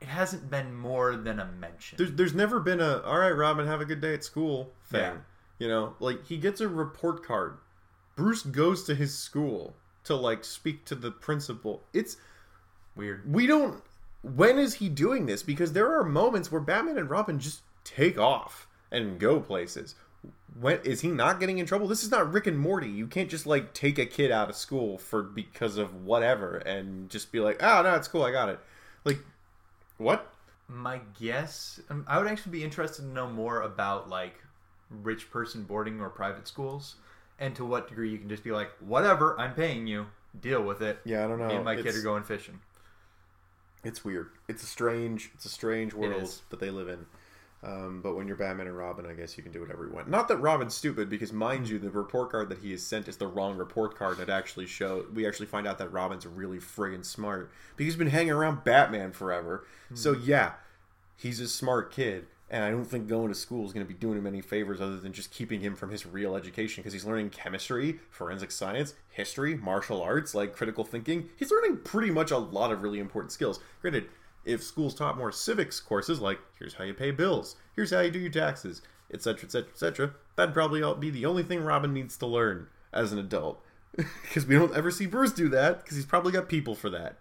it 0.00 0.08
hasn't 0.08 0.50
been 0.50 0.74
more 0.74 1.16
than 1.16 1.40
a 1.40 1.46
mention. 1.46 1.96
There's, 1.96 2.12
there's 2.12 2.34
never 2.34 2.60
been 2.60 2.80
a 2.80 2.98
all 2.98 3.18
right, 3.18 3.30
Robin, 3.30 3.66
have 3.66 3.80
a 3.80 3.86
good 3.86 4.02
day 4.02 4.12
at 4.12 4.24
school 4.24 4.70
thing. 4.84 5.00
Yeah. 5.00 5.16
You 5.58 5.68
know, 5.68 5.94
like 6.00 6.26
he 6.26 6.38
gets 6.38 6.60
a 6.60 6.68
report 6.68 7.24
card. 7.24 7.58
Bruce 8.16 8.42
goes 8.42 8.84
to 8.84 8.94
his 8.94 9.16
school 9.16 9.74
to 10.04 10.14
like 10.16 10.44
speak 10.44 10.84
to 10.86 10.94
the 10.94 11.10
principal. 11.10 11.82
It's 11.92 12.16
Weird. 12.94 13.32
we 13.32 13.46
don't. 13.46 13.82
When 14.22 14.58
is 14.58 14.74
he 14.74 14.88
doing 14.88 15.26
this? 15.26 15.42
Because 15.42 15.72
there 15.72 15.98
are 15.98 16.04
moments 16.04 16.52
where 16.52 16.60
Batman 16.60 16.98
and 16.98 17.10
Robin 17.10 17.38
just 17.38 17.62
take 17.84 18.18
off 18.18 18.66
and 18.90 19.18
go 19.18 19.40
places. 19.40 19.94
When 20.60 20.78
is 20.84 21.00
he 21.00 21.08
not 21.08 21.40
getting 21.40 21.58
in 21.58 21.66
trouble? 21.66 21.88
This 21.88 22.04
is 22.04 22.10
not 22.10 22.32
Rick 22.32 22.46
and 22.46 22.58
Morty. 22.58 22.88
You 22.88 23.06
can't 23.06 23.30
just 23.30 23.46
like 23.46 23.72
take 23.72 23.98
a 23.98 24.06
kid 24.06 24.30
out 24.30 24.50
of 24.50 24.56
school 24.56 24.98
for 24.98 25.22
because 25.22 25.78
of 25.78 26.04
whatever 26.04 26.58
and 26.58 27.08
just 27.08 27.32
be 27.32 27.40
like, 27.40 27.62
"Oh, 27.62 27.82
no, 27.82 27.94
it's 27.94 28.08
cool. 28.08 28.22
I 28.22 28.30
got 28.30 28.50
it." 28.50 28.60
Like, 29.04 29.18
what? 29.96 30.32
My 30.68 31.00
guess, 31.18 31.80
um, 31.90 32.04
I 32.06 32.18
would 32.18 32.28
actually 32.28 32.52
be 32.52 32.64
interested 32.64 33.02
to 33.02 33.08
know 33.08 33.28
more 33.28 33.62
about 33.62 34.08
like 34.08 34.34
rich 35.02 35.30
person 35.30 35.64
boarding 35.64 36.00
or 36.00 36.10
private 36.10 36.46
schools, 36.46 36.96
and 37.38 37.54
to 37.56 37.64
what 37.64 37.88
degree 37.88 38.10
you 38.10 38.18
can 38.18 38.28
just 38.28 38.44
be 38.44 38.52
like, 38.52 38.70
whatever, 38.80 39.38
I'm 39.38 39.54
paying 39.54 39.86
you, 39.86 40.06
deal 40.38 40.62
with 40.62 40.82
it. 40.82 41.00
Yeah, 41.04 41.24
I 41.24 41.28
don't 41.28 41.38
know. 41.38 41.48
Me 41.48 41.54
and 41.56 41.64
my 41.64 41.76
kid 41.76 41.94
are 41.94 42.02
going 42.02 42.22
fishing. 42.22 42.60
It's 43.84 44.04
weird. 44.04 44.30
It's 44.48 44.62
a 44.62 44.66
strange. 44.66 45.30
It's 45.34 45.44
a 45.44 45.48
strange 45.48 45.92
world 45.92 46.40
that 46.50 46.60
they 46.60 46.70
live 46.70 46.88
in. 46.88 47.06
Um, 47.64 48.00
but 48.02 48.16
when 48.16 48.26
you're 48.26 48.36
Batman 48.36 48.66
and 48.66 48.76
Robin, 48.76 49.06
I 49.06 49.12
guess 49.12 49.36
you 49.36 49.42
can 49.44 49.52
do 49.52 49.60
whatever 49.60 49.86
you 49.86 49.92
want. 49.92 50.08
Not 50.08 50.26
that 50.28 50.38
Robin's 50.38 50.74
stupid, 50.74 51.08
because 51.08 51.32
mind 51.32 51.68
you, 51.68 51.78
the 51.78 51.90
report 51.90 52.32
card 52.32 52.48
that 52.48 52.58
he 52.58 52.72
has 52.72 52.82
sent 52.82 53.06
is 53.06 53.18
the 53.18 53.28
wrong 53.28 53.56
report 53.56 53.96
card. 53.96 54.18
That 54.18 54.28
actually 54.28 54.66
show 54.66 55.06
we 55.14 55.26
actually 55.26 55.46
find 55.46 55.66
out 55.66 55.78
that 55.78 55.92
Robin's 55.92 56.26
really 56.26 56.58
friggin' 56.58 57.04
smart 57.04 57.52
because 57.76 57.86
he's 57.92 57.96
been 57.96 58.10
hanging 58.10 58.32
around 58.32 58.64
Batman 58.64 59.12
forever. 59.12 59.64
So 59.94 60.12
yeah, 60.12 60.54
he's 61.16 61.38
a 61.38 61.46
smart 61.46 61.92
kid, 61.92 62.26
and 62.52 62.62
I 62.62 62.70
don't 62.70 62.84
think 62.84 63.08
going 63.08 63.28
to 63.28 63.34
school 63.34 63.64
is 63.64 63.72
going 63.72 63.84
to 63.84 63.92
be 63.92 63.98
doing 63.98 64.18
him 64.18 64.26
any 64.26 64.42
favors 64.42 64.78
other 64.78 65.00
than 65.00 65.14
just 65.14 65.30
keeping 65.30 65.60
him 65.60 65.74
from 65.74 65.90
his 65.90 66.04
real 66.04 66.36
education 66.36 66.82
because 66.82 66.92
he's 66.92 67.06
learning 67.06 67.30
chemistry, 67.30 67.98
forensic 68.10 68.52
science, 68.52 68.92
history, 69.08 69.56
martial 69.56 70.02
arts, 70.02 70.34
like 70.34 70.54
critical 70.54 70.84
thinking. 70.84 71.30
He's 71.36 71.50
learning 71.50 71.78
pretty 71.78 72.10
much 72.10 72.30
a 72.30 72.36
lot 72.36 72.70
of 72.70 72.82
really 72.82 72.98
important 72.98 73.32
skills. 73.32 73.58
Granted, 73.80 74.10
if 74.44 74.62
schools 74.62 74.94
taught 74.94 75.16
more 75.16 75.32
civics 75.32 75.80
courses 75.80 76.20
like 76.20 76.40
here's 76.58 76.74
how 76.74 76.84
you 76.84 76.92
pay 76.92 77.10
bills, 77.10 77.56
here's 77.74 77.90
how 77.90 78.00
you 78.00 78.10
do 78.10 78.18
your 78.18 78.30
taxes, 78.30 78.82
etc., 79.10 79.44
etc., 79.44 79.70
etc., 79.72 80.14
that'd 80.36 80.54
probably 80.54 80.82
be 81.00 81.08
the 81.08 81.24
only 81.24 81.42
thing 81.42 81.64
Robin 81.64 81.94
needs 81.94 82.18
to 82.18 82.26
learn 82.26 82.66
as 82.92 83.12
an 83.12 83.18
adult. 83.18 83.64
Because 84.22 84.46
we 84.46 84.54
don't 84.54 84.74
ever 84.74 84.90
see 84.90 85.04
Bruce 85.04 85.32
do 85.32 85.50
that 85.50 85.82
because 85.82 85.96
he's 85.96 86.06
probably 86.06 86.32
got 86.32 86.48
people 86.48 86.74
for 86.74 86.90
that. 86.90 87.18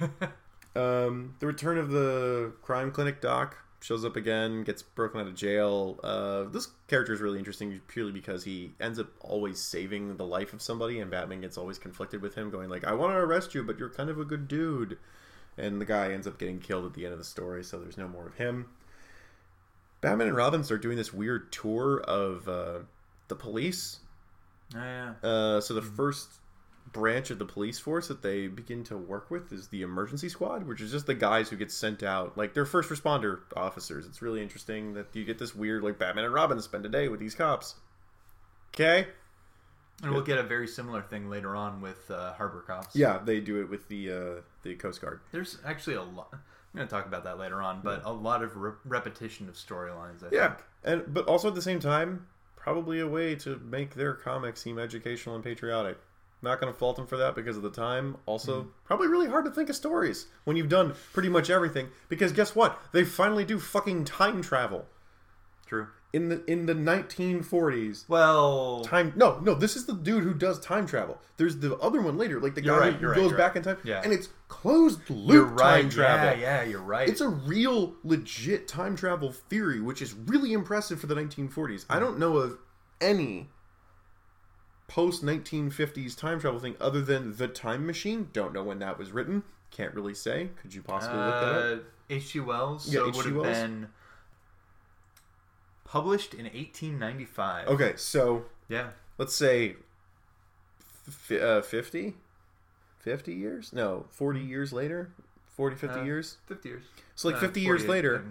Um, 0.76 1.36
the 1.38 1.46
return 1.46 1.78
of 1.78 1.90
the 1.92 2.52
crime 2.60 2.90
clinic 2.90 3.20
doc 3.20 3.63
shows 3.84 4.02
up 4.02 4.16
again, 4.16 4.64
gets 4.64 4.82
broken 4.82 5.20
out 5.20 5.26
of 5.26 5.34
jail. 5.34 6.00
Uh, 6.02 6.44
this 6.44 6.68
character 6.88 7.12
is 7.12 7.20
really 7.20 7.38
interesting 7.38 7.78
purely 7.86 8.12
because 8.12 8.42
he 8.42 8.72
ends 8.80 8.98
up 8.98 9.08
always 9.20 9.60
saving 9.60 10.16
the 10.16 10.24
life 10.24 10.54
of 10.54 10.62
somebody, 10.62 11.00
and 11.00 11.10
Batman 11.10 11.42
gets 11.42 11.58
always 11.58 11.78
conflicted 11.78 12.22
with 12.22 12.34
him, 12.34 12.48
going 12.48 12.70
like, 12.70 12.84
"I 12.84 12.94
want 12.94 13.12
to 13.12 13.18
arrest 13.18 13.54
you, 13.54 13.62
but 13.62 13.78
you're 13.78 13.90
kind 13.90 14.08
of 14.08 14.18
a 14.18 14.24
good 14.24 14.48
dude," 14.48 14.96
and 15.58 15.82
the 15.82 15.84
guy 15.84 16.12
ends 16.12 16.26
up 16.26 16.38
getting 16.38 16.60
killed 16.60 16.86
at 16.86 16.94
the 16.94 17.04
end 17.04 17.12
of 17.12 17.18
the 17.18 17.26
story, 17.26 17.62
so 17.62 17.78
there's 17.78 17.98
no 17.98 18.08
more 18.08 18.26
of 18.26 18.36
him. 18.36 18.70
Batman 20.00 20.28
and 20.28 20.36
Robin 20.36 20.64
start 20.64 20.80
doing 20.80 20.96
this 20.96 21.12
weird 21.12 21.52
tour 21.52 22.00
of 22.00 22.48
uh, 22.48 22.78
the 23.28 23.36
police. 23.36 23.98
Oh, 24.74 24.78
yeah. 24.78 25.12
Uh, 25.22 25.60
so 25.60 25.74
the 25.74 25.82
first 25.82 26.30
branch 26.92 27.30
of 27.30 27.38
the 27.38 27.44
police 27.44 27.78
force 27.78 28.08
that 28.08 28.22
they 28.22 28.46
begin 28.46 28.84
to 28.84 28.96
work 28.96 29.30
with 29.30 29.52
is 29.52 29.68
the 29.68 29.82
emergency 29.82 30.28
squad, 30.28 30.64
which 30.66 30.80
is 30.80 30.92
just 30.92 31.06
the 31.06 31.14
guys 31.14 31.48
who 31.48 31.56
get 31.56 31.72
sent 31.72 32.02
out, 32.02 32.36
like 32.38 32.54
they're 32.54 32.66
first 32.66 32.90
responder 32.90 33.40
officers. 33.56 34.06
It's 34.06 34.22
really 34.22 34.42
interesting 34.42 34.94
that 34.94 35.06
you 35.12 35.24
get 35.24 35.38
this 35.38 35.54
weird, 35.54 35.82
like 35.82 35.98
Batman 35.98 36.24
and 36.24 36.34
Robin 36.34 36.60
spend 36.60 36.86
a 36.86 36.88
day 36.88 37.08
with 37.08 37.18
these 37.20 37.34
cops. 37.34 37.74
Okay. 38.74 39.08
And 40.02 40.12
we'll 40.12 40.22
get 40.22 40.38
a 40.38 40.42
very 40.42 40.66
similar 40.66 41.02
thing 41.02 41.30
later 41.30 41.54
on 41.54 41.80
with 41.80 42.10
uh, 42.10 42.34
Harbor 42.34 42.62
Cops. 42.66 42.96
Yeah, 42.96 43.18
they 43.24 43.40
do 43.40 43.60
it 43.60 43.70
with 43.70 43.88
the 43.88 44.10
uh, 44.12 44.40
the 44.64 44.74
Coast 44.74 45.00
Guard. 45.00 45.20
There's 45.30 45.58
actually 45.64 45.94
a 45.96 46.02
lot. 46.02 46.28
I'm 46.32 46.38
going 46.74 46.88
to 46.88 46.92
talk 46.92 47.06
about 47.06 47.22
that 47.24 47.38
later 47.38 47.62
on, 47.62 47.80
but 47.84 48.02
a 48.04 48.12
lot 48.12 48.42
of 48.42 48.56
re- 48.56 48.72
repetition 48.84 49.48
of 49.48 49.54
storylines. 49.54 50.24
I 50.24 50.28
Yeah, 50.32 50.48
think. 50.54 50.64
and 50.82 51.14
but 51.14 51.26
also 51.26 51.46
at 51.48 51.54
the 51.54 51.62
same 51.62 51.78
time, 51.78 52.26
probably 52.56 52.98
a 52.98 53.06
way 53.06 53.36
to 53.36 53.60
make 53.64 53.94
their 53.94 54.14
comics 54.14 54.62
seem 54.62 54.80
educational 54.80 55.36
and 55.36 55.44
patriotic. 55.44 55.98
Not 56.44 56.60
going 56.60 56.72
to 56.72 56.78
fault 56.78 56.96
them 56.96 57.06
for 57.06 57.16
that 57.16 57.34
because 57.34 57.56
of 57.56 57.62
the 57.62 57.70
time. 57.70 58.18
Also, 58.26 58.62
hmm. 58.62 58.68
probably 58.84 59.08
really 59.08 59.28
hard 59.28 59.46
to 59.46 59.50
think 59.50 59.70
of 59.70 59.76
stories 59.76 60.26
when 60.44 60.56
you've 60.56 60.68
done 60.68 60.94
pretty 61.12 61.30
much 61.30 61.48
everything. 61.48 61.88
Because 62.08 62.32
guess 62.32 62.54
what? 62.54 62.80
They 62.92 63.02
finally 63.02 63.44
do 63.44 63.58
fucking 63.58 64.04
time 64.04 64.42
travel 64.42 64.86
True. 65.66 65.88
in 66.12 66.28
the 66.28 66.44
in 66.44 66.66
the 66.66 66.74
1940s. 66.74 68.08
Well, 68.08 68.84
Time 68.84 69.14
no 69.16 69.38
no 69.40 69.54
this 69.54 69.74
is 69.74 69.86
the 69.86 69.94
dude 69.94 70.22
who 70.22 70.34
does 70.34 70.60
time 70.60 70.86
travel. 70.86 71.18
There's 71.38 71.56
the 71.56 71.76
other 71.78 72.02
one 72.02 72.18
later 72.18 72.38
like 72.40 72.54
the 72.54 72.60
guy 72.60 72.76
right, 72.76 72.92
who 72.92 73.00
you're 73.00 73.10
right, 73.12 73.16
goes 73.16 73.32
back 73.32 73.54
right. 73.54 73.56
in 73.56 73.62
time 73.62 73.78
Yeah. 73.84 74.02
and 74.04 74.12
it's 74.12 74.28
closed 74.48 75.08
loop 75.08 75.56
time 75.56 75.88
travel. 75.88 76.38
Yeah, 76.38 76.62
yeah, 76.62 76.62
you're 76.62 76.82
right. 76.82 77.08
It's 77.08 77.22
a 77.22 77.28
real, 77.28 77.94
legit 78.04 78.68
time 78.68 78.96
travel 78.96 79.32
theory, 79.32 79.80
which 79.80 80.02
is 80.02 80.12
really 80.12 80.52
impressive 80.52 81.00
for 81.00 81.06
the 81.06 81.14
1940s. 81.14 81.86
I 81.88 81.94
hmm. 81.94 82.00
don't 82.04 82.18
know 82.18 82.36
of 82.36 82.58
any 83.00 83.48
post 84.88 85.24
1950s 85.24 86.16
time 86.16 86.40
travel 86.40 86.60
thing 86.60 86.76
other 86.80 87.00
than 87.00 87.36
the 87.36 87.48
time 87.48 87.86
machine. 87.86 88.28
Don't 88.32 88.52
know 88.52 88.62
when 88.62 88.78
that 88.80 88.98
was 88.98 89.12
written. 89.12 89.42
Can't 89.70 89.94
really 89.94 90.14
say. 90.14 90.50
Could 90.60 90.74
you 90.74 90.82
possibly 90.82 91.18
look 91.18 91.34
that 91.40 91.54
up? 91.54 91.78
Uh, 91.80 91.82
H.G. 92.10 92.40
Wells. 92.40 92.86
Yeah, 92.92 93.00
so 93.00 93.06
it 93.08 93.16
would 93.16 93.26
have 93.26 93.42
been 93.42 93.88
published 95.84 96.34
in 96.34 96.44
1895. 96.46 97.68
Okay, 97.68 97.94
so 97.96 98.44
Yeah. 98.68 98.90
let's 99.18 99.34
say 99.34 99.76
f- 101.08 101.32
uh, 101.32 101.62
50 101.62 102.14
50 102.98 103.34
years 103.34 103.72
no 103.72 104.06
40 104.10 104.40
years 104.40 104.72
later 104.72 105.10
40 105.56 105.76
50 105.76 106.00
Uh, 106.00 106.04
years 106.04 106.38
50 106.46 106.68
years. 106.70 106.84
so 107.14 107.28
like 107.28 107.36
Uh, 107.36 107.40
50 107.40 107.60
years 107.60 107.86
later. 107.86 108.24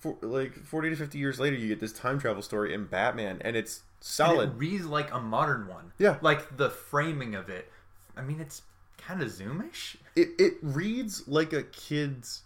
For, 0.00 0.16
like 0.22 0.54
40 0.64 0.90
to 0.90 0.96
50 0.96 1.18
years 1.18 1.38
later 1.38 1.54
you 1.56 1.68
get 1.68 1.78
this 1.80 1.92
time 1.92 2.18
travel 2.18 2.42
story 2.42 2.74
in 2.74 2.86
batman 2.86 3.40
and 3.42 3.54
it's 3.56 3.78
And 3.78 3.84
solid 4.00 4.50
it 4.50 4.56
reads 4.56 4.86
like 4.86 5.12
a 5.12 5.20
modern 5.20 5.68
one. 5.68 5.92
Yeah. 5.98 6.16
Like 6.20 6.56
the 6.56 6.70
framing 6.70 7.34
of 7.34 7.48
it. 7.48 7.70
I 8.16 8.22
mean, 8.22 8.40
it's 8.40 8.62
kind 8.98 9.22
of 9.22 9.28
zoomish. 9.28 9.96
it, 10.16 10.28
it 10.38 10.54
reads 10.62 11.26
like 11.28 11.52
a 11.52 11.62
kid's 11.62 12.42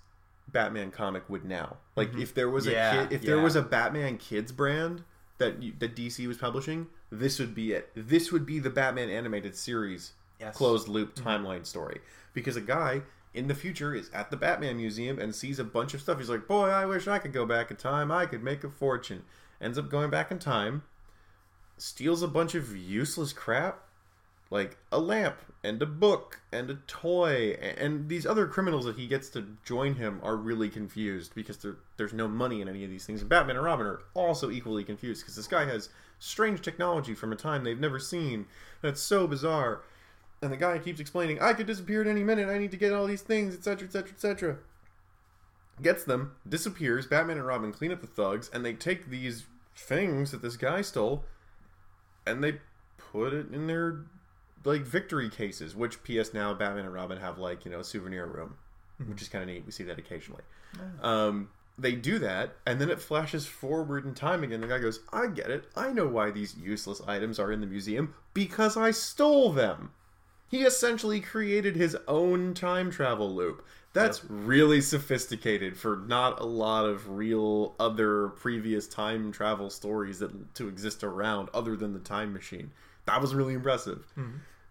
batman 0.52 0.90
comic 0.90 1.28
would 1.28 1.44
now 1.44 1.78
like 1.96 2.14
if 2.16 2.34
there 2.34 2.48
was 2.50 2.66
a 2.66 2.72
Mm-hmm. 2.72 3.10
Yeah, 3.10 3.16
if 3.16 3.22
there 3.22 3.40
was 3.40 3.56
a 3.56 3.62
batman 3.62 4.18
kids 4.18 4.52
brand 4.52 5.02
that 5.38 5.60
you, 5.62 5.72
that 5.80 5.96
dc 5.96 6.24
was 6.28 6.36
publishing 6.36 6.86
this 7.10 7.38
would 7.40 7.54
be 7.54 7.72
it 7.72 7.90
this 7.96 8.30
would 8.30 8.44
be 8.46 8.58
the 8.60 8.70
batman 8.70 9.08
animated 9.10 9.56
series 9.56 10.12
Yes. 10.40 10.56
closed 10.56 10.86
loop 10.88 11.14
timeline 11.14 11.64
story 11.64 12.00
because 12.34 12.56
a 12.56 12.60
guy 12.60 13.02
in 13.34 13.48
the 13.48 13.54
future 13.54 13.94
is 13.94 14.10
at 14.10 14.30
the 14.30 14.36
Batman 14.36 14.76
museum 14.76 15.18
and 15.18 15.34
sees 15.34 15.58
a 15.58 15.64
bunch 15.64 15.92
of 15.92 16.00
stuff. 16.00 16.18
He's 16.18 16.30
like, 16.30 16.46
"Boy, 16.46 16.68
I 16.68 16.86
wish 16.86 17.08
I 17.08 17.18
could 17.18 17.32
go 17.32 17.44
back 17.44 17.70
in 17.70 17.76
time. 17.76 18.10
I 18.10 18.26
could 18.26 18.42
make 18.42 18.64
a 18.64 18.70
fortune." 18.70 19.24
Ends 19.60 19.78
up 19.78 19.90
going 19.90 20.10
back 20.10 20.30
in 20.30 20.38
time, 20.38 20.82
steals 21.76 22.22
a 22.22 22.28
bunch 22.28 22.54
of 22.54 22.76
useless 22.76 23.32
crap 23.32 23.84
like 24.50 24.76
a 24.92 25.00
lamp 25.00 25.36
and 25.64 25.80
a 25.82 25.86
book 25.86 26.40
and 26.52 26.70
a 26.70 26.74
toy 26.86 27.56
and 27.76 28.08
these 28.08 28.24
other 28.24 28.46
criminals 28.46 28.84
that 28.84 28.96
he 28.96 29.06
gets 29.06 29.28
to 29.30 29.56
join 29.64 29.94
him 29.94 30.20
are 30.22 30.36
really 30.36 30.68
confused 30.68 31.34
because 31.34 31.56
there, 31.56 31.76
there's 31.96 32.12
no 32.12 32.28
money 32.28 32.60
in 32.60 32.68
any 32.68 32.84
of 32.84 32.90
these 32.90 33.04
things 33.06 33.20
and 33.20 33.28
batman 33.28 33.56
and 33.56 33.64
robin 33.64 33.86
are 33.86 34.00
also 34.14 34.50
equally 34.50 34.84
confused 34.84 35.22
because 35.22 35.34
this 35.34 35.48
guy 35.48 35.64
has 35.64 35.88
strange 36.18 36.60
technology 36.60 37.14
from 37.14 37.32
a 37.32 37.36
time 37.36 37.64
they've 37.64 37.80
never 37.80 37.98
seen 37.98 38.46
that's 38.80 39.00
so 39.00 39.26
bizarre 39.26 39.82
and 40.44 40.52
the 40.52 40.56
guy 40.56 40.78
keeps 40.78 41.00
explaining 41.00 41.40
i 41.40 41.52
could 41.52 41.66
disappear 41.66 42.00
at 42.00 42.06
any 42.06 42.22
minute. 42.22 42.48
I 42.48 42.58
need 42.58 42.70
to 42.70 42.76
get 42.76 42.92
all 42.92 43.06
these 43.06 43.22
things 43.22 43.54
etc 43.54 43.86
etc 43.86 44.12
etc 44.12 44.56
gets 45.82 46.04
them 46.04 46.36
disappears. 46.48 47.06
Batman 47.06 47.38
and 47.38 47.46
robin 47.46 47.72
clean 47.72 47.90
up 47.92 48.00
the 48.00 48.06
thugs 48.06 48.50
and 48.52 48.64
they 48.64 48.74
take 48.74 49.10
these 49.10 49.46
things 49.76 50.30
that 50.30 50.42
this 50.42 50.56
guy 50.56 50.82
stole 50.82 51.24
and 52.26 52.44
they 52.44 52.60
put 52.96 53.32
it 53.32 53.52
in 53.52 53.66
their 53.66 54.02
like 54.64 54.82
victory 54.82 55.28
cases 55.28 55.74
which 55.74 56.02
ps 56.04 56.32
now 56.32 56.54
batman 56.54 56.84
and 56.84 56.94
robin 56.94 57.18
have 57.18 57.38
like 57.38 57.64
you 57.64 57.70
know 57.70 57.80
a 57.80 57.84
souvenir 57.84 58.24
room 58.24 58.54
which 59.06 59.22
is 59.22 59.28
kind 59.28 59.42
of 59.42 59.48
neat. 59.48 59.64
We 59.64 59.72
see 59.72 59.84
that 59.84 59.98
occasionally. 59.98 60.42
Um, 61.02 61.50
they 61.78 61.92
do 61.92 62.18
that 62.20 62.56
and 62.66 62.80
then 62.80 62.90
it 62.90 63.00
flashes 63.00 63.46
forward 63.46 64.04
in 64.04 64.14
time 64.14 64.44
again. 64.44 64.60
The 64.60 64.68
guy 64.68 64.78
goes 64.78 65.00
i 65.12 65.26
get 65.26 65.50
it. 65.50 65.66
I 65.76 65.92
know 65.92 66.06
why 66.06 66.30
these 66.30 66.56
useless 66.56 67.00
items 67.06 67.38
are 67.38 67.50
in 67.52 67.60
the 67.60 67.66
museum 67.66 68.14
because 68.32 68.76
i 68.76 68.90
stole 68.90 69.52
them 69.52 69.92
he 70.48 70.62
essentially 70.62 71.20
created 71.20 71.76
his 71.76 71.96
own 72.06 72.54
time 72.54 72.90
travel 72.90 73.34
loop. 73.34 73.64
That's 73.92 74.24
really 74.24 74.80
sophisticated 74.80 75.76
for 75.76 76.02
not 76.08 76.40
a 76.40 76.44
lot 76.44 76.84
of 76.84 77.10
real 77.10 77.74
other 77.78 78.28
previous 78.30 78.88
time 78.88 79.30
travel 79.30 79.70
stories 79.70 80.18
that 80.18 80.54
to 80.56 80.68
exist 80.68 81.04
around 81.04 81.48
other 81.54 81.76
than 81.76 81.92
the 81.92 82.00
time 82.00 82.32
machine. 82.32 82.72
That 83.06 83.20
was 83.20 83.34
really 83.34 83.54
impressive. 83.54 84.04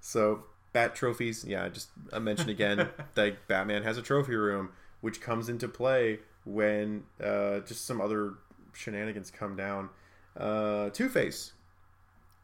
So 0.02 0.46
bat 0.74 0.96
trophies 0.96 1.46
yeah 1.46 1.70
just 1.70 1.90
i 2.12 2.18
mentioned 2.18 2.50
again 2.50 2.90
like 3.16 3.48
batman 3.48 3.84
has 3.84 3.96
a 4.00 4.02
trophy 4.02 4.34
room 4.34 4.70
which 5.02 5.22
comes 5.22 5.48
into 5.48 5.68
play 5.68 6.18
when 6.46 7.04
uh, 7.24 7.60
just 7.60 7.86
some 7.86 8.02
other 8.02 8.34
shenanigans 8.74 9.32
come 9.32 9.56
down. 9.56 9.90
Uh, 10.38 10.90
two-face. 10.90 11.54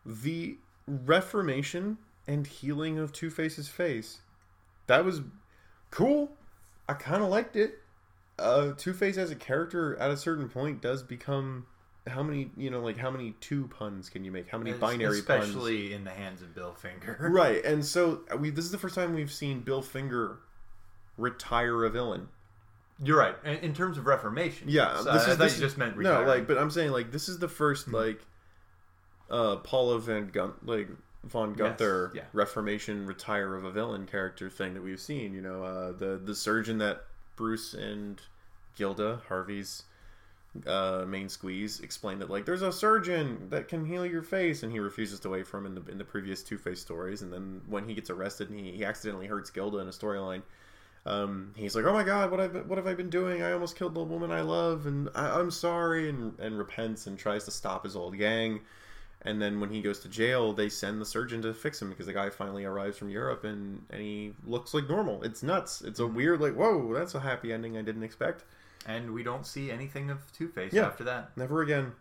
The 0.05 0.57
reformation 0.87 1.97
and 2.29 2.45
healing 2.45 2.99
of 2.99 3.11
Two 3.11 3.31
Face's 3.31 3.67
face. 3.67 4.21
That 4.87 5.03
was 5.03 5.21
cool. 5.89 6.31
I 6.87 6.93
kind 6.93 7.23
of 7.23 7.29
liked 7.29 7.55
it. 7.55 7.79
Uh, 8.37 8.71
Two 8.77 8.93
Face 8.93 9.17
as 9.17 9.31
a 9.31 9.35
character 9.35 9.97
at 9.97 10.11
a 10.11 10.17
certain 10.17 10.47
point 10.47 10.81
does 10.81 11.03
become 11.03 11.65
how 12.07 12.23
many 12.23 12.51
you 12.55 12.69
know 12.69 12.79
like 12.81 12.97
how 12.97 13.11
many 13.11 13.33
two 13.41 13.67
puns 13.67 14.09
can 14.09 14.23
you 14.23 14.31
make? 14.31 14.47
How 14.49 14.57
many 14.59 14.71
binary 14.73 15.21
puns? 15.21 15.49
Especially 15.49 15.93
in 15.93 16.03
the 16.03 16.11
hands 16.11 16.41
of 16.41 16.53
Bill 16.53 16.73
Finger. 16.73 17.17
Right, 17.31 17.63
and 17.65 17.83
so 17.83 18.21
we 18.37 18.51
this 18.51 18.63
is 18.65 18.71
the 18.71 18.77
first 18.77 18.95
time 18.95 19.13
we've 19.13 19.31
seen 19.31 19.61
Bill 19.61 19.81
Finger 19.81 20.37
retire 21.17 21.83
a 21.83 21.89
villain. 21.89 22.29
You're 23.03 23.17
right. 23.17 23.35
In, 23.43 23.57
in 23.57 23.73
terms 23.73 23.97
of 23.97 24.05
Reformation. 24.05 24.67
Yeah, 24.69 24.97
So 24.97 25.03
this 25.03 25.13
I 25.13 25.15
is 25.17 25.25
thought 25.25 25.37
this 25.39 25.59
just 25.59 25.77
meant 25.77 25.97
no, 25.97 26.23
like, 26.23 26.47
but 26.47 26.57
I'm 26.57 26.69
saying 26.69 26.91
like 26.91 27.11
this 27.11 27.27
is 27.29 27.39
the 27.39 27.47
1st 27.47 27.91
like 27.91 28.21
uh 29.29 29.57
Paula 29.57 29.99
Van 29.99 30.27
Gun 30.27 30.53
like 30.63 30.89
von 31.23 31.53
Gunther 31.53 32.11
yeah. 32.15 32.23
Reformation 32.33 33.05
retire 33.05 33.55
of 33.55 33.65
a 33.65 33.71
villain 33.71 34.05
character 34.05 34.49
thing 34.49 34.73
that 34.73 34.83
we've 34.83 34.99
seen. 34.99 35.33
You 35.33 35.41
know, 35.41 35.63
uh, 35.63 35.91
the 35.91 36.19
the 36.23 36.35
surgeon 36.35 36.77
that 36.79 37.03
Bruce 37.35 37.73
and 37.73 38.21
Gilda 38.75 39.21
Harvey's 39.27 39.83
uh, 40.65 41.05
main 41.07 41.29
squeeze 41.29 41.79
explained 41.81 42.21
that 42.21 42.29
like 42.29 42.45
there's 42.45 42.61
a 42.61 42.71
surgeon 42.71 43.47
that 43.49 43.67
can 43.67 43.85
heal 43.85 44.05
your 44.05 44.23
face 44.23 44.63
and 44.63 44.71
he 44.71 44.79
refuses 44.79 45.19
to 45.19 45.29
wait 45.29 45.45
for 45.45 45.57
him 45.57 45.65
in 45.65 45.75
the 45.75 45.85
in 45.91 45.97
the 45.97 46.05
previous 46.05 46.41
Two 46.43 46.57
Face 46.57 46.81
stories 46.81 47.21
and 47.21 47.31
then 47.31 47.61
when 47.67 47.87
he 47.87 47.93
gets 47.93 48.09
arrested 48.09 48.49
and 48.49 48.59
he, 48.59 48.71
he 48.71 48.85
accidentally 48.85 49.27
hurts 49.27 49.49
Gilda 49.49 49.77
in 49.77 49.87
a 49.87 49.91
storyline 49.91 50.41
um, 51.05 51.53
he's 51.55 51.75
like, 51.75 51.85
"Oh 51.85 51.93
my 51.93 52.03
God, 52.03 52.31
what 52.31 52.39
have 52.39 52.67
what 52.67 52.77
have 52.77 52.87
I 52.87 52.93
been 52.93 53.09
doing? 53.09 53.41
I 53.41 53.53
almost 53.53 53.77
killed 53.77 53.93
the 53.93 54.03
woman 54.03 54.31
I 54.31 54.41
love, 54.41 54.85
and 54.85 55.09
I, 55.15 55.39
I'm 55.39 55.51
sorry." 55.51 56.09
And 56.09 56.37
and 56.39 56.57
repents 56.57 57.07
and 57.07 57.17
tries 57.17 57.45
to 57.45 57.51
stop 57.51 57.83
his 57.83 57.95
old 57.95 58.17
gang. 58.17 58.61
And 59.23 59.41
then 59.41 59.59
when 59.59 59.69
he 59.69 59.81
goes 59.81 59.99
to 59.99 60.07
jail, 60.09 60.53
they 60.53 60.69
send 60.69 61.01
the 61.01 61.05
surgeon 61.05 61.41
to 61.41 61.53
fix 61.53 61.81
him 61.81 61.89
because 61.89 62.05
the 62.05 62.13
guy 62.13 62.29
finally 62.29 62.63
arrives 62.63 62.97
from 62.97 63.09
Europe 63.09 63.43
and 63.43 63.83
and 63.89 64.01
he 64.01 64.33
looks 64.45 64.73
like 64.73 64.87
normal. 64.87 65.21
It's 65.23 65.43
nuts. 65.43 65.81
It's 65.81 65.99
a 65.99 66.07
weird 66.07 66.39
like, 66.39 66.55
whoa, 66.55 66.93
that's 66.93 67.15
a 67.15 67.19
happy 67.19 67.51
ending 67.51 67.77
I 67.77 67.81
didn't 67.81 68.03
expect. 68.03 68.43
and 68.85 69.11
we 69.13 69.23
don't 69.23 69.45
see 69.45 69.71
anything 69.71 70.09
of 70.09 70.19
Two 70.31 70.47
Face 70.47 70.71
Yeah. 70.71 70.85
after 70.85 71.03
that. 71.03 71.35
Never 71.35 71.61
again. 71.61 71.91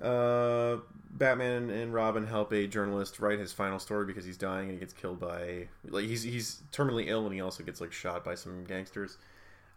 Uh, 0.00 0.76
Batman 1.10 1.70
and 1.70 1.92
Robin 1.94 2.26
help 2.26 2.52
a 2.52 2.66
journalist 2.66 3.18
write 3.18 3.38
his 3.38 3.52
final 3.52 3.78
story 3.78 4.04
because 4.04 4.24
he's 4.26 4.36
dying 4.36 4.64
and 4.68 4.72
he 4.72 4.78
gets 4.78 4.92
killed 4.92 5.18
by 5.18 5.68
like 5.88 6.04
he's 6.04 6.22
he's 6.22 6.62
terminally 6.70 7.08
ill 7.08 7.24
and 7.24 7.34
he 7.34 7.40
also 7.40 7.64
gets 7.64 7.80
like 7.80 7.92
shot 7.92 8.24
by 8.24 8.34
some 8.34 8.62
gangsters. 8.64 9.16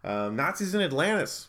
Um, 0.04 0.36
Nazis 0.36 0.74
in 0.74 0.82
Atlantis. 0.82 1.48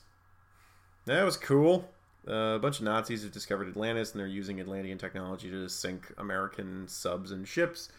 That 1.05 1.23
was 1.23 1.35
cool. 1.37 1.89
Uh, 2.27 2.55
a 2.55 2.59
bunch 2.59 2.79
of 2.79 2.85
Nazis 2.85 3.23
have 3.23 3.31
discovered 3.31 3.67
Atlantis 3.67 4.11
and 4.11 4.19
they're 4.19 4.27
using 4.27 4.59
Atlantean 4.59 4.97
technology 4.97 5.49
to 5.49 5.67
sink 5.67 6.13
American 6.17 6.87
subs 6.87 7.31
and 7.31 7.47
ships. 7.47 7.89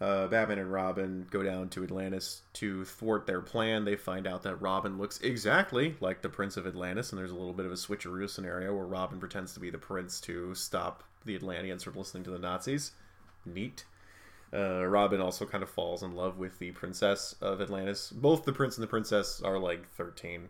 Uh, 0.00 0.28
Batman 0.28 0.58
and 0.58 0.72
Robin 0.72 1.26
go 1.28 1.42
down 1.42 1.68
to 1.70 1.82
Atlantis 1.82 2.42
to 2.54 2.84
thwart 2.84 3.26
their 3.26 3.40
plan. 3.40 3.84
They 3.84 3.96
find 3.96 4.26
out 4.28 4.44
that 4.44 4.56
Robin 4.56 4.96
looks 4.96 5.20
exactly 5.20 5.96
like 6.00 6.22
the 6.22 6.28
Prince 6.28 6.56
of 6.56 6.68
Atlantis, 6.68 7.10
and 7.10 7.18
there's 7.18 7.32
a 7.32 7.36
little 7.36 7.52
bit 7.52 7.66
of 7.66 7.72
a 7.72 7.76
switcheroo 7.76 8.30
scenario 8.30 8.74
where 8.74 8.86
Robin 8.86 9.18
pretends 9.18 9.54
to 9.54 9.60
be 9.60 9.70
the 9.70 9.78
prince 9.78 10.20
to 10.20 10.54
stop 10.54 11.02
the 11.24 11.34
Atlanteans 11.34 11.82
from 11.82 11.96
listening 11.96 12.22
to 12.24 12.30
the 12.30 12.38
Nazis. 12.38 12.92
Neat. 13.44 13.84
Uh, 14.52 14.86
Robin 14.86 15.20
also 15.20 15.44
kind 15.44 15.64
of 15.64 15.68
falls 15.68 16.02
in 16.02 16.14
love 16.14 16.38
with 16.38 16.58
the 16.60 16.70
princess 16.70 17.34
of 17.40 17.60
Atlantis. 17.60 18.10
Both 18.10 18.44
the 18.44 18.52
prince 18.52 18.76
and 18.76 18.84
the 18.84 18.88
princess 18.88 19.42
are 19.42 19.58
like 19.58 19.90
13. 19.90 20.48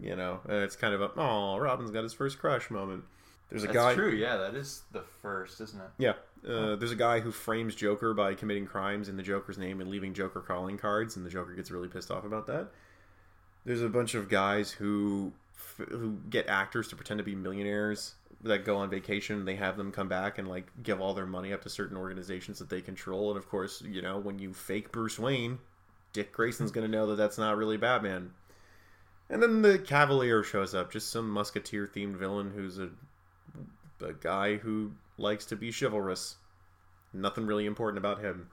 You 0.00 0.16
know, 0.16 0.40
and 0.44 0.58
it's 0.62 0.76
kind 0.76 0.94
of 0.94 1.00
a, 1.00 1.10
oh, 1.16 1.56
Robin's 1.58 1.90
got 1.90 2.02
his 2.02 2.12
first 2.12 2.38
crush 2.38 2.70
moment. 2.70 3.04
There's 3.48 3.62
a 3.62 3.66
That's 3.66 3.76
guy. 3.76 3.94
true. 3.94 4.10
Yeah, 4.10 4.36
that 4.36 4.54
is 4.54 4.82
the 4.92 5.02
first, 5.22 5.60
isn't 5.60 5.80
it? 5.80 5.88
Yeah. 5.98 6.14
Uh, 6.46 6.76
there's 6.76 6.90
a 6.92 6.96
guy 6.96 7.20
who 7.20 7.30
frames 7.30 7.74
Joker 7.74 8.12
by 8.12 8.34
committing 8.34 8.66
crimes 8.66 9.08
in 9.08 9.16
the 9.16 9.22
Joker's 9.22 9.56
name 9.56 9.80
and 9.80 9.88
leaving 9.88 10.14
Joker 10.14 10.40
calling 10.40 10.78
cards, 10.78 11.16
and 11.16 11.24
the 11.24 11.30
Joker 11.30 11.54
gets 11.54 11.70
really 11.70 11.88
pissed 11.88 12.10
off 12.10 12.24
about 12.24 12.46
that. 12.48 12.68
There's 13.64 13.82
a 13.82 13.88
bunch 13.88 14.14
of 14.14 14.28
guys 14.28 14.70
who 14.70 15.32
f- 15.56 15.88
who 15.88 16.18
get 16.28 16.48
actors 16.48 16.88
to 16.88 16.96
pretend 16.96 17.18
to 17.18 17.24
be 17.24 17.34
millionaires 17.34 18.14
that 18.42 18.64
go 18.64 18.76
on 18.76 18.90
vacation. 18.90 19.44
They 19.44 19.56
have 19.56 19.76
them 19.76 19.90
come 19.90 20.08
back 20.08 20.38
and 20.38 20.46
like 20.48 20.70
give 20.82 21.00
all 21.00 21.14
their 21.14 21.26
money 21.26 21.52
up 21.52 21.62
to 21.62 21.70
certain 21.70 21.96
organizations 21.96 22.58
that 22.58 22.68
they 22.68 22.80
control. 22.80 23.30
And 23.30 23.38
of 23.38 23.48
course, 23.48 23.82
you 23.82 24.02
know, 24.02 24.18
when 24.18 24.38
you 24.38 24.52
fake 24.52 24.92
Bruce 24.92 25.18
Wayne, 25.18 25.58
Dick 26.12 26.32
Grayson's 26.32 26.70
going 26.70 26.86
to 26.86 26.90
know 26.96 27.06
that 27.08 27.16
that's 27.16 27.38
not 27.38 27.56
really 27.56 27.76
Batman. 27.76 28.32
And 29.28 29.42
then 29.42 29.62
the 29.62 29.78
Cavalier 29.78 30.42
shows 30.42 30.74
up, 30.74 30.92
just 30.92 31.10
some 31.10 31.28
musketeer 31.28 31.86
themed 31.86 32.16
villain 32.16 32.52
who's 32.54 32.78
a 32.78 32.90
a 34.02 34.12
guy 34.12 34.56
who 34.56 34.92
likes 35.18 35.46
to 35.46 35.56
be 35.56 35.72
chivalrous. 35.72 36.36
Nothing 37.12 37.46
really 37.46 37.66
important 37.66 37.98
about 37.98 38.20
him. 38.20 38.48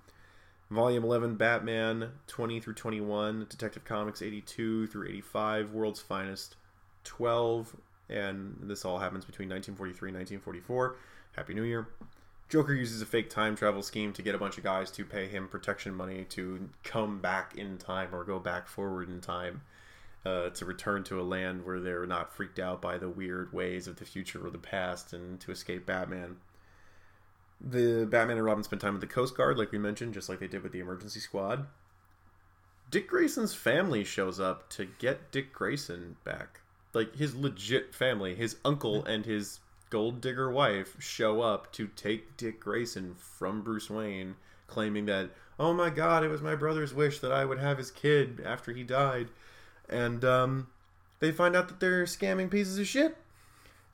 Volume 0.72 1.04
11 1.04 1.36
Batman 1.36 2.12
20 2.28 2.60
through 2.60 2.74
21, 2.74 3.48
Detective 3.50 3.84
Comics 3.84 4.22
82 4.22 4.88
through 4.88 5.08
85, 5.08 5.72
World's 5.72 6.00
Finest 6.00 6.56
12, 7.04 7.76
and 8.10 8.58
this 8.64 8.86
all 8.86 8.98
happens 8.98 9.26
between 9.26 9.50
1943 9.50 10.10
and 10.10 10.18
1944. 10.18 10.96
Happy 11.34 11.54
New 11.54 11.64
Year. 11.64 11.88
Joker 12.50 12.74
uses 12.74 13.02
a 13.02 13.06
fake 13.06 13.30
time 13.30 13.56
travel 13.56 13.84
scheme 13.84 14.14
to 14.14 14.22
get 14.22 14.36
a 14.36 14.38
bunch 14.38 14.58
of 14.58 14.64
guys 14.64 14.92
to 14.92 15.06
pay 15.06 15.28
him 15.28 15.48
protection 15.48 15.94
money 15.94 16.24
to 16.30 16.70
come 16.84 17.20
back 17.20 17.56
in 17.58 17.78
time 17.78 18.14
or 18.14 18.24
go 18.24 18.40
back 18.40 18.68
forward 18.68 19.10
in 19.10 19.22
time 19.22 19.62
uh, 20.26 20.50
to 20.50 20.66
return 20.66 21.04
to 21.04 21.20
a 21.20 21.24
land 21.24 21.66
where 21.66 21.80
they're 21.80 22.06
not 22.06 22.34
freaked 22.34 22.60
out 22.60 22.82
by 22.82 22.98
the 22.98 23.10
weird 23.10 23.52
ways 23.52 23.88
of 23.88 23.98
the 23.98 24.06
future 24.06 24.46
or 24.46 24.50
the 24.50 24.58
past 24.58 25.14
and 25.14 25.40
to 25.42 25.52
escape 25.52 25.86
Batman. 25.86 26.38
The 27.60 28.06
Batman 28.10 28.38
and 28.38 28.46
Robin 28.46 28.64
spend 28.64 28.82
time 28.82 28.94
with 28.94 29.02
the 29.02 29.08
Coast 29.08 29.36
Guard, 29.36 29.58
like 29.58 29.72
we 29.72 29.78
mentioned, 29.78 30.14
just 30.14 30.30
like 30.30 30.40
they 30.40 30.48
did 30.48 30.64
with 30.64 30.72
the 30.72 30.80
Emergency 30.80 31.20
Squad. 31.20 31.68
Dick 32.90 33.08
Grayson's 33.08 33.56
family 33.56 34.04
shows 34.04 34.40
up 34.40 34.70
to 34.70 34.86
get 34.86 35.32
Dick 35.32 35.52
Grayson 35.52 36.18
back. 36.24 36.62
Like 36.94 37.16
his 37.16 37.36
legit 37.36 37.96
family, 37.96 38.36
his 38.36 38.58
uncle 38.64 39.04
and 39.06 39.26
his 39.26 39.60
gold 39.90 40.22
digger 40.22 40.52
wife 40.52 40.96
show 41.00 41.42
up 41.42 41.72
to 41.74 41.88
take 41.88 42.38
Dick 42.38 42.60
Grayson 42.60 43.16
from 43.16 43.62
Bruce 43.62 43.90
Wayne, 43.90 44.36
claiming 44.68 45.06
that, 45.06 45.32
oh 45.60 45.74
my 45.74 45.90
god, 45.90 46.24
it 46.24 46.30
was 46.30 46.42
my 46.42 46.56
brother's 46.56 46.94
wish 46.94 47.20
that 47.20 47.32
I 47.32 47.46
would 47.46 47.60
have 47.60 47.78
his 47.78 47.92
kid 47.92 48.42
after 48.46 48.74
he 48.74 48.84
died. 48.84 49.30
And 49.94 50.26
um, 50.26 50.68
they 51.20 51.32
find 51.32 51.56
out 51.56 51.68
that 51.68 51.80
they're 51.80 52.06
scamming 52.06 52.50
pieces 52.50 52.80
of 52.80 52.88
shit 52.88 53.16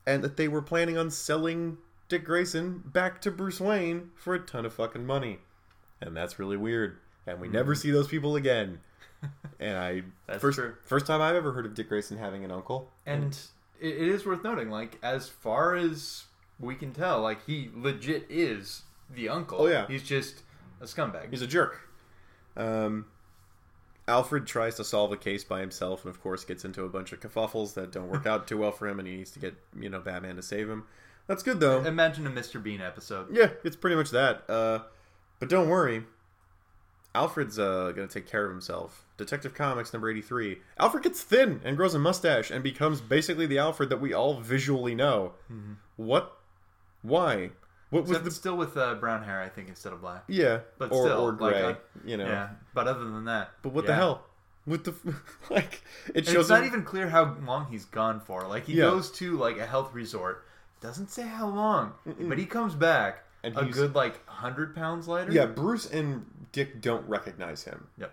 and 0.06 0.24
that 0.24 0.36
they 0.36 0.48
were 0.48 0.62
planning 0.62 0.96
on 0.96 1.10
selling 1.10 1.76
Dick 2.08 2.24
Grayson 2.24 2.82
back 2.86 3.20
to 3.22 3.30
Bruce 3.30 3.60
Wayne 3.60 4.10
for 4.16 4.34
a 4.34 4.40
ton 4.40 4.64
of 4.64 4.72
fucking 4.72 5.06
money. 5.06 5.38
And 6.00 6.16
that's 6.16 6.38
really 6.38 6.56
weird. 6.56 6.96
And 7.26 7.40
we 7.40 7.48
never 7.48 7.74
see 7.74 7.90
those 7.90 8.08
people 8.08 8.36
again. 8.36 8.80
And 9.60 9.76
I 9.76 10.02
That's 10.26 10.40
first 10.40 10.56
true. 10.56 10.74
first 10.82 11.06
time 11.06 11.20
I've 11.20 11.34
ever 11.36 11.52
heard 11.52 11.66
of 11.66 11.74
Dick 11.74 11.90
Grayson 11.90 12.16
having 12.16 12.42
an 12.42 12.50
uncle. 12.50 12.90
And 13.04 13.36
it, 13.78 13.88
it 13.88 14.08
is 14.08 14.24
worth 14.24 14.42
noting, 14.42 14.70
like, 14.70 14.98
as 15.02 15.28
far 15.28 15.74
as 15.76 16.24
we 16.58 16.74
can 16.74 16.94
tell, 16.94 17.20
like, 17.20 17.44
he 17.44 17.68
legit 17.74 18.24
is 18.30 18.84
the 19.14 19.28
uncle. 19.28 19.58
Oh, 19.60 19.66
yeah. 19.66 19.86
He's 19.86 20.02
just 20.02 20.40
a 20.80 20.84
scumbag. 20.84 21.28
He's 21.30 21.42
a 21.42 21.46
jerk. 21.46 21.90
Um, 22.56 23.04
Alfred 24.10 24.46
tries 24.46 24.74
to 24.76 24.84
solve 24.84 25.12
a 25.12 25.16
case 25.16 25.44
by 25.44 25.60
himself, 25.60 26.04
and 26.04 26.12
of 26.14 26.20
course 26.20 26.44
gets 26.44 26.64
into 26.64 26.84
a 26.84 26.88
bunch 26.88 27.12
of 27.12 27.20
kerfuffles 27.20 27.74
that 27.74 27.92
don't 27.92 28.08
work 28.08 28.26
out 28.26 28.46
too 28.48 28.58
well 28.58 28.72
for 28.72 28.88
him, 28.88 28.98
and 28.98 29.08
he 29.08 29.16
needs 29.16 29.30
to 29.30 29.38
get 29.38 29.54
you 29.78 29.88
know 29.88 30.00
Batman 30.00 30.36
to 30.36 30.42
save 30.42 30.68
him. 30.68 30.84
That's 31.26 31.42
good 31.42 31.60
though. 31.60 31.82
Imagine 31.84 32.26
a 32.26 32.30
Mr. 32.30 32.62
Bean 32.62 32.80
episode. 32.80 33.28
Yeah, 33.34 33.50
it's 33.64 33.76
pretty 33.76 33.96
much 33.96 34.10
that. 34.10 34.42
Uh, 34.50 34.80
but 35.38 35.48
don't 35.48 35.68
worry, 35.68 36.02
Alfred's 37.14 37.58
uh, 37.58 37.92
gonna 37.94 38.08
take 38.08 38.28
care 38.28 38.44
of 38.44 38.50
himself. 38.50 39.06
Detective 39.16 39.54
Comics 39.54 39.92
number 39.92 40.10
eighty-three. 40.10 40.58
Alfred 40.78 41.04
gets 41.04 41.22
thin 41.22 41.60
and 41.64 41.76
grows 41.76 41.94
a 41.94 41.98
mustache 41.98 42.50
and 42.50 42.62
becomes 42.64 43.00
basically 43.00 43.46
the 43.46 43.58
Alfred 43.58 43.90
that 43.90 44.00
we 44.00 44.12
all 44.12 44.40
visually 44.40 44.94
know. 44.94 45.32
What? 45.96 46.36
Why? 47.02 47.50
What 47.90 48.02
was 48.02 48.10
Except 48.12 48.24
the? 48.24 48.30
still 48.30 48.56
with 48.56 48.76
uh, 48.76 48.94
brown 48.94 49.24
hair, 49.24 49.40
I 49.42 49.48
think, 49.48 49.68
instead 49.68 49.92
of 49.92 50.00
black. 50.00 50.24
Yeah, 50.28 50.60
But 50.78 50.92
or 50.92 51.06
still, 51.06 51.20
or 51.22 51.32
like, 51.32 51.38
gray. 51.54 51.62
uh, 51.62 51.74
you 52.04 52.16
know. 52.16 52.26
Yeah, 52.26 52.50
but 52.72 52.86
other 52.86 53.04
than 53.04 53.24
that. 53.24 53.50
But 53.62 53.72
what 53.72 53.86
the 53.86 53.94
hell? 53.94 54.24
What 54.64 54.84
the 54.84 54.94
like? 55.50 55.82
It 56.14 56.28
And 56.28 56.36
it's 56.36 56.48
not 56.48 56.60
him- 56.60 56.66
even 56.66 56.82
clear 56.84 57.08
how 57.08 57.36
long 57.44 57.66
he's 57.70 57.84
gone 57.86 58.20
for. 58.20 58.46
Like 58.46 58.66
he 58.66 58.74
Yeah. 58.74 58.84
goes 58.84 59.10
to 59.12 59.36
like 59.36 59.58
a 59.58 59.66
health 59.66 59.92
resort, 59.92 60.44
doesn't 60.80 61.10
say 61.10 61.22
how 61.22 61.48
long, 61.48 61.94
but 62.20 62.38
he 62.38 62.46
comes 62.46 62.74
back 62.74 63.24
And 63.42 63.56
a 63.56 63.64
he's- 63.64 63.74
good 63.74 63.94
like 63.94 64.24
hundred 64.28 64.74
pounds 64.76 65.08
lighter. 65.08 65.32
Yeah, 65.32 65.46
Bruce 65.46 65.90
and 65.90 66.26
Dick 66.52 66.80
don't 66.80 67.08
recognize 67.08 67.64
him. 67.64 67.88
Yep. 67.98 68.12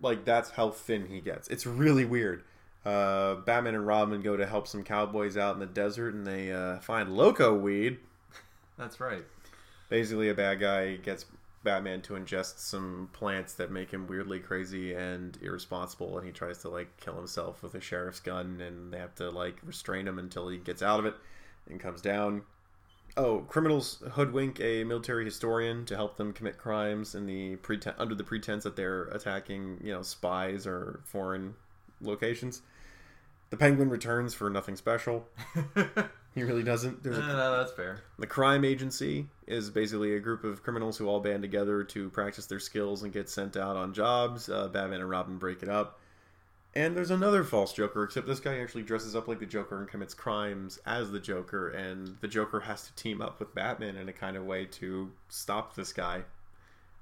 Like 0.00 0.24
that's 0.24 0.50
how 0.50 0.70
thin 0.70 1.06
he 1.06 1.20
gets. 1.20 1.46
It's 1.48 1.66
really 1.66 2.04
weird. 2.04 2.42
Uh, 2.84 3.36
Batman 3.36 3.74
and 3.74 3.86
Robin 3.86 4.22
go 4.22 4.36
to 4.36 4.46
help 4.46 4.66
some 4.66 4.82
cowboys 4.82 5.36
out 5.36 5.54
in 5.54 5.60
the 5.60 5.66
desert, 5.66 6.14
and 6.14 6.26
they 6.26 6.50
uh, 6.50 6.78
find 6.80 7.14
loco 7.16 7.54
weed. 7.54 7.98
That's 8.78 9.00
right. 9.00 9.24
Basically, 9.88 10.28
a 10.28 10.34
bad 10.34 10.60
guy 10.60 10.96
gets 10.96 11.26
Batman 11.64 12.00
to 12.02 12.14
ingest 12.14 12.60
some 12.60 13.10
plants 13.12 13.54
that 13.54 13.70
make 13.70 13.90
him 13.90 14.06
weirdly 14.06 14.38
crazy 14.38 14.94
and 14.94 15.36
irresponsible, 15.42 16.16
and 16.16 16.26
he 16.26 16.32
tries 16.32 16.58
to 16.58 16.68
like 16.68 16.96
kill 16.98 17.16
himself 17.16 17.62
with 17.62 17.74
a 17.74 17.80
sheriff's 17.80 18.20
gun, 18.20 18.60
and 18.60 18.92
they 18.92 18.98
have 18.98 19.14
to 19.16 19.30
like 19.30 19.56
restrain 19.64 20.06
him 20.06 20.18
until 20.18 20.48
he 20.48 20.58
gets 20.58 20.82
out 20.82 21.00
of 21.00 21.06
it 21.06 21.14
and 21.68 21.80
comes 21.80 22.00
down. 22.00 22.42
Oh, 23.16 23.40
criminals 23.48 24.02
hoodwink 24.12 24.60
a 24.60 24.84
military 24.84 25.24
historian 25.24 25.84
to 25.86 25.96
help 25.96 26.16
them 26.16 26.32
commit 26.32 26.56
crimes 26.56 27.14
in 27.14 27.26
the 27.26 27.56
preten- 27.56 27.94
under 27.98 28.14
the 28.14 28.22
pretense 28.22 28.62
that 28.64 28.76
they're 28.76 29.04
attacking, 29.04 29.80
you 29.82 29.92
know, 29.92 30.02
spies 30.02 30.66
or 30.66 31.00
foreign 31.04 31.54
locations. 32.00 32.62
The 33.50 33.56
Penguin 33.56 33.88
returns 33.88 34.34
for 34.34 34.50
nothing 34.50 34.76
special. 34.76 35.26
He 36.38 36.44
really 36.44 36.62
doesn't. 36.62 37.02
There's 37.02 37.18
no, 37.18 37.24
a 37.24 37.32
no, 37.32 37.58
that's 37.58 37.72
fair. 37.72 37.98
the 38.16 38.26
crime 38.28 38.64
agency 38.64 39.26
is 39.48 39.70
basically 39.70 40.14
a 40.14 40.20
group 40.20 40.44
of 40.44 40.62
criminals 40.62 40.96
who 40.96 41.08
all 41.08 41.18
band 41.18 41.42
together 41.42 41.82
to 41.82 42.10
practice 42.10 42.46
their 42.46 42.60
skills 42.60 43.02
and 43.02 43.12
get 43.12 43.28
sent 43.28 43.56
out 43.56 43.74
on 43.74 43.92
jobs. 43.92 44.48
Uh, 44.48 44.68
Batman 44.68 45.00
and 45.00 45.10
Robin 45.10 45.36
break 45.36 45.64
it 45.64 45.68
up. 45.68 45.98
And 46.76 46.96
there's 46.96 47.10
another 47.10 47.42
false 47.42 47.72
Joker, 47.72 48.04
except 48.04 48.28
this 48.28 48.38
guy 48.38 48.58
actually 48.58 48.84
dresses 48.84 49.16
up 49.16 49.26
like 49.26 49.40
the 49.40 49.46
Joker 49.46 49.80
and 49.80 49.88
commits 49.88 50.14
crimes 50.14 50.78
as 50.86 51.10
the 51.10 51.18
Joker, 51.18 51.70
and 51.70 52.16
the 52.20 52.28
Joker 52.28 52.60
has 52.60 52.86
to 52.86 52.94
team 52.94 53.20
up 53.20 53.40
with 53.40 53.52
Batman 53.52 53.96
in 53.96 54.08
a 54.08 54.12
kind 54.12 54.36
of 54.36 54.44
way 54.44 54.64
to 54.66 55.10
stop 55.28 55.74
this 55.74 55.92
guy. 55.92 56.22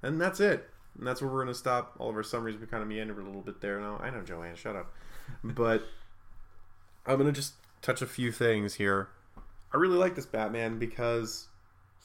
And 0.01 0.19
that's 0.19 0.39
it. 0.39 0.67
And 0.97 1.05
that's 1.05 1.21
where 1.21 1.29
we're 1.29 1.43
going 1.43 1.53
to 1.53 1.53
stop 1.53 1.93
all 1.99 2.09
of 2.09 2.15
our 2.15 2.23
summaries. 2.23 2.57
We 2.57 2.65
kind 2.65 2.81
of 2.81 2.89
meandered 2.89 3.19
a 3.19 3.23
little 3.23 3.41
bit 3.41 3.61
there. 3.61 3.79
No, 3.79 3.97
I 4.01 4.09
know, 4.09 4.23
Joanne, 4.23 4.55
shut 4.55 4.75
up. 4.75 4.91
But 5.43 5.83
I'm 7.05 7.19
going 7.19 7.31
to 7.31 7.39
just 7.39 7.53
touch 7.83 8.01
a 8.01 8.07
few 8.07 8.31
things 8.31 8.75
here. 8.75 9.09
I 9.73 9.77
really 9.77 9.97
like 9.97 10.15
this 10.15 10.25
Batman 10.25 10.79
because 10.79 11.47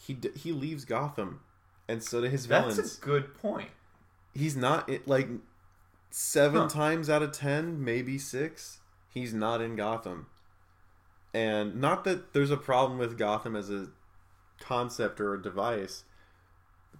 he 0.00 0.14
d- 0.14 0.32
he 0.36 0.52
leaves 0.52 0.84
Gotham, 0.84 1.40
and 1.88 2.02
so 2.02 2.20
do 2.20 2.28
his 2.28 2.46
villains. 2.46 2.76
That's 2.76 2.98
a 2.98 3.00
good 3.00 3.34
point. 3.34 3.70
He's 4.34 4.56
not 4.56 4.88
it, 4.88 5.06
like 5.06 5.28
seven 6.10 6.62
Huh. 6.62 6.68
times 6.68 7.08
out 7.10 7.22
of 7.22 7.32
ten, 7.32 7.82
maybe 7.84 8.18
six. 8.18 8.78
He's 9.08 9.32
not 9.34 9.60
in 9.60 9.76
Gotham, 9.76 10.26
and 11.34 11.76
not 11.76 12.04
that 12.04 12.32
there's 12.32 12.50
a 12.50 12.56
problem 12.56 12.98
with 12.98 13.18
Gotham 13.18 13.54
as 13.54 13.70
a 13.70 13.88
concept 14.58 15.20
or 15.20 15.34
a 15.34 15.42
device, 15.42 16.04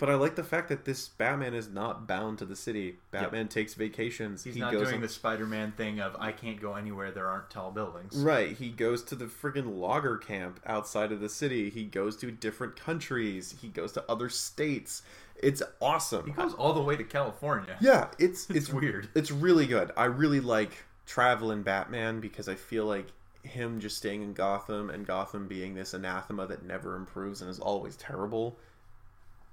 but 0.03 0.11
I 0.11 0.17
like 0.17 0.35
the 0.35 0.43
fact 0.43 0.69
that 0.71 0.85
this 0.85 1.11
Batman 1.11 1.55
is 1.55 1.69
not 1.69 2.09
bound 2.09 2.38
to 2.38 2.45
the 2.45 2.57
city. 2.57 2.97
Batman 3.12 3.47
takes 3.47 3.75
vacations. 3.75 4.43
He's 4.43 4.55
he 4.55 4.61
not 4.61 4.73
doing 4.73 4.97
on- 4.97 5.01
the 5.01 5.09
Spider-Man 5.09 5.75
thing 5.77 6.01
of 6.01 6.17
I 6.19 6.33
can't 6.33 6.61
go 6.61 6.75
anywhere 6.75 7.12
there 7.12 7.29
aren't 7.29 7.51
tall 7.51 7.71
buildings. 7.71 8.17
Right, 8.17 8.57
he 8.57 8.71
goes 8.71 9.05
to 9.05 9.15
the 9.15 9.27
friggin' 9.27 9.79
logger 9.79 10.17
camp 10.17 10.59
outside 10.67 11.12
of 11.12 11.21
the 11.21 11.29
city. 11.29 11.71
He 11.71 11.85
goes 11.85 12.17
to 12.17 12.33
different 12.33 12.75
countries. 12.75 13.55
He 13.62 13.69
goes 13.69 13.93
to 13.93 14.03
other 14.09 14.29
states. 14.29 15.03
It's 15.37 15.62
awesome. 15.81 16.27
He 16.27 16.33
goes 16.33 16.55
all 16.55 16.73
the 16.73 16.83
way 16.83 16.97
to 16.97 17.05
California. 17.05 17.77
yeah, 17.81 18.09
it's 18.19 18.51
it's, 18.51 18.59
It's 18.59 18.73
weird. 18.73 19.09
It's 19.15 19.31
really 19.31 19.67
good. 19.67 19.93
I 19.97 20.07
really 20.07 20.41
like 20.41 20.85
traveling 21.07 21.62
Batman 21.62 22.19
because 22.19 22.49
I 22.49 22.57
feel 22.57 22.87
like 22.87 23.07
him 23.45 23.79
just 23.79 23.99
staying 23.99 24.23
in 24.23 24.33
Gotham 24.33 24.91
and 24.91 25.07
Gotham 25.07 25.47
being 25.47 25.75
this 25.75 25.95
anathema 25.95 26.49
that 26.49 26.65
never 26.65 26.97
improves 26.97 27.41
and 27.41 27.49
is 27.49 27.61
always 27.61 27.95
terrible. 27.95 28.59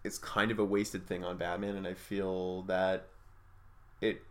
It's 0.04 0.18
kind 0.18 0.52
of 0.52 0.60
a 0.60 0.66
wasted 0.66 1.06
thing 1.06 1.24
on 1.26 1.38
Batman, 1.38 1.76
and 1.76 1.86
I 1.86 1.94
feel 1.94 2.64
that 2.64 3.08
it 4.02 4.22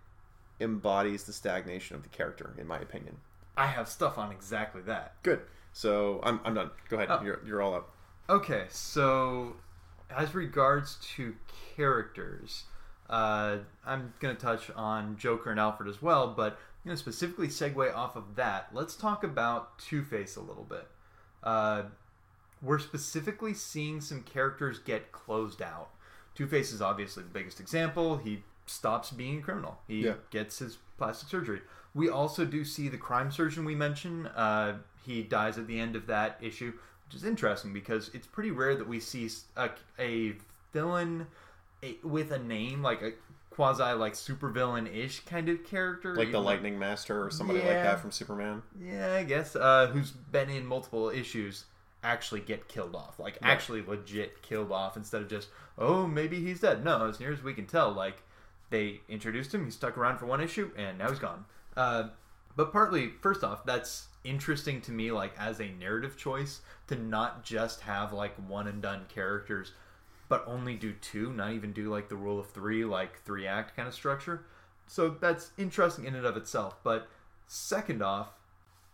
embodies 0.60 1.24
the 1.24 1.32
stagnation 1.32 1.94
of 1.96 2.02
the 2.02 2.08
character, 2.08 2.54
in 2.58 2.66
my 2.66 2.78
opinion. 2.78 3.18
I 3.56 3.66
have 3.66 3.88
stuff 3.88 4.18
on 4.18 4.32
exactly 4.32 4.82
that. 4.82 5.14
Good. 5.22 5.40
So 5.72 6.20
I'm, 6.22 6.40
I'm 6.44 6.54
done. 6.54 6.70
Go 6.88 6.96
ahead. 6.96 7.08
Oh. 7.10 7.22
You're, 7.22 7.40
you're 7.46 7.62
all 7.62 7.74
up. 7.74 7.94
Okay, 8.30 8.66
so 8.70 9.56
as 10.14 10.34
regards 10.34 10.96
to 11.16 11.34
characters, 11.76 12.64
uh, 13.08 13.58
I'm 13.86 14.12
going 14.20 14.34
to 14.36 14.40
touch 14.40 14.70
on 14.74 15.16
Joker 15.16 15.50
and 15.50 15.58
Alfred 15.60 15.88
as 15.88 16.02
well, 16.02 16.34
but 16.36 16.52
I'm 16.52 16.88
going 16.88 16.96
to 16.96 17.00
specifically 17.02 17.48
segue 17.48 17.94
off 17.94 18.16
of 18.16 18.36
that. 18.36 18.68
Let's 18.72 18.94
talk 18.96 19.24
about 19.24 19.78
Two 19.78 20.02
Face 20.02 20.36
a 20.36 20.40
little 20.40 20.64
bit. 20.64 20.86
Uh, 21.42 21.84
we're 22.62 22.78
specifically 22.78 23.54
seeing 23.54 24.00
some 24.00 24.22
characters 24.22 24.78
get 24.78 25.12
closed 25.12 25.62
out. 25.62 25.90
Two 26.34 26.46
Face 26.46 26.72
is 26.72 26.80
obviously 26.82 27.22
the 27.22 27.30
biggest 27.30 27.60
example. 27.60 28.16
He 28.18 28.42
stops 28.66 29.10
being 29.10 29.38
a 29.38 29.42
criminal. 29.42 29.78
He 29.86 30.04
Yeah. 30.06 30.14
gets 30.30 30.58
his 30.58 30.78
plastic 30.96 31.28
surgery. 31.28 31.62
We 31.94 32.08
also 32.08 32.44
do 32.44 32.64
see 32.64 32.88
the 32.88 32.98
crime 32.98 33.30
surgeon 33.32 33.64
we 33.64 33.74
mentioned. 33.74 34.30
Uh, 34.34 34.74
he 35.04 35.22
dies 35.22 35.58
at 35.58 35.66
the 35.66 35.78
end 35.80 35.96
of 35.96 36.06
that 36.06 36.38
issue, 36.40 36.72
which 37.06 37.14
is 37.16 37.24
interesting 37.24 37.72
because 37.72 38.10
it's 38.14 38.26
pretty 38.26 38.50
rare 38.50 38.74
that 38.76 38.86
we 38.86 39.00
see 39.00 39.28
a, 39.56 39.70
a 39.98 40.34
villain 40.72 41.26
a, 41.82 41.96
with 42.02 42.30
a 42.32 42.38
name 42.38 42.82
like 42.82 43.02
a 43.02 43.12
quasi 43.50 43.82
like 43.94 44.12
supervillain 44.12 44.86
ish 44.94 45.20
kind 45.20 45.48
of 45.48 45.64
character, 45.64 46.14
Like 46.14 46.30
the 46.30 46.38
Lightning 46.40 46.78
Master 46.78 47.24
or 47.24 47.30
somebody 47.30 47.60
like 47.60 47.68
that 47.70 48.00
from 48.00 48.12
Superman. 48.12 48.62
yeah, 48.80 49.14
I 49.14 49.24
guess. 49.24 49.56
Uh, 49.56 49.88
who's 49.88 50.10
been 50.10 50.50
in 50.50 50.66
multiple 50.66 51.08
issues 51.10 51.64
actually 52.02 52.40
get 52.40 52.68
killed 52.68 52.94
off, 52.94 53.18
like 53.18 53.38
Right. 53.42 53.50
actually 53.50 53.82
legit 53.82 54.42
killed 54.42 54.70
off, 54.72 54.96
instead 54.96 55.22
of 55.22 55.28
just 55.28 55.48
oh 55.76 56.06
maybe 56.06 56.40
he's 56.40 56.60
dead. 56.60 56.84
No, 56.84 57.06
as 57.08 57.18
near 57.20 57.32
as 57.32 57.42
we 57.42 57.54
can 57.54 57.66
tell, 57.66 57.90
like 57.92 58.22
they 58.70 59.00
introduced 59.08 59.54
him, 59.54 59.64
he 59.64 59.70
stuck 59.70 59.96
around 59.96 60.18
for 60.18 60.26
one 60.26 60.40
issue, 60.40 60.70
and 60.76 60.98
now 60.98 61.08
he's 61.10 61.18
gone. 61.18 61.44
Uh, 61.76 62.08
But 62.56 62.72
partly, 62.72 63.10
first 63.22 63.44
off, 63.44 63.64
that's 63.64 64.08
interesting 64.24 64.80
to 64.82 64.90
me, 64.92 65.12
like 65.12 65.32
as 65.38 65.60
a 65.60 65.68
narrative 65.68 66.16
choice, 66.16 66.60
to 66.88 66.96
not 66.96 67.44
just 67.44 67.80
have 67.82 68.12
like 68.12 68.34
one 68.48 68.66
and 68.66 68.82
done 68.82 69.06
characters, 69.08 69.72
but 70.28 70.44
only 70.46 70.74
do 70.74 70.92
two, 70.92 71.32
not 71.32 71.52
even 71.52 71.72
do 71.72 71.88
like 71.88 72.08
the 72.08 72.16
rule 72.16 72.38
of 72.40 72.50
three, 72.50 72.84
like 72.84 73.22
three 73.22 73.46
act 73.46 73.76
kind 73.76 73.86
of 73.88 73.94
structure. 73.94 74.44
So 74.88 75.08
that's 75.10 75.50
interesting 75.56 76.04
in 76.04 76.14
and 76.16 76.26
of 76.26 76.36
itself. 76.36 76.76
But 76.82 77.08
second 77.46 78.02
off, 78.02 78.37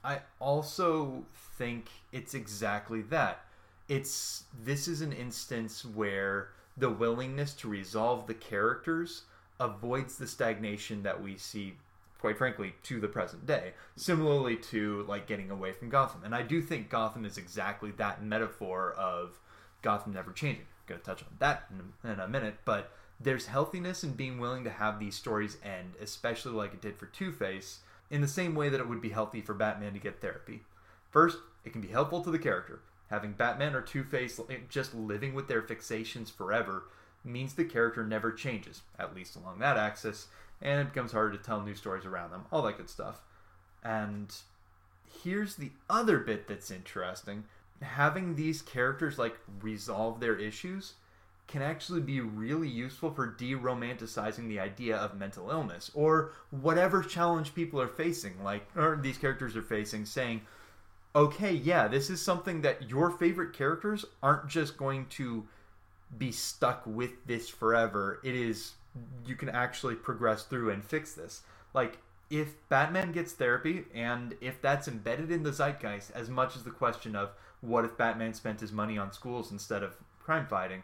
I 0.05 0.21
also 0.39 1.25
think 1.59 1.87
it's 2.13 2.35
exactly 2.35 3.03
that. 3.03 3.41
It's 3.89 4.45
this 4.63 4.87
is 4.87 5.01
an 5.01 5.13
instance 5.13 5.85
where 5.85 6.51
the 6.77 6.91
willingness 6.91 7.55
to 7.55 7.69
resolve 7.69 8.27
the 8.27 8.35
characters 8.35 9.23
avoids 9.61 10.19
the 10.19 10.27
stagnation 10.27 11.03
that 11.05 11.23
we 11.23 11.37
see 11.37 11.75
quite 12.19 12.37
frankly 12.37 12.75
to 12.83 13.01
the 13.01 13.09
present 13.09 13.47
day. 13.47 13.73
Similarly 13.97 14.57
to 14.57 15.05
like 15.09 15.27
getting 15.27 15.51
away 15.51 15.73
from 15.73 15.89
gotham. 15.89 16.23
And 16.25 16.35
i 16.35 16.43
do 16.43 16.61
think 16.61 16.89
gotham 16.91 17.25
is 17.25 17.39
exactly 17.39 17.91
that 17.93 18.23
metaphor 18.23 18.93
of 18.93 19.39
gotham 19.83 20.13
never 20.13 20.33
changing. 20.33 20.65
I'm 20.65 20.87
gonna 20.87 21.01
touch 21.01 21.23
on 21.23 21.29
that 21.39 21.65
in 21.71 22.11
a, 22.11 22.13
in 22.13 22.21
a 22.21 22.29
minute. 22.29 22.57
But 22.65 22.93
there's 23.21 23.47
healthiness 23.47 24.05
in 24.05 24.13
being 24.13 24.39
willing 24.39 24.65
to 24.65 24.71
have 24.71 24.99
these 24.99 25.15
stories 25.15 25.57
end 25.63 25.95
especially 26.01 26.53
like 26.53 26.75
it 26.75 26.83
did 26.83 26.97
for 26.97 27.07
two-face 27.07 27.79
in 28.15 28.21
the 28.21 28.29
same 28.29 28.55
way 28.55 28.69
that 28.69 28.79
it 28.79 28.89
would 28.89 29.01
be 29.01 29.09
healthy 29.09 29.41
for 29.41 29.55
batman 29.55 29.93
to 29.93 29.99
get 29.99 30.21
therapy. 30.21 30.63
First 31.11 31.39
it 31.65 31.73
can 31.73 31.81
be 31.81 31.89
helpful 31.89 32.23
to 32.23 32.31
the 32.31 32.39
character. 32.39 32.81
Having 33.11 33.33
batman 33.33 33.75
or 33.75 33.81
two-face 33.81 34.41
eh, 34.49 34.59
just 34.69 34.95
living 34.95 35.35
with 35.35 35.49
their 35.49 35.63
fixations 35.63 36.31
forever 36.31 36.85
means 37.25 37.55
the 37.55 37.65
character 37.65 38.07
never 38.07 38.31
changes, 38.31 38.83
at 39.01 39.17
least 39.17 39.35
along 39.35 39.59
that 39.59 39.77
axis, 39.77 40.29
and 40.63 40.81
it 40.81 40.93
becomes 40.93 41.11
harder 41.11 41.37
to 41.37 41.43
tell 41.43 41.61
new 41.61 41.75
stories 41.75 42.07
around 42.07 42.31
them, 42.31 42.45
all 42.53 42.63
that 42.63 42.77
good 42.77 42.89
stuff. 42.89 43.23
And 43.83 44.33
here's 45.23 45.57
the 45.57 45.73
other 45.91 46.21
bit 46.21 46.47
that's 46.47 46.71
interesting. 46.71 47.45
Having 47.83 48.37
these 48.37 48.63
characters 48.63 49.19
like 49.19 49.37
resolve 49.61 50.21
their 50.21 50.37
issues 50.37 50.95
can 51.47 51.63
actually 51.63 52.01
be 52.01 52.21
really 52.21 52.69
useful 52.69 53.11
for 53.11 53.27
de-romanticizing 53.27 54.49
the 54.49 54.59
idea 54.59 54.97
of 54.97 55.19
mental 55.19 55.51
illness 55.51 55.91
or 55.95 56.33
whatever 56.51 57.03
challenge 57.03 57.55
people 57.55 57.81
are 57.81 57.89
facing 57.89 58.43
like 58.43 58.67
or 58.77 58.99
these 59.01 59.19
characters 59.19 59.55
are 59.55 59.63
facing 59.63 60.07
saying 60.07 60.41
okay 61.15 61.53
yeah 61.53 61.87
this 61.87 62.09
is 62.09 62.21
something 62.21 62.63
that 62.63 62.89
your 62.89 63.11
favorite 63.11 63.53
characters 63.53 64.05
aren't 64.23 64.49
just 64.49 64.77
going 64.77 65.05
to 65.07 65.47
be 66.19 66.33
stuck 66.33 66.83
with 66.87 67.27
this 67.27 67.49
forever. 67.49 68.21
It 68.23 68.35
is 68.35 68.75
you 69.27 69.35
can 69.35 69.49
actually 69.49 69.97
progress 69.97 70.45
through 70.45 70.71
and 70.71 70.85
fix 70.85 71.15
this. 71.15 71.43
Like 71.73 71.99
if 72.31 72.69
Batman 72.69 73.13
gets 73.13 73.33
therapy 73.33 73.85
and 73.95 74.35
if 74.41 74.61
that's 74.63 74.89
embedded 74.89 75.31
in 75.31 75.43
the 75.43 75.53
zeitgeist 75.53 76.13
as 76.15 76.29
much 76.29 76.57
as 76.57 76.63
the 76.63 76.71
question 76.71 77.17
of 77.17 77.31
what 77.61 77.85
if 77.85 77.97
Batman 77.97 78.35
spent 78.35 78.61
his 78.61 78.73
money 78.73 78.99
on 78.99 79.13
schools 79.13 79.51
instead 79.51 79.83
of 79.83 79.97
crime 80.23 80.47
fighting, 80.47 80.83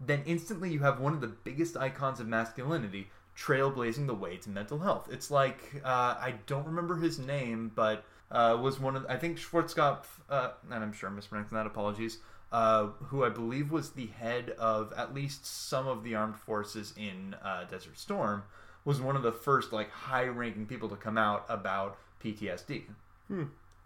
then 0.00 0.22
instantly 0.26 0.70
you 0.70 0.80
have 0.80 1.00
one 1.00 1.12
of 1.12 1.20
the 1.20 1.28
biggest 1.28 1.76
icons 1.76 2.20
of 2.20 2.26
masculinity 2.26 3.10
trailblazing 3.36 4.06
the 4.06 4.14
way 4.14 4.36
to 4.38 4.50
mental 4.50 4.78
health. 4.78 5.08
It's 5.10 5.30
like 5.30 5.80
uh, 5.84 6.16
I 6.18 6.34
don't 6.46 6.66
remember 6.66 6.96
his 6.96 7.18
name, 7.18 7.72
but 7.74 8.04
uh, 8.30 8.58
was 8.60 8.80
one 8.80 8.96
of 8.96 9.06
I 9.08 9.16
think 9.16 9.38
Schwarzkopf, 9.38 10.04
uh, 10.28 10.50
and 10.70 10.82
I'm 10.82 10.92
sure 10.92 11.08
I'm 11.08 11.16
mispronouncing 11.16 11.56
that. 11.56 11.66
Apologies 11.66 12.18
uh, 12.52 12.86
who 13.08 13.24
I 13.24 13.28
believe 13.28 13.70
was 13.70 13.90
the 13.90 14.06
head 14.06 14.50
of 14.50 14.92
at 14.96 15.14
least 15.14 15.44
some 15.44 15.86
of 15.86 16.04
the 16.04 16.14
armed 16.14 16.36
forces 16.36 16.94
in 16.96 17.34
uh, 17.42 17.64
Desert 17.64 17.98
Storm, 17.98 18.44
was 18.84 19.00
one 19.00 19.16
of 19.16 19.22
the 19.22 19.32
first 19.32 19.72
like 19.72 19.90
high-ranking 19.90 20.66
people 20.66 20.88
to 20.88 20.96
come 20.96 21.18
out 21.18 21.44
about 21.48 21.98
PTSD. 22.24 22.84
Hmm. 23.28 23.44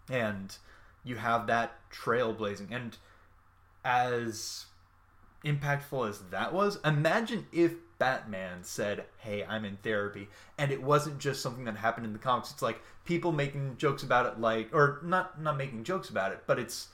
And 0.09 0.55
you 1.03 1.15
have 1.15 1.47
that 1.47 1.73
trailblazing, 1.91 2.67
and 2.71 2.97
as 3.83 4.65
impactful 5.43 6.09
as 6.09 6.19
that 6.31 6.53
was, 6.53 6.79
imagine 6.83 7.47
if 7.51 7.73
Batman 7.97 8.63
said, 8.63 9.05
"Hey, 9.17 9.45
I'm 9.45 9.65
in 9.65 9.77
therapy," 9.77 10.29
and 10.57 10.71
it 10.71 10.81
wasn't 10.81 11.19
just 11.19 11.41
something 11.41 11.65
that 11.65 11.77
happened 11.77 12.05
in 12.05 12.13
the 12.13 12.19
comics. 12.19 12.51
It's 12.51 12.61
like 12.61 12.81
people 13.05 13.31
making 13.31 13.77
jokes 13.77 14.03
about 14.03 14.25
it, 14.25 14.39
like 14.39 14.73
or 14.73 14.99
not 15.03 15.41
not 15.41 15.57
making 15.57 15.83
jokes 15.83 16.09
about 16.09 16.31
it, 16.31 16.43
but 16.47 16.59
it's 16.59 16.89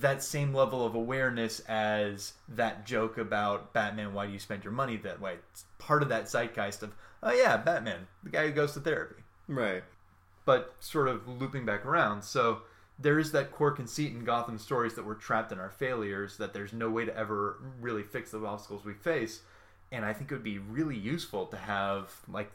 that 0.00 0.22
same 0.22 0.54
level 0.54 0.84
of 0.84 0.94
awareness 0.94 1.60
as 1.60 2.34
that 2.48 2.86
joke 2.86 3.16
about 3.16 3.72
Batman, 3.72 4.12
why 4.12 4.26
do 4.26 4.32
you 4.32 4.38
spend 4.38 4.62
your 4.62 4.72
money 4.72 4.96
that 4.98 5.20
way? 5.20 5.36
It's 5.50 5.64
part 5.78 6.02
of 6.02 6.08
that 6.10 6.28
zeitgeist 6.28 6.82
of, 6.82 6.94
oh 7.22 7.32
yeah, 7.32 7.56
Batman, 7.56 8.06
the 8.22 8.30
guy 8.30 8.46
who 8.46 8.52
goes 8.52 8.72
to 8.72 8.80
therapy. 8.80 9.22
Right. 9.48 9.84
But 10.44 10.74
sort 10.80 11.08
of 11.08 11.26
looping 11.26 11.64
back 11.64 11.86
around. 11.86 12.22
So 12.22 12.62
there 12.98 13.18
is 13.18 13.32
that 13.32 13.52
core 13.52 13.72
conceit 13.72 14.12
in 14.12 14.24
Gotham 14.24 14.58
stories 14.58 14.94
that 14.94 15.04
we're 15.04 15.14
trapped 15.14 15.52
in 15.52 15.58
our 15.58 15.70
failures, 15.70 16.38
that 16.38 16.52
there's 16.52 16.72
no 16.72 16.90
way 16.90 17.04
to 17.04 17.16
ever 17.16 17.58
really 17.80 18.02
fix 18.02 18.30
the 18.30 18.44
obstacles 18.44 18.84
we 18.84 18.94
face. 18.94 19.42
And 19.92 20.04
I 20.04 20.12
think 20.12 20.30
it 20.30 20.34
would 20.34 20.42
be 20.42 20.58
really 20.58 20.96
useful 20.96 21.46
to 21.46 21.56
have, 21.56 22.10
like, 22.26 22.50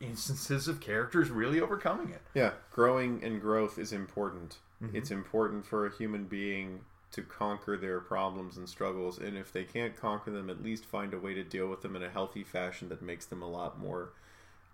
instances 0.00 0.66
of 0.66 0.80
characters 0.80 1.30
really 1.30 1.60
overcoming 1.60 2.10
it. 2.10 2.22
Yeah, 2.34 2.52
growing 2.72 3.22
and 3.22 3.40
growth 3.40 3.78
is 3.78 3.92
important. 3.92 4.56
Mm-hmm. 4.82 4.96
It's 4.96 5.10
important 5.10 5.64
for 5.66 5.86
a 5.86 5.94
human 5.94 6.24
being 6.24 6.80
to 7.12 7.22
conquer 7.22 7.76
their 7.76 8.00
problems 8.00 8.56
and 8.56 8.68
struggles, 8.68 9.18
and 9.18 9.36
if 9.36 9.52
they 9.52 9.62
can't 9.62 9.94
conquer 9.94 10.32
them, 10.32 10.50
at 10.50 10.64
least 10.64 10.84
find 10.84 11.14
a 11.14 11.18
way 11.18 11.32
to 11.34 11.44
deal 11.44 11.68
with 11.68 11.82
them 11.82 11.94
in 11.94 12.02
a 12.02 12.10
healthy 12.10 12.42
fashion 12.42 12.88
that 12.88 13.00
makes 13.00 13.26
them 13.26 13.40
a 13.40 13.48
lot 13.48 13.78
more, 13.78 14.10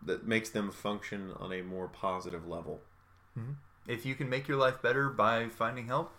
that 0.02 0.26
makes 0.26 0.48
them 0.48 0.70
function 0.70 1.32
on 1.38 1.52
a 1.52 1.60
more 1.60 1.86
positive 1.86 2.48
level. 2.48 2.80
If 3.90 4.06
you 4.06 4.14
can 4.14 4.28
make 4.28 4.48
your 4.48 4.56
life 4.56 4.80
better 4.82 5.08
by 5.10 5.48
finding 5.48 5.86
help, 5.86 6.12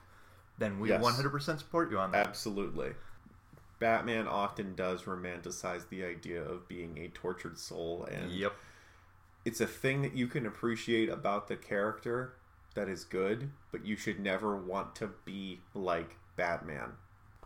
then 0.57 0.79
we 0.79 0.89
Yes. 0.89 0.91
100% 0.91 1.59
support 1.59 1.91
you 1.91 1.97
on 1.99 2.11
that. 2.11 2.27
Absolutely. 2.27 2.93
Batman 3.79 4.27
often 4.27 4.75
does 4.75 5.03
romanticize 5.03 5.89
the 5.89 6.03
idea 6.05 6.41
of 6.43 6.67
being 6.69 6.97
a 6.97 7.09
tortured 7.09 7.57
soul, 7.59 8.05
and 8.05 8.31
Yep. 8.31 8.53
it's 9.45 9.61
a 9.61 9.67
thing 9.67 10.01
that 10.01 10.13
you 10.15 10.27
can 10.27 10.45
appreciate 10.45 11.09
about 11.09 11.47
the 11.47 11.55
character 11.55 12.37
that 12.75 12.89
is 12.89 13.03
good, 13.03 13.51
but 13.71 13.85
you 13.85 13.95
should 13.95 14.19
never 14.19 14.55
want 14.57 14.95
to 14.95 15.07
be 15.25 15.61
like 15.73 16.17
Batman. 16.35 16.93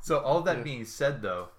So 0.02 0.20
all 0.20 0.38
of 0.40 0.46
that 0.46 0.58
Yeah. 0.58 0.64
being 0.64 0.86
said, 0.86 1.22
though, 1.22 1.50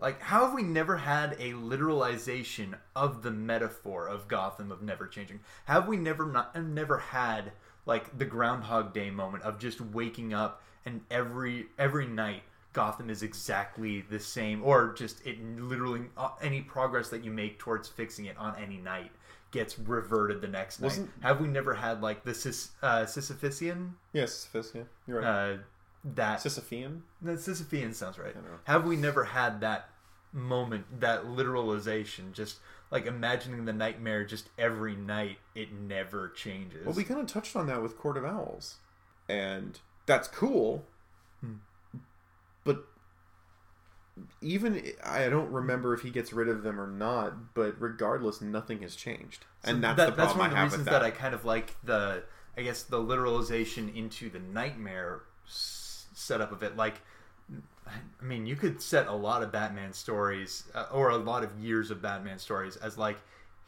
like 0.00 0.20
how 0.22 0.46
have 0.46 0.54
we 0.54 0.62
never 0.62 0.96
had 0.96 1.34
a 1.34 1.52
literalization 1.52 2.78
of 2.96 3.22
the 3.22 3.30
metaphor 3.30 4.08
of 4.08 4.28
Gotham 4.28 4.72
of 4.72 4.82
never 4.82 5.06
changing? 5.06 5.40
Have 5.66 5.86
we 5.86 5.96
never 5.96 6.26
not 6.26 6.56
never 6.60 6.98
had 6.98 7.52
like 7.86 8.18
the 8.18 8.24
Groundhog 8.24 8.92
Day 8.92 9.10
moment 9.10 9.42
of 9.44 9.58
just 9.58 9.80
waking 9.80 10.32
up 10.34 10.62
and 10.84 11.00
every 11.10 11.66
every 11.78 12.06
night 12.06 12.42
Gotham 12.72 13.10
is 13.10 13.22
exactly 13.24 14.02
the 14.02 14.20
same, 14.20 14.62
or 14.62 14.92
just 14.92 15.26
it 15.26 15.38
literally 15.58 16.02
uh, 16.16 16.30
any 16.40 16.60
progress 16.60 17.08
that 17.10 17.24
you 17.24 17.30
make 17.32 17.58
towards 17.58 17.88
fixing 17.88 18.26
it 18.26 18.36
on 18.38 18.54
any 18.56 18.76
night 18.76 19.10
gets 19.50 19.76
reverted 19.80 20.40
the 20.40 20.46
next 20.46 20.78
Wasn't- 20.78 21.08
night. 21.20 21.26
Have 21.28 21.40
we 21.40 21.48
never 21.48 21.74
had 21.74 22.00
like 22.00 22.22
the 22.24 22.32
Sis, 22.32 22.70
uh, 22.82 23.04
Yes, 24.12 24.48
yeah, 24.54 24.82
you're 25.08 25.20
right. 25.20 25.26
uh, 25.26 25.56
that 26.14 26.38
Sisyphean? 26.38 27.00
no, 27.20 27.32
Sisyphean 27.34 27.92
sounds 27.92 28.16
right. 28.18 28.34
Have 28.64 28.84
we 28.86 28.94
never 28.96 29.24
had 29.24 29.60
that 29.62 29.88
moment, 30.32 31.00
that 31.00 31.24
literalization? 31.24 32.32
Just 32.32 32.58
like 32.90 33.06
imagining 33.06 33.64
the 33.64 33.72
nightmare 33.72 34.24
just 34.24 34.48
every 34.58 34.96
night, 34.96 35.38
it 35.54 35.72
never 35.72 36.28
changes. 36.28 36.84
Well, 36.86 36.94
we 36.94 37.04
kind 37.04 37.20
of 37.20 37.26
touched 37.26 37.54
on 37.56 37.66
that 37.68 37.82
with 37.82 37.96
Court 37.98 38.16
of 38.16 38.24
Owls, 38.24 38.76
and 39.28 39.78
that's 40.06 40.28
cool. 40.28 40.84
Hmm. 41.40 41.54
But 42.64 42.84
even 44.42 44.82
I 45.04 45.28
don't 45.28 45.50
remember 45.50 45.94
if 45.94 46.02
he 46.02 46.10
gets 46.10 46.32
rid 46.32 46.48
of 46.48 46.62
them 46.62 46.80
or 46.80 46.86
not. 46.86 47.54
But 47.54 47.76
regardless, 47.80 48.40
nothing 48.40 48.82
has 48.82 48.96
changed, 48.96 49.44
So 49.64 49.70
and 49.70 49.82
that's 49.84 49.96
that- 49.96 50.06
the 50.06 50.12
problem 50.12 50.38
one 50.38 50.46
of 50.48 50.52
the 50.52 50.56
have 50.56 50.64
reasons 50.66 50.84
with 50.86 50.92
that. 50.92 51.02
I 51.02 51.10
kind 51.10 51.34
of 51.34 51.44
like 51.44 51.76
the, 51.84 52.24
I 52.56 52.62
guess 52.62 52.82
the 52.82 52.98
literalization 52.98 53.94
into 53.94 54.28
the 54.30 54.40
nightmare 54.40 55.22
setup 55.46 56.52
of 56.52 56.62
it. 56.62 56.76
Like, 56.76 57.00
I 57.86 58.22
mean, 58.22 58.46
you 58.46 58.56
could 58.56 58.80
set 58.80 59.06
a 59.06 59.12
lot 59.12 59.42
of 59.42 59.50
Batman 59.50 59.92
stories 59.92 60.64
uh, 60.74 60.86
or 60.92 61.10
a 61.10 61.16
lot 61.16 61.42
of 61.42 61.58
years 61.58 61.90
of 61.90 62.00
Batman 62.00 62.38
stories 62.38 62.76
as 62.76 62.96
like 62.96 63.18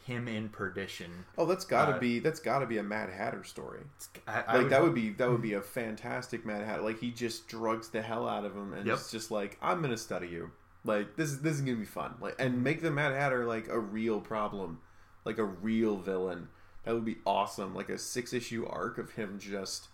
him 0.04 0.28
in 0.28 0.48
perdition. 0.48 1.24
Oh, 1.38 1.46
that's 1.46 1.64
got 1.64 1.86
to 1.86 1.94
uh, 1.94 1.98
be 1.98 2.18
that's 2.18 2.40
got 2.40 2.60
to 2.60 2.66
be 2.66 2.78
a 2.78 2.82
Mad 2.82 3.10
Hatter 3.10 3.44
story. 3.44 3.80
I, 4.26 4.42
I 4.46 4.56
Like 4.58 4.68
that 4.70 4.82
would 4.82 4.94
be 4.94 5.10
that 5.10 5.30
would 5.30 5.42
be 5.42 5.52
a 5.54 5.62
fantastic 5.62 6.44
Mad 6.44 6.64
Hatter. 6.64 6.82
Like 6.82 7.00
he 7.00 7.10
just 7.10 7.48
drugs 7.48 7.88
the 7.88 8.02
hell 8.02 8.28
out 8.28 8.44
of 8.44 8.54
him 8.54 8.72
and 8.72 8.86
Yep. 8.86 8.94
it's 8.94 9.10
just 9.10 9.30
like 9.30 9.58
I'm 9.62 9.80
gonna 9.82 9.96
study 9.96 10.28
you. 10.28 10.50
Like 10.84 11.16
this 11.16 11.30
is 11.30 11.40
this 11.40 11.54
is 11.54 11.60
gonna 11.60 11.76
be 11.76 11.84
fun. 11.84 12.14
Like 12.20 12.36
and 12.38 12.62
make 12.62 12.82
the 12.82 12.90
Mad 12.90 13.12
Hatter 13.12 13.44
like 13.46 13.68
a 13.68 13.78
real 13.78 14.20
problem, 14.20 14.80
like 15.24 15.38
a 15.38 15.44
real 15.44 15.96
villain. 15.96 16.48
That 16.84 16.94
would 16.94 17.04
be 17.04 17.18
awesome. 17.24 17.74
Like 17.74 17.88
a 17.88 17.98
six 17.98 18.32
issue 18.32 18.66
arc 18.68 18.98
of 18.98 19.12
him 19.12 19.38
just 19.38 19.88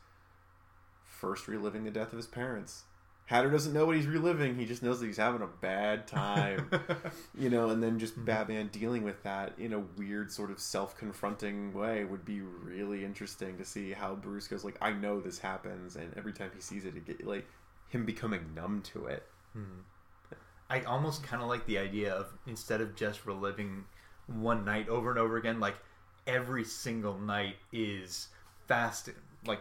first 1.04 1.48
reliving 1.48 1.84
the 1.84 1.90
death 1.90 2.12
of 2.12 2.16
his 2.16 2.26
parents, 2.26 2.84
Hatter 3.28 3.50
doesn't 3.50 3.74
know 3.74 3.84
what 3.84 3.94
he's 3.94 4.06
reliving. 4.06 4.56
He 4.56 4.64
just 4.64 4.82
knows 4.82 5.00
that 5.00 5.06
he's 5.06 5.18
having 5.18 5.42
a 5.42 5.46
bad 5.46 6.06
time, 6.06 6.70
you 7.38 7.50
know. 7.50 7.68
And 7.68 7.82
then 7.82 7.98
just 7.98 8.14
Mm-hmm. 8.14 8.24
Batman 8.24 8.68
dealing 8.72 9.02
with 9.04 9.22
that 9.22 9.52
in 9.58 9.74
a 9.74 9.80
weird 9.80 10.32
sort 10.32 10.50
of 10.50 10.58
self-confronting 10.58 11.74
way 11.74 12.04
would 12.04 12.24
be 12.24 12.40
really 12.40 13.04
interesting 13.04 13.58
to 13.58 13.66
see 13.66 13.92
how 13.92 14.14
Bruce 14.14 14.48
goes. 14.48 14.64
Like, 14.64 14.78
I 14.80 14.92
know 14.92 15.20
this 15.20 15.38
happens, 15.38 15.96
and 15.96 16.10
every 16.16 16.32
time 16.32 16.50
he 16.54 16.62
sees 16.62 16.86
it, 16.86 16.96
it 16.96 17.06
get, 17.06 17.26
like 17.26 17.46
him 17.88 18.06
becoming 18.06 18.54
numb 18.54 18.80
to 18.94 19.06
it. 19.06 19.24
I 20.70 20.80
almost 20.82 21.22
kind 21.22 21.42
of 21.42 21.48
like 21.48 21.66
the 21.66 21.78
idea 21.78 22.14
of 22.14 22.32
instead 22.46 22.80
of 22.80 22.94
just 22.96 23.26
reliving 23.26 23.84
one 24.26 24.64
night 24.64 24.88
over 24.88 25.10
and 25.10 25.18
over 25.18 25.36
again, 25.36 25.60
like 25.60 25.76
every 26.26 26.64
single 26.64 27.18
night 27.18 27.56
is 27.72 28.28
fast, 28.66 29.10
like 29.46 29.60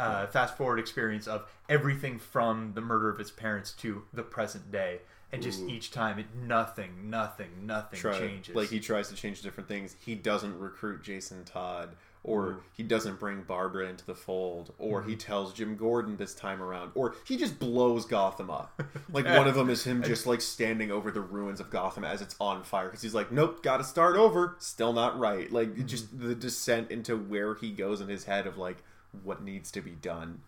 uh, 0.00 0.26
fast 0.28 0.56
forward 0.56 0.78
experience 0.78 1.26
of 1.26 1.46
everything 1.68 2.18
from 2.18 2.72
the 2.74 2.80
murder 2.80 3.08
of 3.08 3.18
his 3.18 3.30
parents 3.30 3.72
to 3.72 4.02
the 4.12 4.22
present 4.22 4.70
day, 4.72 5.00
and 5.32 5.42
just 5.42 5.60
Ooh. 5.62 5.68
each 5.68 5.90
time 5.90 6.18
it 6.18 6.26
nothing, 6.34 7.10
nothing, 7.10 7.50
nothing 7.66 8.00
Try, 8.00 8.18
changes. 8.18 8.54
like 8.54 8.68
he 8.68 8.80
tries 8.80 9.08
to 9.10 9.14
change 9.14 9.42
different 9.42 9.68
things. 9.68 9.96
He 10.04 10.14
doesn't 10.14 10.58
recruit 10.58 11.02
Jason 11.02 11.44
Todd, 11.44 11.90
or 12.24 12.46
Ooh. 12.46 12.62
he 12.76 12.82
doesn't 12.82 13.18
bring 13.20 13.42
Barbara 13.42 13.88
into 13.88 14.04
the 14.04 14.14
fold, 14.14 14.72
or 14.78 15.00
Mm-hmm. 15.00 15.10
he 15.10 15.16
tells 15.16 15.52
Jim 15.52 15.76
Gordon 15.76 16.16
this 16.16 16.34
time 16.34 16.60
around, 16.60 16.90
or 16.94 17.14
he 17.24 17.36
just 17.36 17.58
blows 17.58 18.04
Gotham 18.06 18.50
up. 18.50 18.82
Like 19.12 19.24
one 19.26 19.48
of 19.48 19.56
them 19.56 19.68
is 19.70 19.82
him 19.84 20.04
just 20.04 20.24
like 20.26 20.40
standing 20.40 20.92
over 20.92 21.10
the 21.10 21.20
ruins 21.20 21.58
of 21.58 21.68
Gotham 21.68 22.04
as 22.04 22.22
it's 22.22 22.36
on 22.40 22.62
fire 22.62 22.86
because 22.86 23.02
he's 23.02 23.14
like, 23.14 23.32
nope, 23.32 23.60
got 23.62 23.78
to 23.78 23.84
start 23.84 24.14
over. 24.16 24.54
Still 24.60 24.92
not 24.92 25.18
right. 25.18 25.50
Like 25.52 25.70
Mm-hmm. 25.74 25.86
just 25.86 26.16
the 26.20 26.34
descent 26.34 26.90
into 26.92 27.16
where 27.16 27.54
he 27.56 27.70
goes 27.70 28.00
in 28.00 28.08
his 28.08 28.22
head 28.24 28.46
of 28.46 28.56
like 28.56 28.76
what 29.22 29.42
needs 29.42 29.70
to 29.72 29.80
be 29.80 29.92
done. 29.92 30.40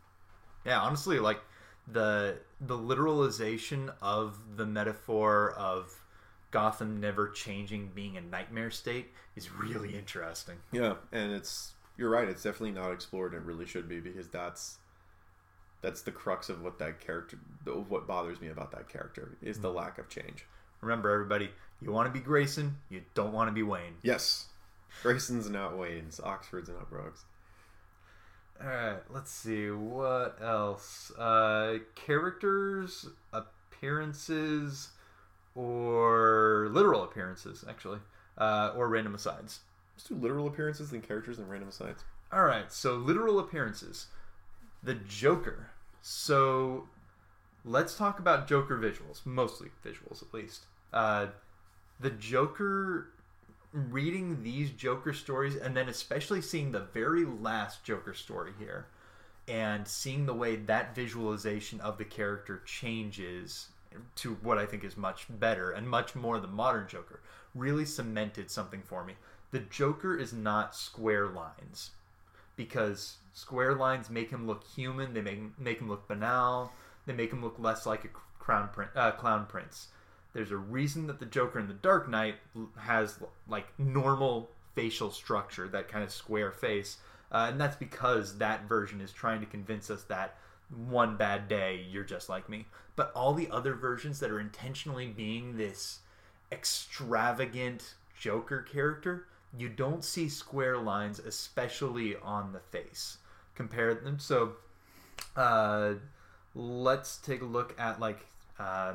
Yeah, 0.65 0.81
honestly, 0.81 1.19
like 1.19 1.41
the 1.91 2.39
the 2.61 2.77
literalization 2.77 3.93
of 4.01 4.39
the 4.57 4.67
metaphor 4.67 5.53
of 5.57 5.93
Gotham 6.51 7.01
never 7.01 7.29
changing 7.29 7.91
being 7.95 8.17
a 8.17 8.21
nightmare 8.21 8.71
state 8.71 9.11
is 9.35 9.51
really 9.53 9.97
interesting. 9.97 10.57
Yeah, 10.71 10.95
and 11.11 11.33
it's 11.33 11.73
you're 11.97 12.11
right. 12.11 12.29
It's 12.29 12.43
definitely 12.43 12.73
not 12.73 12.93
explored. 12.93 13.33
and 13.33 13.43
It 13.43 13.47
really 13.47 13.67
should 13.67 13.89
be 13.89 14.01
because 14.01 14.29
that's 14.29 14.79
that's 15.81 16.03
the 16.03 16.13
crux 16.13 16.49
of 16.49 16.63
what 16.63 16.79
that 16.79 17.01
character. 17.01 17.39
Of 17.67 17.91
what 17.91 18.07
bothers 18.07 18.41
me 18.41 18.49
about 18.49 18.71
that 18.73 18.89
character 18.89 19.37
is 19.43 19.59
the 19.59 19.71
hmm. 19.71 19.77
lack 19.77 19.99
of 19.99 20.09
change. 20.09 20.47
Remember, 20.81 21.11
everybody, 21.11 21.51
you 21.81 21.93
want 21.93 22.13
to 22.13 22.13
be 22.13 22.25
Grayson, 22.25 22.77
you 22.89 23.03
don't 23.15 23.33
want 23.33 23.49
to 23.49 23.53
be 23.53 23.63
Wayne. 23.63 23.95
Yes, 24.03 24.47
Grayson's 25.03 25.49
not 25.49 25.79
Wayne's. 25.79 26.21
Oxford's 26.21 26.69
not 26.69 26.91
Brooks. 26.91 27.25
All 28.63 28.69
right, 28.69 28.99
let's 29.11 29.33
see 29.33 29.71
what 29.71 30.39
else. 30.41 31.11
Uh, 31.19 31.79
characters, 31.97 33.09
appearances, 33.33 34.91
or 35.57 36.69
literal 36.71 37.03
appearances, 37.03 37.65
actually, 37.69 37.99
uh, 38.39 38.73
or 38.77 38.89
random 38.89 39.17
asides. 39.17 39.61
Let's 39.97 40.05
do 40.05 40.15
literal 40.15 40.47
appearances 40.47 40.91
than 40.91 41.01
characters 41.01 41.39
and 41.39 41.51
random 41.51 41.71
asides. 41.71 42.05
All 42.33 42.45
right, 42.45 42.73
so 42.73 42.95
literal 42.95 43.41
appearances. 43.41 44.07
The 44.83 44.95
Joker. 44.95 45.71
So 46.01 46.89
let's 47.65 47.97
talk 47.97 48.21
about 48.21 48.47
Joker 48.47 48.79
visuals, 48.79 49.27
mostly 49.27 49.71
visuals 49.85 50.23
at 50.23 50.33
least. 50.33 50.67
Uh, 50.93 51.27
the 51.99 52.11
Joker, 52.11 53.09
reading 53.73 54.43
these 54.43 54.71
Joker 54.71 55.13
stories, 55.13 55.57
and 55.57 55.77
then 55.77 55.89
especially 55.89 56.43
seeing 56.43 56.73
the 56.73 56.81
very 56.81 57.25
last 57.25 57.85
Joker 57.85 58.15
story 58.15 58.53
here, 58.59 58.87
and 59.49 59.87
seeing 59.89 60.27
the 60.27 60.35
way 60.35 60.57
that 60.57 60.95
visualization 60.95 61.81
of 61.81 61.99
the 61.99 62.05
character 62.05 62.63
changes 62.65 63.69
to 64.17 64.35
what 64.43 64.59
I 64.59 64.67
think 64.67 64.85
is 64.85 64.97
much 64.97 65.27
better 65.29 65.71
and 65.71 65.89
much 65.89 66.15
more 66.15 66.41
the 66.41 66.47
modern 66.47 66.89
Joker, 66.89 67.21
really 67.55 67.85
cemented 67.85 68.51
something 68.51 68.83
for 68.83 69.05
me. 69.05 69.15
The 69.51 69.61
Joker 69.61 70.17
is 70.17 70.33
not 70.33 70.75
square 70.75 71.29
lines 71.29 71.91
because 72.57 73.17
square 73.35 73.75
lines 73.75 74.11
make 74.11 74.31
him 74.31 74.47
look 74.47 74.65
human. 74.65 75.13
They 75.13 75.21
make 75.21 75.59
make 75.59 75.81
him 75.81 75.89
look 75.89 76.09
banal. 76.09 76.73
They 77.07 77.13
make 77.13 77.33
him 77.33 77.43
look 77.43 77.59
less 77.59 77.85
like 77.85 78.05
a 78.05 78.09
crown 78.39 78.71
prin- 78.73 78.89
uh, 78.95 79.13
clown 79.13 79.47
prince. 79.47 79.89
There's 80.33 80.51
a 80.51 80.57
reason 80.57 81.07
that 81.09 81.21
the 81.21 81.27
Joker 81.27 81.59
in 81.59 81.69
the 81.69 81.75
Dark 81.75 82.09
Knight 82.09 82.37
has 82.79 83.19
like 83.49 83.67
normal 83.79 84.51
facial 84.75 85.11
structure, 85.11 85.69
that 85.69 85.89
kind 85.89 86.03
of 86.03 86.11
square 86.11 86.51
face, 86.51 86.99
uh, 87.31 87.49
and 87.51 87.61
that's 87.61 87.77
because 87.77 88.39
that 88.39 88.69
version 88.69 89.01
is 89.01 89.13
trying 89.13 89.41
to 89.41 89.47
convince 89.47 89.91
us 89.91 90.05
that 90.05 90.37
one 90.87 91.17
bad 91.17 91.49
day 91.49 91.85
you're 91.91 92.05
just 92.05 92.29
like 92.29 92.49
me. 92.49 92.67
But 92.97 93.13
all 93.15 93.35
the 93.35 93.51
other 93.51 93.75
versions 93.75 94.21
that 94.21 94.31
are 94.31 94.41
intentionally 94.41 95.07
being 95.07 95.57
this 95.57 96.01
extravagant 96.51 97.95
Joker 98.19 98.63
character, 98.63 99.27
you 99.57 99.69
don't 99.69 100.05
see 100.05 100.29
square 100.29 100.79
lines, 100.79 101.19
especially 101.19 102.17
on 102.17 102.53
the 102.53 102.61
face. 102.61 103.19
Compare 103.55 103.95
them. 103.95 104.19
So, 104.19 104.53
uh, 105.37 105.95
let's 106.55 107.17
take 107.19 107.43
a 107.43 107.47
look 107.47 107.75
at 107.79 108.01
like 108.01 108.27
uh, 108.59 108.95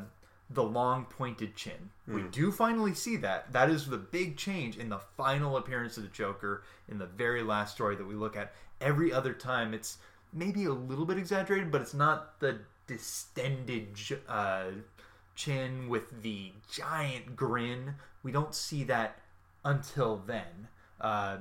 the 0.49 0.63
long 0.63 1.05
pointed 1.05 1.55
chin. 1.55 1.91
We 2.07 2.23
do 2.23 2.51
finally 2.51 2.93
see 2.93 3.17
that. 3.17 3.51
That 3.51 3.69
is 3.69 3.87
the 3.87 3.97
big 3.97 4.37
change 4.37 4.77
in 4.77 4.89
the 4.89 4.99
final 5.17 5.57
appearance 5.57 5.97
of 5.97 6.03
the 6.03 6.09
Joker 6.09 6.63
in 6.87 6.97
the 6.97 7.05
very 7.05 7.43
last 7.43 7.75
story 7.75 7.95
that 7.97 8.07
we 8.07 8.15
look 8.15 8.37
at. 8.37 8.53
Every 8.79 9.11
other 9.11 9.33
time, 9.33 9.73
it's 9.73 9.97
maybe 10.31 10.65
a 10.65 10.71
little 10.71 11.05
bit 11.05 11.17
exaggerated, 11.17 11.71
but 11.71 11.81
it's 11.81 11.93
not 11.93 12.39
the 12.39 12.59
distended 12.87 13.89
uh, 14.29 14.67
chin 15.35 15.89
with 15.89 16.21
the 16.21 16.53
giant 16.71 17.35
grin. 17.35 17.95
We 18.23 18.31
don't 18.31 18.55
see 18.55 18.85
that 18.85 19.19
until 19.65 20.23
then. 20.25 20.69
Uh, 21.01 21.37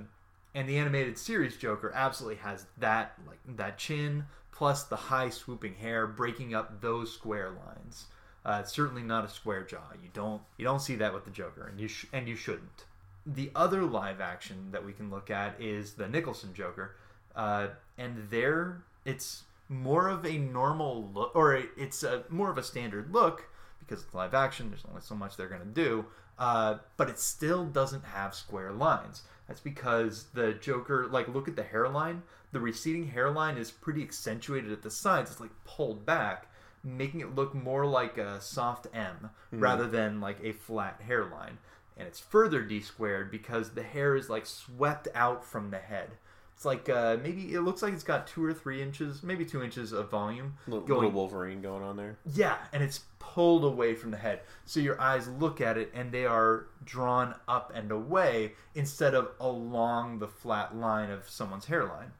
and 0.55 0.69
the 0.69 0.79
animated 0.79 1.19
series 1.19 1.57
Joker 1.57 1.93
absolutely 1.95 2.39
has 2.43 2.67
that 2.79 3.13
like 3.27 3.39
that 3.57 3.79
chin 3.79 4.25
plus 4.51 4.85
the 4.85 4.97
high 4.97 5.29
swooping 5.29 5.75
hair 5.75 6.07
breaking 6.07 6.55
up 6.55 6.81
those 6.81 7.13
square 7.13 7.51
lines. 7.51 8.07
Uh, 8.47 8.61
it's 8.61 8.72
certainly 8.72 9.03
not 9.03 9.24
a 9.24 9.28
square 9.28 9.64
jaw. 9.64 9.82
You 10.01 10.09
don't 10.14 10.40
you 10.57 10.64
don't 10.64 10.80
see 10.80 10.94
that 10.97 11.12
with 11.12 11.24
the 11.24 11.32
Joker, 11.32 11.66
and 11.66 11.80
you 11.80 11.88
sh- 11.88 12.07
and 12.12 12.28
you 12.28 12.36
shouldn't. 12.36 12.84
The 13.26 13.51
other 13.57 13.82
live 13.82 14.20
action 14.20 14.68
that 14.70 14.86
we 14.86 14.92
can 14.92 15.11
look 15.11 15.30
at 15.30 15.61
is 15.61 15.94
the 15.94 16.09
Nicholson 16.09 16.55
Joker, 16.55 16.94
uh, 17.34 17.68
and 17.99 18.30
there 18.30 18.84
it's 19.05 19.42
more 19.68 20.07
of 20.09 20.24
a 20.24 20.38
normal 20.38 21.11
look, 21.12 21.34
or 21.34 21.61
it's 21.76 22.05
a 22.05 22.22
more 22.28 22.49
of 22.49 22.57
a 22.57 22.62
standard 22.62 23.12
look 23.12 23.49
because 23.80 24.05
it's 24.05 24.14
live 24.14 24.32
action. 24.32 24.70
There's 24.70 24.84
only 24.88 25.03
so 25.03 25.16
much 25.16 25.36
they're 25.36 25.49
gonna 25.49 25.64
do, 25.64 26.05
uh, 26.38 26.76
but 26.97 27.11
it 27.11 27.18
still 27.18 27.64
doesn't 27.64 28.05
have 28.05 28.32
square 28.32 28.70
lines. 28.70 29.22
That's 29.49 29.61
because 29.61 30.26
the 30.34 30.55
Joker, 30.55 31.09
like, 31.09 31.28
look 31.28 31.49
at 31.49 31.57
the 31.57 31.62
hairline. 31.62 32.22
The 32.53 32.61
receding 32.61 33.09
hairline 33.09 33.57
is 33.59 33.70
pretty 33.70 34.03
accentuated 34.03 34.72
at 34.72 34.82
the 34.82 34.90
sides. 34.90 35.30
It's 35.32 35.40
like 35.40 35.51
pulled 35.64 36.07
back, 36.07 36.49
making 36.87 37.20
it 37.20 37.34
look 37.34 37.55
more 37.55 37.84
like 37.84 38.16
a 38.16 38.41
soft 38.41 38.87
M 38.95 39.30
rather 39.51 39.87
than 39.87 40.20
like 40.20 40.39
a 40.43 40.53
flat 40.53 41.01
hairline. 41.07 41.59
And 41.97 42.07
it's 42.07 42.20
further 42.20 42.62
D 42.62 42.80
squared 42.80 43.30
because 43.30 43.70
the 43.70 43.82
hair 43.82 44.16
is 44.16 44.30
like 44.30 44.47
swept 44.47 45.09
out 45.14 45.45
from 45.45 45.70
the 45.70 45.78
head. 45.78 46.11
It's 46.55 46.64
like 46.64 46.89
uh, 46.89 47.18
maybe 47.22 47.53
it 47.53 47.61
looks 47.61 47.82
like 47.82 47.93
it's 47.93 48.03
got 48.03 48.26
two 48.26 48.43
or 48.43 48.55
three 48.55 48.80
inches, 48.80 49.22
maybe 49.22 49.45
two 49.45 49.62
inches 49.62 49.93
of 49.93 50.11
volume 50.11 50.55
Little, 50.66 50.87
going 50.87 51.01
little 51.01 51.12
Wolverine 51.12 51.61
going 51.61 51.82
on 51.82 51.97
there. 51.97 52.16
yeah, 52.32 52.57
and 52.72 52.82
it's 52.82 53.01
pulled 53.18 53.64
away 53.64 53.95
from 53.95 54.11
the 54.11 54.16
head. 54.16 54.41
So 54.64 54.80
your 54.80 54.99
eyes 55.01 55.28
look 55.28 55.61
at 55.61 55.76
it 55.76 55.91
and 55.95 56.12
they 56.12 56.24
are 56.24 56.68
drawn 56.84 57.34
up 57.47 57.72
and 57.74 57.91
away 57.91 58.53
instead 58.74 59.14
of 59.14 59.32
along 59.41 60.18
the 60.20 60.28
flat 60.28 60.74
line 60.74 61.11
of 61.11 61.28
someone's 61.28 61.66
hairline. 61.66 62.12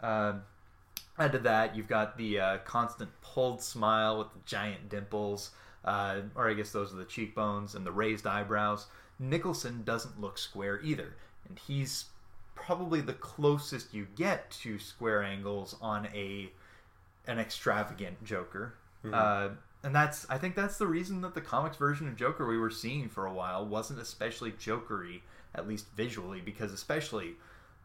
Uh, 0.00 0.34
add 1.18 1.32
to 1.32 1.38
that, 1.40 1.76
you've 1.76 1.88
got 1.88 2.16
the 2.16 2.40
uh, 2.40 2.58
constant 2.58 3.10
pulled 3.20 3.62
smile 3.62 4.18
with 4.18 4.32
the 4.32 4.40
giant 4.44 4.88
dimples, 4.88 5.50
uh, 5.84 6.20
or 6.34 6.48
I 6.48 6.54
guess 6.54 6.72
those 6.72 6.92
are 6.92 6.96
the 6.96 7.04
cheekbones 7.04 7.74
and 7.74 7.86
the 7.86 7.92
raised 7.92 8.26
eyebrows. 8.26 8.86
Nicholson 9.18 9.82
doesn't 9.84 10.20
look 10.20 10.38
square 10.38 10.80
either, 10.82 11.16
and 11.48 11.58
he's 11.58 12.06
probably 12.54 13.00
the 13.00 13.12
closest 13.14 13.94
you 13.94 14.06
get 14.16 14.50
to 14.50 14.78
square 14.78 15.22
angles 15.22 15.76
on 15.80 16.06
a 16.06 16.50
an 17.26 17.38
extravagant 17.38 18.22
Joker. 18.24 18.74
Uh, 19.14 19.48
and 19.84 19.94
that's 19.94 20.26
I 20.28 20.38
think 20.38 20.54
that's 20.54 20.78
the 20.78 20.86
reason 20.86 21.20
that 21.20 21.34
the 21.34 21.40
comics 21.40 21.76
version 21.76 22.08
of 22.08 22.16
Joker 22.16 22.46
we 22.46 22.58
were 22.58 22.70
seeing 22.70 23.08
for 23.08 23.26
a 23.26 23.32
while 23.32 23.64
wasn't 23.64 24.00
especially 24.00 24.52
Jokery, 24.52 25.20
at 25.54 25.68
least 25.68 25.86
visually, 25.96 26.40
because 26.40 26.72
especially 26.72 27.34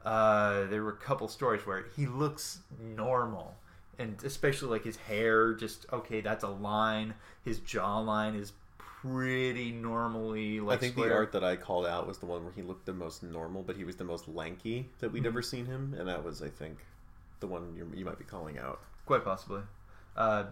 uh, 0.06 0.66
there 0.68 0.84
were 0.84 0.92
a 0.92 0.98
couple 0.98 1.28
stories 1.28 1.66
where 1.66 1.86
he 1.96 2.06
looks 2.08 2.60
normal. 2.80 3.56
And 4.00 4.18
especially 4.24 4.70
like 4.70 4.84
his 4.84 4.98
hair, 4.98 5.54
just 5.54 5.86
okay, 5.94 6.22
that's 6.22 6.44
a 6.44 6.48
line. 6.50 7.14
His 7.46 7.60
jawline 7.60 8.36
is 8.40 8.54
pretty 8.78 9.72
normally 9.72 10.60
like 10.60 10.78
I 10.78 10.80
think 10.80 10.94
square. 10.94 11.10
the 11.10 11.16
art 11.16 11.32
that 11.34 11.44
I 11.44 11.56
called 11.56 11.86
out 11.86 12.08
was 12.08 12.18
the 12.20 12.26
one 12.26 12.44
where 12.44 12.54
he 12.54 12.62
looked 12.64 12.86
the 12.86 12.94
most 12.94 13.22
normal, 13.24 13.64
but 13.64 13.76
he 13.76 13.84
was 13.84 13.96
the 13.98 14.04
most 14.04 14.28
lanky 14.28 14.90
that 15.00 15.12
Mm-hmm. 15.14 15.14
we'd 15.14 15.26
ever 15.28 15.42
seen 15.42 15.66
him, 15.66 15.96
and 15.98 16.08
that 16.08 16.24
was, 16.24 16.42
I 16.42 16.50
think, 16.50 16.86
the 17.40 17.48
one 17.48 17.76
you 17.76 17.92
you 17.96 18.06
might 18.06 18.18
be 18.20 18.26
calling 18.26 18.58
out. 18.58 18.80
Quite 19.06 19.24
possibly. 19.24 19.62
Uh, 20.16 20.46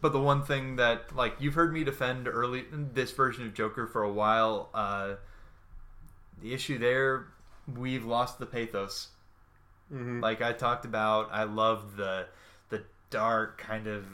But 0.00 0.12
the 0.12 0.20
one 0.20 0.44
thing 0.44 0.76
that, 0.76 1.14
like, 1.16 1.36
you've 1.40 1.54
heard 1.54 1.72
me 1.72 1.84
defend 1.84 2.28
early 2.28 2.66
this 2.70 3.10
version 3.12 3.46
of 3.46 3.54
Joker 3.54 3.86
for 3.86 4.02
a 4.02 4.12
while. 4.12 4.70
Uh, 4.74 5.16
the 6.40 6.54
issue 6.54 6.78
there, 6.78 7.26
we've 7.76 8.04
lost 8.04 8.38
the 8.38 8.46
pathos. 8.46 9.08
Mhm. 9.92 10.22
Like 10.22 10.42
I 10.42 10.52
talked 10.52 10.84
about, 10.84 11.28
I 11.32 11.44
love 11.44 11.96
the 11.96 12.26
the 12.68 12.84
dark 13.10 13.58
kind 13.58 13.86
of 13.86 14.06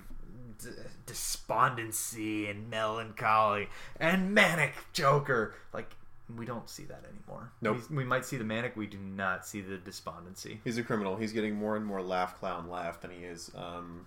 d- 0.58 0.70
despondency 1.06 2.46
and 2.48 2.70
melancholy 2.70 3.68
and 3.98 4.32
manic 4.32 4.72
Joker. 4.92 5.54
Like 5.72 5.94
we 6.34 6.46
don't 6.46 6.68
see 6.70 6.84
that 6.84 7.04
anymore. 7.04 7.50
Nope. 7.60 7.80
We, 7.90 7.98
we 7.98 8.04
might 8.04 8.24
see 8.24 8.36
the 8.36 8.44
manic, 8.44 8.76
we 8.76 8.86
do 8.86 8.98
not 8.98 9.46
see 9.46 9.60
the 9.60 9.76
despondency. 9.76 10.60
He's 10.64 10.78
a 10.78 10.82
criminal. 10.82 11.16
He's 11.16 11.32
getting 11.32 11.54
more 11.54 11.76
and 11.76 11.84
more 11.84 12.00
laugh 12.02 12.38
clown 12.38 12.68
laugh 12.70 13.00
than 13.00 13.10
he 13.10 13.24
is, 13.24 13.50
um, 13.54 14.06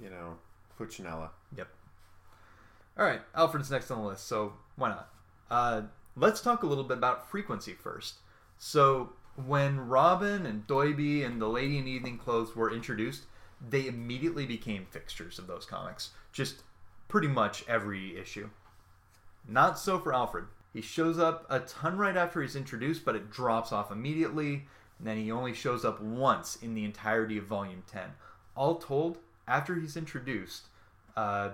you 0.00 0.10
know, 0.10 0.36
Pulcinella. 0.78 1.30
Yep. 1.56 1.68
All 2.96 3.04
right, 3.04 3.22
Alfred's 3.34 3.70
next 3.70 3.90
on 3.90 4.02
the 4.02 4.08
list, 4.08 4.26
so 4.28 4.52
why 4.76 4.90
not? 4.90 5.08
Uh, 5.50 5.82
let's 6.14 6.40
talk 6.40 6.62
a 6.62 6.66
little 6.66 6.84
bit 6.84 6.98
about 6.98 7.28
frequency 7.28 7.72
first. 7.72 8.14
So, 8.58 9.12
when 9.36 9.88
Robin 9.88 10.46
and 10.46 10.66
Doiby 10.66 11.24
and 11.24 11.40
the 11.40 11.48
Lady 11.48 11.78
in 11.78 11.88
Evening 11.88 12.18
Clothes 12.18 12.54
were 12.54 12.72
introduced, 12.72 13.24
they 13.60 13.86
immediately 13.86 14.46
became 14.46 14.86
fixtures 14.86 15.38
of 15.38 15.46
those 15.46 15.66
comics. 15.66 16.10
Just 16.32 16.62
pretty 17.08 17.28
much 17.28 17.64
every 17.68 18.16
issue. 18.16 18.48
Not 19.48 19.78
so 19.78 19.98
for 19.98 20.14
Alfred. 20.14 20.46
He 20.72 20.80
shows 20.80 21.18
up 21.18 21.46
a 21.48 21.60
ton 21.60 21.98
right 21.98 22.16
after 22.16 22.42
he's 22.42 22.56
introduced, 22.56 23.04
but 23.04 23.14
it 23.14 23.30
drops 23.30 23.72
off 23.72 23.92
immediately. 23.92 24.66
And 24.98 25.06
then 25.06 25.16
he 25.16 25.30
only 25.30 25.54
shows 25.54 25.84
up 25.84 26.00
once 26.00 26.56
in 26.56 26.74
the 26.74 26.84
entirety 26.84 27.38
of 27.38 27.44
Volume 27.44 27.82
10. 27.86 28.10
All 28.56 28.76
told, 28.76 29.18
after 29.46 29.76
he's 29.76 29.96
introduced, 29.96 30.64
uh, 31.16 31.50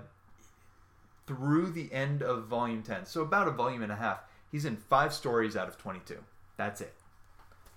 through 1.27 1.71
the 1.71 1.91
end 1.93 2.21
of 2.21 2.45
Volume 2.45 2.83
10, 2.83 3.05
so 3.05 3.21
about 3.21 3.47
a 3.47 3.51
volume 3.51 3.83
and 3.83 3.91
a 3.91 3.95
half, 3.95 4.23
he's 4.51 4.65
in 4.65 4.75
five 4.75 5.13
stories 5.13 5.55
out 5.55 5.67
of 5.67 5.77
22. 5.77 6.17
That's 6.57 6.81
it. 6.81 6.93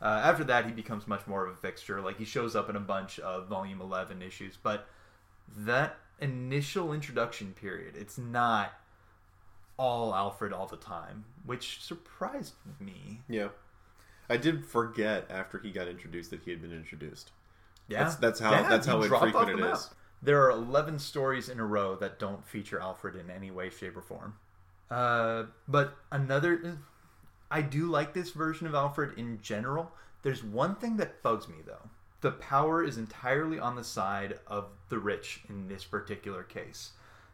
Uh, 0.03 0.21
after 0.25 0.45
that, 0.45 0.67
he 0.67 0.73
becomes 0.73 1.07
much 1.07 1.27
more 1.27 1.47
of 1.47 1.53
a 1.55 1.57
fixture. 1.57 2.01
Like, 2.01 2.19
he 2.19 2.25
shows 2.25 2.55
up 2.55 2.69
in 2.69 2.77
a 2.77 2.81
bunch 2.81 3.19
of 3.21 3.47
Volume 3.49 3.81
11 3.81 4.21
issues, 4.23 4.59
but 4.63 4.87
that 5.57 5.97
initial 6.21 6.93
introduction 6.93 7.53
period, 7.55 7.95
it's 7.97 8.19
not 8.19 8.73
all 9.77 10.15
Alfred 10.15 10.53
all 10.53 10.67
the 10.67 10.77
time, 10.77 11.25
which 11.47 11.83
surprised 11.83 12.55
me. 12.79 13.21
Yeah. 13.29 13.49
I 14.29 14.37
did 14.37 14.65
forget 14.65 15.27
after 15.31 15.59
he 15.59 15.71
got 15.71 15.89
introduced 15.89 16.31
that 16.31 16.43
he 16.43 16.51
had 16.51 16.61
been 16.63 16.73
introduced. 16.73 17.33
Yeah, 17.89 17.99
That's- 17.99 18.17
that's 18.17 18.41
how- 18.41 18.51
Yeah, 18.53 18.69
that's 18.69 18.87
how 18.87 19.03
infrequent 19.03 19.51
it 19.51 19.59
is. 19.61 19.61
map. 19.61 19.79
There 20.23 20.43
are 20.43 20.51
11 20.51 20.99
stories 20.99 21.49
in 21.51 21.61
a 21.61 21.67
row 21.67 21.97
that 21.97 22.19
don't 22.19 22.47
feature 22.47 22.81
Alfred 22.81 23.15
in 23.17 23.31
any 23.31 23.51
way, 23.51 23.69
shape, 23.69 23.97
or 23.97 24.01
form. 24.03 24.39
Uh, 24.91 25.45
but 25.69 25.97
another, 26.11 26.79
I 27.51 27.63
do 27.63 27.87
like 27.87 28.15
this 28.15 28.31
version 28.31 28.67
of 28.67 28.75
Alfred 28.75 29.19
in 29.19 29.41
general. 29.43 29.93
There's 30.23 30.43
one 30.43 30.75
thing 30.77 30.97
that 30.97 31.23
bugs 31.23 31.49
me 31.49 31.57
though. 31.65 31.91
The 32.21 32.33
power 32.33 32.83
is 32.83 32.97
entirely 32.97 33.59
on 33.59 33.77
the 33.77 33.85
side 33.85 34.39
of 34.47 34.69
the 34.89 34.99
rich 34.99 35.43
in 35.49 35.69
this 35.69 35.85
particular 35.85 36.43
case. 36.43 36.93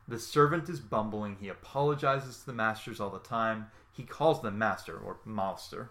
The 0.08 0.18
servant 0.18 0.68
is 0.68 0.80
bumbling. 0.80 1.36
He 1.40 1.48
apologizes 1.48 2.38
to 2.38 2.46
the 2.46 2.52
masters 2.52 2.98
all 2.98 3.10
the 3.10 3.20
time. 3.20 3.68
He 3.92 4.02
calls 4.02 4.42
them 4.42 4.58
master 4.58 4.98
or 4.98 5.18
master. 5.24 5.90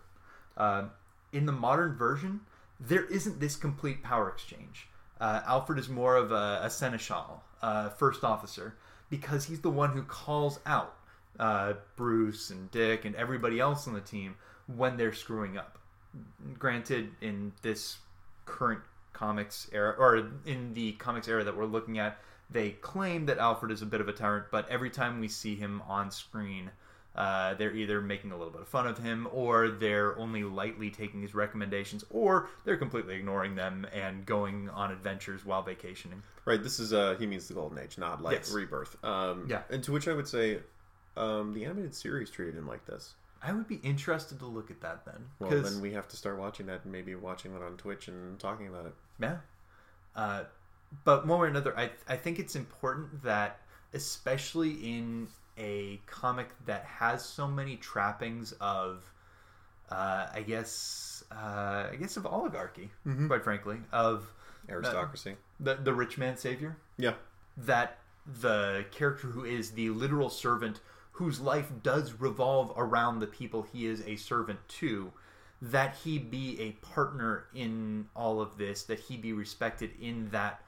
Uh, 0.57 0.89
in 1.32 1.45
the 1.45 1.53
modern 1.53 1.95
version, 1.95 2.41
there 2.80 3.05
isn't 3.05 3.39
this 3.39 3.55
complete 3.55 4.03
power 4.03 4.30
exchange. 4.30 4.89
Uh, 5.22 5.41
Alfred 5.45 5.80
is 5.80 5.88
more 5.88 6.17
of 6.17 6.34
a, 6.34 6.59
a 6.63 6.70
seneschal, 6.70 7.43
uh, 7.61 7.89
first 7.89 8.24
officer, 8.26 8.76
because 9.09 9.45
he's 9.45 9.61
the 9.61 9.70
one 9.70 9.91
who 9.91 10.03
calls 10.03 10.59
out 10.65 10.95
uh, 11.40 11.74
Bruce 11.96 12.50
and 12.50 12.70
Dick 12.72 13.06
and 13.06 13.16
everybody 13.16 13.60
else 13.60 13.88
on 13.88 13.94
the 13.94 14.02
team 14.02 14.36
when 14.68 14.98
they're 14.98 15.14
screwing 15.14 15.58
up. 15.58 15.80
Granted, 16.58 17.12
in 17.22 17.52
this 17.62 17.98
current 18.46 18.82
comics 19.14 19.70
era, 19.72 19.96
or 19.98 20.30
in 20.46 20.74
the 20.74 20.94
comics 20.94 21.28
era 21.28 21.44
that 21.44 21.56
we're 21.56 21.66
looking 21.66 22.00
at, 22.00 22.20
they 22.50 22.72
claim 22.72 23.26
that 23.28 23.38
Alfred 23.38 23.72
is 23.72 23.82
a 23.82 23.86
bit 23.86 24.02
of 24.02 24.08
a 24.08 24.14
tyrant, 24.14 24.46
but 24.52 24.68
every 24.70 24.90
time 24.90 25.20
we 25.20 25.28
see 25.28 25.56
him 25.56 25.82
on 25.88 26.10
screen, 26.10 26.72
uh, 27.16 27.54
they're 27.56 27.74
either 27.76 28.02
making 28.02 28.32
a 28.32 28.38
little 28.38 28.52
bit 28.52 28.62
of 28.62 28.68
fun 28.68 28.88
of 28.88 28.98
him, 28.98 29.28
or 29.32 29.70
they're 29.70 30.18
only 30.18 30.44
lightly 30.44 30.90
taking 30.90 31.22
his 31.22 31.36
recommendations, 31.36 32.04
or 32.10 32.48
they're 32.66 32.78
completely 32.78 33.16
ignoring 33.16 33.56
them 33.56 33.86
and 33.94 34.26
going 34.26 34.70
on 34.70 34.92
adventures 34.92 35.46
while 35.46 35.62
vacationing. 35.62 36.24
Right. 36.46 36.62
This 36.62 36.80
is 36.80 36.94
uh 36.94 37.16
he 37.20 37.28
means 37.28 37.48
the 37.48 37.54
golden 37.54 37.78
age, 37.78 37.98
not 37.98 38.22
like 38.24 38.38
Yes. 38.38 38.52
rebirth. 38.52 38.98
Um 39.04 39.46
Yeah. 39.48 39.62
And 39.70 39.84
to 39.84 39.92
which 39.92 40.08
I 40.08 40.14
would 40.14 40.28
say, 40.28 40.60
um, 41.18 41.53
the 41.53 41.66
animated 41.66 41.95
series 41.95 42.30
treated 42.30 42.55
him 42.55 42.68
like 42.68 42.86
this. 42.86 43.16
I 43.41 43.53
would 43.53 43.68
be 43.68 43.76
interested 43.84 44.39
to 44.39 44.45
look 44.45 44.70
at 44.70 44.82
that 44.82 45.05
then, 45.05 45.26
Well, 45.39 45.49
then 45.49 45.80
we 45.82 45.93
have 45.93 46.07
to 46.10 46.18
start 46.18 46.38
watching 46.38 46.66
that 46.66 46.84
and 46.84 46.91
maybe 46.91 47.16
watching 47.16 47.53
that 47.53 47.62
on 47.62 47.78
Twitch 47.78 48.07
and 48.10 48.38
talking 48.38 48.68
about 48.68 48.86
it. 48.88 48.93
Yeah. 49.20 49.38
Uh, 50.16 50.43
but 51.05 51.26
one 51.26 51.39
way 51.39 51.47
or 51.47 51.49
another, 51.49 51.78
I, 51.78 51.91
I 52.07 52.18
think 52.18 52.39
it's 52.39 52.55
important 52.55 53.24
that, 53.24 53.60
especially 53.93 54.72
in 54.72 55.30
a 55.57 56.01
comic 56.05 56.49
that 56.66 56.84
has 56.84 57.24
so 57.24 57.47
many 57.47 57.78
trappings 57.78 58.53
of, 58.60 59.10
uh, 59.89 60.28
I 60.34 60.43
guess, 60.45 61.24
uh, 61.32 61.88
I 61.91 61.95
guess 61.99 62.18
of 62.18 62.26
oligarchy, 62.26 62.89
quite 63.28 63.43
frankly, 63.43 63.78
of 63.91 64.32
Aristocracy. 64.68 65.36
the 65.60 65.76
the 65.76 65.93
rich 65.93 66.18
man 66.18 66.38
savior, 66.38 66.78
yeah. 66.97 67.14
that 67.57 67.99
the 68.41 68.86
character 68.91 69.28
who 69.28 69.43
is 69.43 69.72
the 69.72 69.89
literal 69.89 70.30
servant 70.30 70.82
whose 71.20 71.39
life 71.41 71.70
does 71.84 72.13
revolve 72.13 72.72
around 72.78 73.20
the 73.20 73.28
people 73.28 73.61
he 73.74 73.86
is 73.86 74.01
a 74.07 74.15
servant 74.15 74.57
to 74.70 75.11
that 75.61 75.93
he 76.03 76.17
be 76.17 76.57
a 76.61 76.72
partner 76.86 77.43
in 77.53 78.07
all 78.15 78.39
of 78.41 78.57
this 78.57 78.84
that 78.84 78.97
he 78.99 79.17
be 79.17 79.34
respected 79.34 79.91
in 80.01 80.30
that 80.30 80.61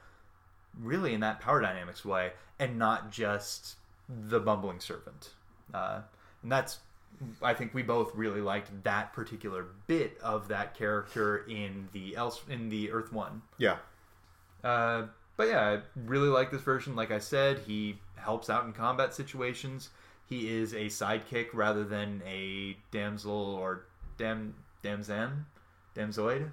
really 0.78 1.14
in 1.14 1.20
that 1.20 1.40
power 1.40 1.60
dynamics 1.62 2.04
way 2.04 2.32
and 2.58 2.78
not 2.78 3.10
just 3.10 3.76
the 4.08 4.38
bumbling 4.38 4.78
servant 4.78 5.30
uh, 5.72 6.00
and 6.42 6.52
that's 6.52 6.80
i 7.40 7.54
think 7.54 7.72
we 7.72 7.82
both 7.82 8.14
really 8.14 8.42
liked 8.42 8.68
that 8.84 9.10
particular 9.14 9.66
bit 9.86 10.18
of 10.22 10.48
that 10.48 10.74
character 10.76 11.46
in 11.48 11.88
the 11.92 12.14
else 12.14 12.42
in 12.50 12.68
the 12.68 12.90
earth 12.92 13.10
one 13.10 13.40
Yeah. 13.56 13.78
uh, 14.62 15.06
but 15.34 15.48
yeah, 15.48 15.62
I 15.62 15.80
really 15.96 16.28
like 16.28 16.50
this 16.50 16.60
version. 16.60 16.94
Like 16.94 17.10
I 17.10 17.18
said, 17.18 17.60
he 17.60 17.98
helps 18.16 18.50
out 18.50 18.66
in 18.66 18.74
combat 18.74 19.14
situations. 19.14 19.88
He 20.32 20.48
is 20.48 20.72
a 20.72 20.86
sidekick 20.86 21.48
rather 21.52 21.84
than 21.84 22.22
a 22.26 22.76
damsel 22.90 23.32
or 23.32 23.84
dam 24.16 24.54
damzan, 24.82 25.44
damzoid 25.94 26.48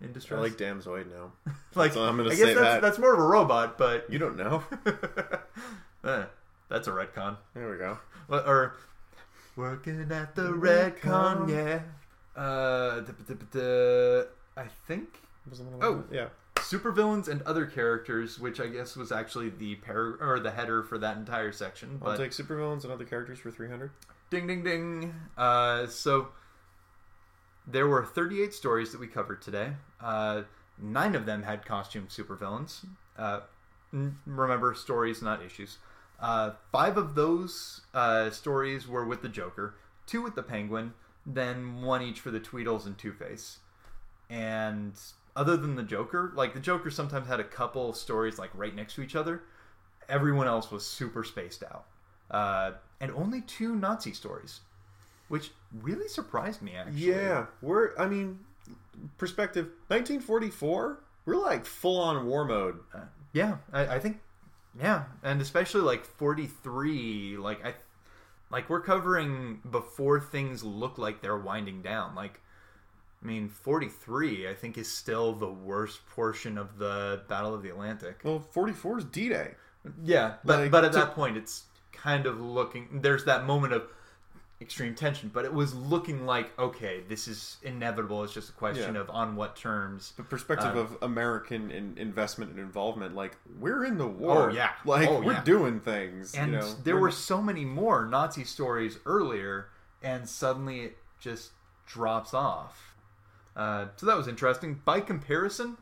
in 0.00 0.12
distress. 0.12 0.38
I 0.38 0.42
like 0.42 0.56
Damzoid 0.56 1.06
now. 1.10 1.32
like 1.74 1.92
so 1.92 2.04
I'm 2.04 2.16
gonna 2.16 2.28
I 2.30 2.34
guess 2.34 2.38
say 2.40 2.54
that's 2.54 2.60
that. 2.60 2.82
that's 2.82 2.98
more 2.98 3.12
of 3.14 3.18
a 3.18 3.22
robot, 3.26 3.78
but 3.78 4.06
You 4.10 4.18
don't 4.18 4.36
know. 4.36 4.62
Eh, 6.04 6.24
that's 6.68 6.86
a 6.86 6.92
retcon. 6.92 7.36
There 7.54 7.68
we 7.70 7.76
go. 7.76 7.98
Well, 8.28 8.44
Or 8.46 8.74
working 9.56 10.00
at 10.12 10.36
the 10.36 10.52
retcon, 10.52 11.48
yeah. 11.48 11.80
Uh, 12.40 13.02
I 14.56 14.66
think 14.86 15.20
Was 15.50 15.58
the 15.58 15.64
one 15.64 15.82
Oh. 15.82 16.04
yeah. 16.12 16.28
Supervillains 16.68 17.28
and 17.28 17.40
other 17.42 17.66
characters, 17.66 18.38
which 18.38 18.60
I 18.60 18.66
guess 18.66 18.96
was 18.96 19.10
actually 19.12 19.48
the 19.50 19.76
par- 19.76 20.18
or 20.20 20.38
the 20.40 20.50
header 20.50 20.82
for 20.82 20.98
that 20.98 21.16
entire 21.16 21.52
section. 21.52 21.98
I'll 22.02 22.08
But 22.12 22.16
take 22.18 22.32
supervillains 22.32 22.84
and 22.84 22.92
other 22.92 23.04
characters 23.04 23.38
for 23.38 23.50
300. 23.50 23.90
ding, 24.30 24.46
ding, 24.46 24.62
ding. 24.62 25.14
Uh, 25.36 25.86
so 25.86 26.28
there 27.66 27.86
were 27.86 28.04
38 28.04 28.52
stories 28.52 28.92
that 28.92 29.00
we 29.00 29.06
covered 29.06 29.40
today. 29.42 29.72
Uh, 30.00 30.42
nine 30.80 31.14
of 31.14 31.26
them 31.26 31.42
had 31.42 31.64
costume 31.64 32.06
supervillains. 32.08 32.84
Uh, 33.16 33.40
n- 33.92 34.18
remember, 34.26 34.74
stories, 34.74 35.22
not 35.22 35.42
issues. 35.42 35.78
Uh, 36.20 36.50
five 36.72 36.96
of 36.96 37.14
those 37.14 37.82
uh, 37.94 38.28
stories 38.30 38.86
were 38.88 39.04
with 39.06 39.22
the 39.22 39.28
Joker, 39.28 39.74
two 40.06 40.20
with 40.22 40.34
the 40.34 40.42
Penguin, 40.42 40.92
then 41.24 41.80
one 41.82 42.02
each 42.02 42.20
for 42.20 42.30
the 42.30 42.40
Tweedles 42.40 42.86
and 42.86 42.98
Two 42.98 43.12
Face. 43.12 43.58
And 44.30 44.98
other 45.38 45.56
than 45.56 45.76
the 45.76 45.84
Joker, 45.84 46.32
like 46.34 46.52
the 46.52 46.60
Joker 46.60 46.90
sometimes 46.90 47.28
had 47.28 47.38
a 47.38 47.44
couple 47.44 47.92
stories 47.92 48.38
like 48.38 48.50
right 48.54 48.74
next 48.74 48.94
to 48.96 49.02
each 49.02 49.14
other. 49.14 49.44
Everyone 50.08 50.48
else 50.48 50.70
was 50.70 50.84
super 50.84 51.22
spaced 51.22 51.62
out, 51.62 51.84
uh, 52.30 52.72
and 53.00 53.12
only 53.12 53.40
two 53.42 53.76
Nazi 53.76 54.12
stories, 54.12 54.60
which 55.28 55.52
really 55.82 56.08
surprised 56.08 56.60
me. 56.60 56.72
Actually, 56.74 57.06
Yeah, 57.06 57.46
we're. 57.62 57.96
I 57.96 58.06
mean, 58.06 58.40
perspective. 59.16 59.66
1944. 59.88 60.98
We're 61.24 61.36
like 61.36 61.66
full 61.66 62.00
on 62.00 62.26
war 62.26 62.44
mode. 62.44 62.80
Uh, 62.92 63.00
yeah, 63.32 63.58
I, 63.72 63.96
I 63.96 63.98
think, 63.98 64.20
yeah, 64.80 65.04
and 65.22 65.40
especially 65.42 65.82
like 65.82 66.04
forty 66.04 66.46
three, 66.46 67.36
like 67.36 67.64
I, 67.64 67.74
like 68.50 68.70
we're 68.70 68.80
covering 68.80 69.60
before 69.70 70.20
things 70.20 70.64
look 70.64 70.96
like 70.96 71.20
they're 71.20 71.36
winding 71.36 71.82
down. 71.82 72.14
Like, 72.14 72.40
I 73.22 73.26
mean, 73.26 73.48
forty 73.48 73.88
three, 73.88 74.48
I 74.48 74.54
think 74.54 74.78
is 74.78 74.90
still 74.90 75.32
the 75.32 75.50
worst 75.50 76.06
portion 76.06 76.56
of 76.56 76.78
the 76.78 77.22
Battle 77.28 77.54
of 77.54 77.62
the 77.62 77.70
Atlantic. 77.70 78.20
Well, 78.22 78.38
44 78.38 78.98
is 78.98 79.04
D-Day. 79.04 79.54
Yeah, 80.04 80.34
but 80.44 80.60
Like, 80.60 80.70
but 80.70 80.84
at 80.84 80.92
to- 80.92 80.98
that 80.98 81.14
point, 81.14 81.36
it's 81.36 81.64
kind 81.92 82.26
of 82.26 82.40
looking. 82.40 83.00
There's 83.02 83.24
that 83.24 83.44
moment 83.44 83.72
of 83.72 83.88
extreme 84.60 84.92
tension, 84.94 85.30
but 85.32 85.44
it 85.44 85.52
was 85.54 85.72
looking 85.74 86.26
like 86.26 86.56
okay, 86.58 87.02
this 87.08 87.26
is 87.28 87.58
inevitable. 87.62 88.22
It's 88.24 88.32
just 88.34 88.50
a 88.50 88.52
question 88.52 88.94
Yeah. 88.94 89.00
of 89.02 89.10
on 89.10 89.34
what 89.36 89.54
terms. 89.56 90.12
the 90.16 90.22
perspective 90.24 90.76
Uh, 90.76 90.80
of 90.80 90.98
American 91.02 91.70
in, 91.70 91.96
investment 91.96 92.50
and 92.52 92.60
involvement, 92.60 93.14
like 93.16 93.36
we're 93.58 93.84
in 93.84 93.98
the 93.98 94.06
war. 94.06 94.50
Oh, 94.50 94.52
yeah. 94.52 94.72
like 94.84 95.08
Oh, 95.08 95.20
we're 95.22 95.32
yeah. 95.34 95.42
doing 95.44 95.80
things. 95.80 96.34
And 96.34 96.52
you 96.52 96.58
know, 96.58 96.74
there 96.84 96.94
We're 96.96 97.02
were 97.02 97.10
so 97.12 97.40
many 97.42 97.64
more 97.64 98.04
Nazi 98.06 98.42
stories 98.44 98.98
earlier, 99.06 99.70
and 100.02 100.28
suddenly 100.28 100.80
it 100.82 100.98
just 101.20 101.50
drops 101.86 102.34
off. 102.34 102.87
Uh, 103.58 103.88
so 103.96 104.06
that 104.06 104.16
was 104.16 104.28
interesting. 104.28 104.80
By 104.84 105.00
comparison, 105.00 105.76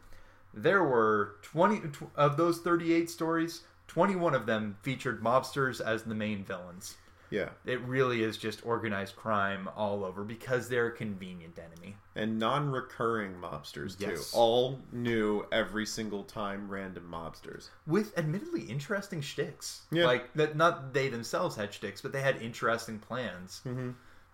there 0.54 0.82
were 0.82 1.36
20 1.42 1.80
tw- 1.90 2.10
of 2.16 2.36
those 2.38 2.58
38 2.60 3.10
stories, 3.10 3.62
21 3.88 4.34
of 4.34 4.46
them 4.46 4.76
featured 4.82 5.22
mobsters 5.22 5.80
as 5.80 6.02
the 6.04 6.14
main 6.14 6.42
villains. 6.44 6.96
yeah, 7.28 7.50
It 7.66 7.80
really 7.82 8.22
is 8.22 8.36
just 8.38 8.64
organized 8.64 9.16
crime 9.16 9.68
all 9.76 10.04
over 10.04 10.22
because 10.24 10.68
they're 10.68 10.86
a 10.86 10.92
convenient 10.92 11.58
enemy. 11.58 11.96
and 12.14 12.38
non-recurring 12.38 13.34
mobsters 13.34 13.98
too. 13.98 14.16
All 14.32 14.80
new 14.92 15.44
every 15.52 15.84
single 15.84 16.22
time 16.24 16.68
random 16.70 17.06
mobsters. 17.12 17.68
With 17.86 18.16
admittedly 18.16 18.62
interesting 18.62 19.20
shticks. 19.20 19.82
Yeah. 19.90 20.06
Like, 20.06 20.32
that 20.34 20.56
not 20.56 20.94
they 20.94 21.08
themselves 21.10 21.56
had 21.56 21.74
shticks, 21.74 22.00
but 22.00 22.12
they 22.12 22.22
had 22.22 22.40
interesting 22.40 22.98
plans. 23.00 23.60
Mm-hmm. 23.66 23.90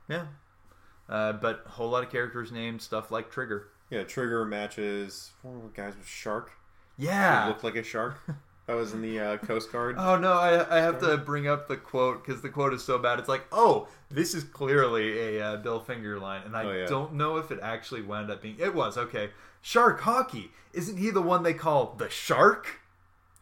Yeah. 0.09 0.27
Uh, 1.13 1.33
but 1.35 1.63
a 1.67 1.69
whole 1.69 1.91
lot 1.91 2.03
of 2.03 2.11
characters 2.11 2.51
named 2.51 2.81
stuff 2.81 3.11
like 3.11 3.31
Trigger. 3.31 3.69
Yeah, 3.91 4.05
trigger 4.05 4.45
matches. 4.47 5.33
Guys 5.75 5.95
with 5.97 6.07
shark. 6.07 6.53
He 6.97 7.05
Yeah. 7.07 7.47
looked 7.49 7.63
like 7.63 7.77
a 7.77 7.83
shark. 7.83 8.17
That 8.67 8.75
was 8.77 8.93
in 8.95 9.03
the 9.03 9.19
uh, 9.21 9.37
Coast 9.39 9.71
Guard. 9.73 9.97
Oh 9.99 10.17
no, 10.17 10.33
I, 10.35 10.79
I 10.79 10.81
have 10.81 10.99
to 11.01 11.17
bring 11.19 11.49
up 11.49 11.67
the 11.69 11.77
quote 11.77 12.25
because 12.25 12.41
the 12.43 12.49
quote 12.49 12.73
is 12.73 12.83
so 12.83 12.97
bad. 12.97 13.19
It's 13.19 13.29
like, 13.29 13.45
oh, 13.53 13.89
this 14.11 14.35
is 14.35 14.45
clearly 14.45 15.37
a 15.37 15.45
uh, 15.45 15.57
Bill 15.57 15.81
Finger 15.81 16.19
line, 16.21 16.43
and 16.47 16.57
I 16.57 16.65
Oh, 16.65 16.73
yeah. 16.73 16.87
don't 16.87 17.15
know 17.15 17.37
if 17.39 17.51
it 17.51 17.59
actually 17.61 18.03
wound 18.03 18.31
up 18.31 18.41
being. 18.41 18.57
It 18.61 18.73
was 18.75 18.97
okay. 18.97 19.31
Shark 19.61 20.01
hockey. 20.03 20.53
Isn't 20.73 20.97
he 20.97 21.11
the 21.11 21.21
one 21.21 21.43
they 21.43 21.55
call 21.55 21.95
the 21.99 22.09
Shark? 22.09 22.81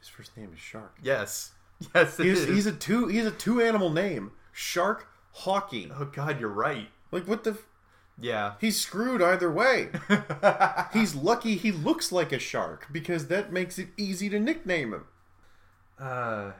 His 0.00 0.08
first 0.08 0.36
name 0.36 0.50
is 0.54 0.58
Shark. 0.58 0.96
Yes. 1.02 1.52
Yes, 1.94 2.18
it 2.20 2.24
He's, 2.26 2.40
is. 2.40 2.48
he's 2.48 2.66
a 2.66 2.72
two. 2.72 3.06
He's 3.06 3.24
a 3.26 3.30
two 3.30 3.60
animal 3.60 3.88
name. 3.90 4.32
Shark 4.52 5.06
hockey. 5.32 5.90
Oh 5.94 6.04
God, 6.06 6.38
you're 6.40 6.50
right. 6.50 6.88
Like 7.10 7.26
what 7.26 7.44
the? 7.44 7.50
f- 7.52 7.66
Yeah. 8.18 8.54
He's 8.60 8.80
screwed 8.80 9.22
either 9.22 9.50
way. 9.50 9.90
He's 10.92 11.14
lucky 11.14 11.56
he 11.56 11.72
looks 11.72 12.12
like 12.12 12.32
a 12.32 12.38
shark 12.38 12.86
because 12.92 13.28
that 13.28 13.52
makes 13.52 13.78
it 13.78 13.88
easy 13.96 14.28
to 14.30 14.38
nickname 14.38 14.92
him. 14.94 15.04
Uh, 15.98 16.52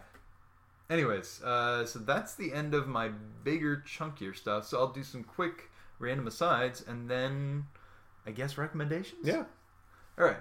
anyways, 0.88 1.42
uh, 1.42 1.86
so 1.86 1.98
that's 1.98 2.34
the 2.34 2.52
end 2.52 2.74
of 2.74 2.86
my 2.88 3.08
bigger, 3.44 3.82
chunkier 3.86 4.34
stuff. 4.36 4.66
So 4.66 4.78
I'll 4.78 4.92
do 4.92 5.02
some 5.02 5.24
quick 5.24 5.70
random 5.98 6.26
asides 6.26 6.82
and 6.86 7.08
then 7.10 7.66
I 8.26 8.30
guess 8.32 8.58
recommendations. 8.58 9.26
Yeah. 9.26 9.44
All 10.18 10.24
right. 10.26 10.36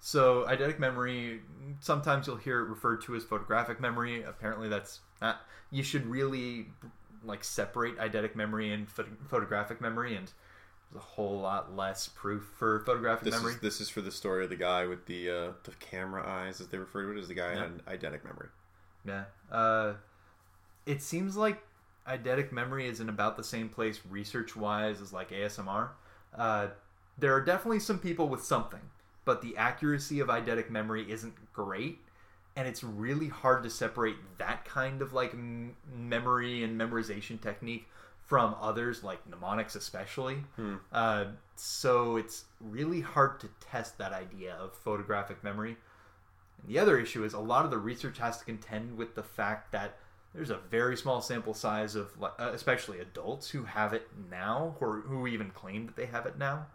So 0.00 0.44
eidetic 0.48 0.78
memory. 0.78 1.40
Sometimes 1.80 2.26
you'll 2.26 2.36
hear 2.36 2.60
it 2.60 2.68
referred 2.68 3.00
to 3.04 3.14
as 3.14 3.24
photographic 3.24 3.80
memory. 3.80 4.22
Apparently, 4.22 4.68
that's 4.68 5.00
not. 5.22 5.40
You 5.70 5.82
should 5.82 6.04
really 6.06 6.66
like 7.24 7.44
separate 7.44 7.96
eidetic 7.98 8.34
memory 8.34 8.72
and 8.72 8.88
pho- 8.88 9.06
photographic 9.28 9.80
memory, 9.80 10.16
and 10.16 10.30
there's 10.92 11.02
a 11.02 11.06
whole 11.06 11.40
lot 11.40 11.74
less 11.74 12.08
proof 12.08 12.44
for 12.58 12.80
photographic 12.80 13.24
This 13.24 13.34
memory. 13.34 13.52
is 13.54 13.60
this 13.60 13.80
is 13.80 13.88
for 13.88 14.00
the 14.00 14.12
story 14.12 14.44
of 14.44 14.50
the 14.50 14.56
guy 14.56 14.86
with 14.86 15.06
the 15.06 15.30
uh, 15.30 15.52
the 15.64 15.72
camera 15.80 16.24
eyes, 16.26 16.60
as 16.60 16.68
they 16.68 16.78
refer 16.78 17.02
to 17.02 17.16
it, 17.16 17.20
as 17.20 17.28
the 17.28 17.34
guy 17.34 17.54
Yeah. 17.54 17.60
had 17.60 17.84
eidetic 17.86 18.24
memory. 18.24 18.48
Yeah. 19.06 19.24
Uh, 19.50 19.94
it 20.86 21.02
seems 21.02 21.36
like 21.36 21.62
eidetic 22.06 22.52
memory 22.52 22.86
is 22.86 23.00
in 23.00 23.08
about 23.08 23.36
the 23.36 23.44
same 23.44 23.68
place 23.68 24.00
research 24.08 24.54
wise 24.56 25.00
as 25.00 25.12
like 25.12 25.30
ASMR. 25.30 25.90
Uh, 26.36 26.68
there 27.16 27.32
are 27.34 27.40
definitely 27.40 27.80
some 27.80 27.98
people 27.98 28.28
with 28.28 28.42
something, 28.44 28.80
but 29.24 29.40
the 29.40 29.56
accuracy 29.56 30.20
of 30.20 30.28
eidetic 30.28 30.68
memory 30.68 31.10
isn't 31.10 31.34
great. 31.52 32.00
And 32.56 32.68
it's 32.68 32.84
really 32.84 33.28
hard 33.28 33.64
to 33.64 33.70
separate 33.70 34.16
that 34.38 34.64
kind 34.64 35.02
of 35.02 35.12
like 35.12 35.34
m- 35.34 35.76
memory 35.92 36.62
and 36.62 36.80
memorization 36.80 37.40
technique 37.40 37.88
from 38.24 38.54
others, 38.60 39.02
like 39.02 39.28
mnemonics 39.28 39.74
especially. 39.74 40.36
Hmm. 40.56 40.76
Uh, 40.92 41.24
so 41.56 42.16
it's 42.16 42.44
really 42.60 43.00
hard 43.00 43.40
to 43.40 43.48
test 43.60 43.98
that 43.98 44.12
idea 44.12 44.54
of 44.54 44.72
photographic 44.74 45.42
memory. 45.44 45.76
And 46.62 46.74
the 46.74 46.78
other 46.78 46.98
issue 46.98 47.24
is 47.24 47.34
a 47.34 47.40
lot 47.40 47.64
of 47.64 47.70
the 47.70 47.78
research 47.78 48.18
has 48.18 48.38
to 48.38 48.44
contend 48.44 48.96
with 48.96 49.14
the 49.14 49.22
fact 49.22 49.72
that 49.72 49.96
there's 50.34 50.50
a 50.50 50.58
very 50.70 50.96
small 50.96 51.20
sample 51.20 51.54
size 51.54 51.94
of, 51.94 52.10
uh, 52.20 52.50
especially 52.52 52.98
adults, 52.98 53.50
who 53.50 53.64
have 53.64 53.92
it 53.92 54.08
now, 54.30 54.74
or 54.80 54.96
who 55.02 55.26
even 55.26 55.50
claim 55.50 55.86
that 55.86 55.96
they 55.96 56.06
have 56.06 56.26
it 56.26 56.38
now, 56.38 56.66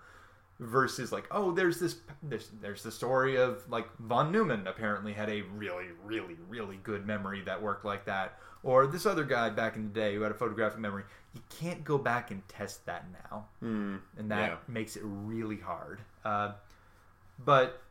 versus 0.60 1.12
like, 1.12 1.26
oh, 1.32 1.52
there's 1.52 1.80
this, 1.80 1.96
there's, 2.24 2.50
there's 2.62 2.84
the 2.84 2.92
story 2.92 3.38
of 3.38 3.64
like 3.70 3.88
von 4.00 4.32
Neumann 4.32 4.68
apparently 4.68 5.14
had 5.14 5.30
a 5.30 5.42
really, 5.56 5.86
really, 6.04 6.36
really 6.50 6.78
good 6.84 7.06
memory 7.08 7.42
that 7.46 7.62
worked 7.62 7.86
like 7.86 8.06
that, 8.06 8.38
or 8.64 8.86
this 8.88 9.06
other 9.06 9.24
guy 9.24 9.50
back 9.50 9.76
in 9.78 9.84
the 9.84 9.94
day 9.94 10.16
who 10.16 10.22
had 10.22 10.32
a 10.32 10.36
photographic 10.36 10.80
memory. 10.80 11.04
You 11.34 11.42
can't 11.60 11.84
go 11.84 11.98
back 11.98 12.32
and 12.32 12.46
test 12.50 12.86
that 12.88 13.06
now 13.30 13.46
Hmm. 13.62 13.98
and 14.18 14.30
that 14.32 14.50
Yeah. 14.52 14.58
makes 14.68 14.96
it 14.96 15.04
really 15.06 15.58
hard. 15.58 16.02
Uh, 16.26 16.54
but 17.46 17.82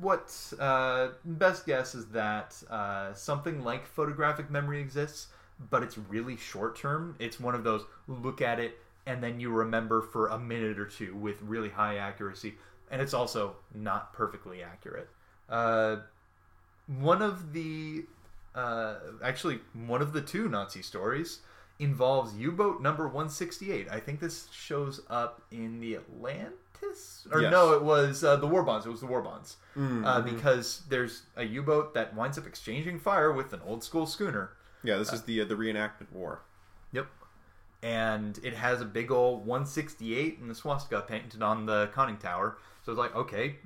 what 0.00 0.34
uh, 0.60 1.08
best 1.24 1.66
guess 1.66 1.94
is 1.94 2.06
that 2.08 2.62
uh, 2.70 3.12
something 3.14 3.64
like 3.64 3.86
photographic 3.86 4.48
memory 4.50 4.80
exists, 4.80 5.28
but 5.70 5.82
it's 5.82 5.98
really 5.98 6.36
short 6.36 6.76
term. 6.76 7.16
It's 7.18 7.38
one 7.40 7.54
of 7.54 7.64
those 7.64 7.84
look 8.08 8.40
at 8.40 8.58
it 8.60 8.78
and 9.06 9.22
then 9.22 9.40
you 9.40 9.50
remember 9.50 10.00
for 10.02 10.28
a 10.28 10.38
minute 10.38 10.78
or 10.78 10.86
two 10.86 11.14
with 11.16 11.40
really 11.42 11.68
high 11.70 11.96
accuracy, 11.96 12.54
and 12.90 13.00
it's 13.02 13.14
also 13.14 13.56
not 13.74 14.12
perfectly 14.12 14.62
accurate. 14.62 15.08
Uh, 15.48 15.96
one 16.86 17.22
of 17.22 17.52
the 17.52 18.04
uh, 18.54 18.96
actually 19.22 19.60
one 19.72 20.02
of 20.02 20.12
the 20.12 20.20
two 20.20 20.48
Nazi 20.48 20.82
stories 20.82 21.40
involves 21.78 22.34
U-boat 22.36 22.80
number 22.82 23.04
168. 23.06 23.88
I 23.90 23.98
think 23.98 24.20
this 24.20 24.48
shows 24.52 25.00
up 25.08 25.42
in 25.50 25.80
the 25.80 25.96
Atlantis, 25.96 27.26
or 27.32 27.40
Yes. 27.40 27.50
no, 27.50 27.72
it 27.72 27.82
was 27.82 28.22
uh, 28.22 28.36
the 28.36 28.46
War 28.46 28.62
Bonds. 28.62 28.86
It 28.86 28.90
was 28.90 29.00
the 29.00 29.06
War 29.06 29.22
Bonds 29.22 29.56
Mm, 29.76 30.04
uh, 30.06 30.20
mhm. 30.20 30.24
because 30.34 30.82
there's 30.88 31.22
a 31.36 31.44
U-boat 31.44 31.94
that 31.94 32.14
winds 32.14 32.36
up 32.38 32.46
exchanging 32.46 32.98
fire 33.00 33.32
with 33.32 33.52
an 33.52 33.60
old 33.64 33.82
school 33.82 34.06
schooner. 34.06 34.50
yeah, 34.84 34.96
this 34.96 35.12
is 35.12 35.22
the 35.22 35.40
uh, 35.40 35.44
the 35.44 35.54
reenactment 35.54 36.12
war. 36.12 36.42
Yep. 36.92 37.06
And 37.82 38.38
it 38.44 38.54
has 38.54 38.80
a 38.80 38.84
big 38.84 39.10
old 39.10 39.40
168 39.46 40.38
and 40.38 40.48
the 40.48 40.54
swastika 40.54 41.00
painted 41.02 41.42
on 41.42 41.66
the 41.66 41.90
conning 41.92 42.16
tower. 42.16 42.58
So 42.84 42.92
it's 42.92 42.98
like, 42.98 43.14
okay, 43.16 43.56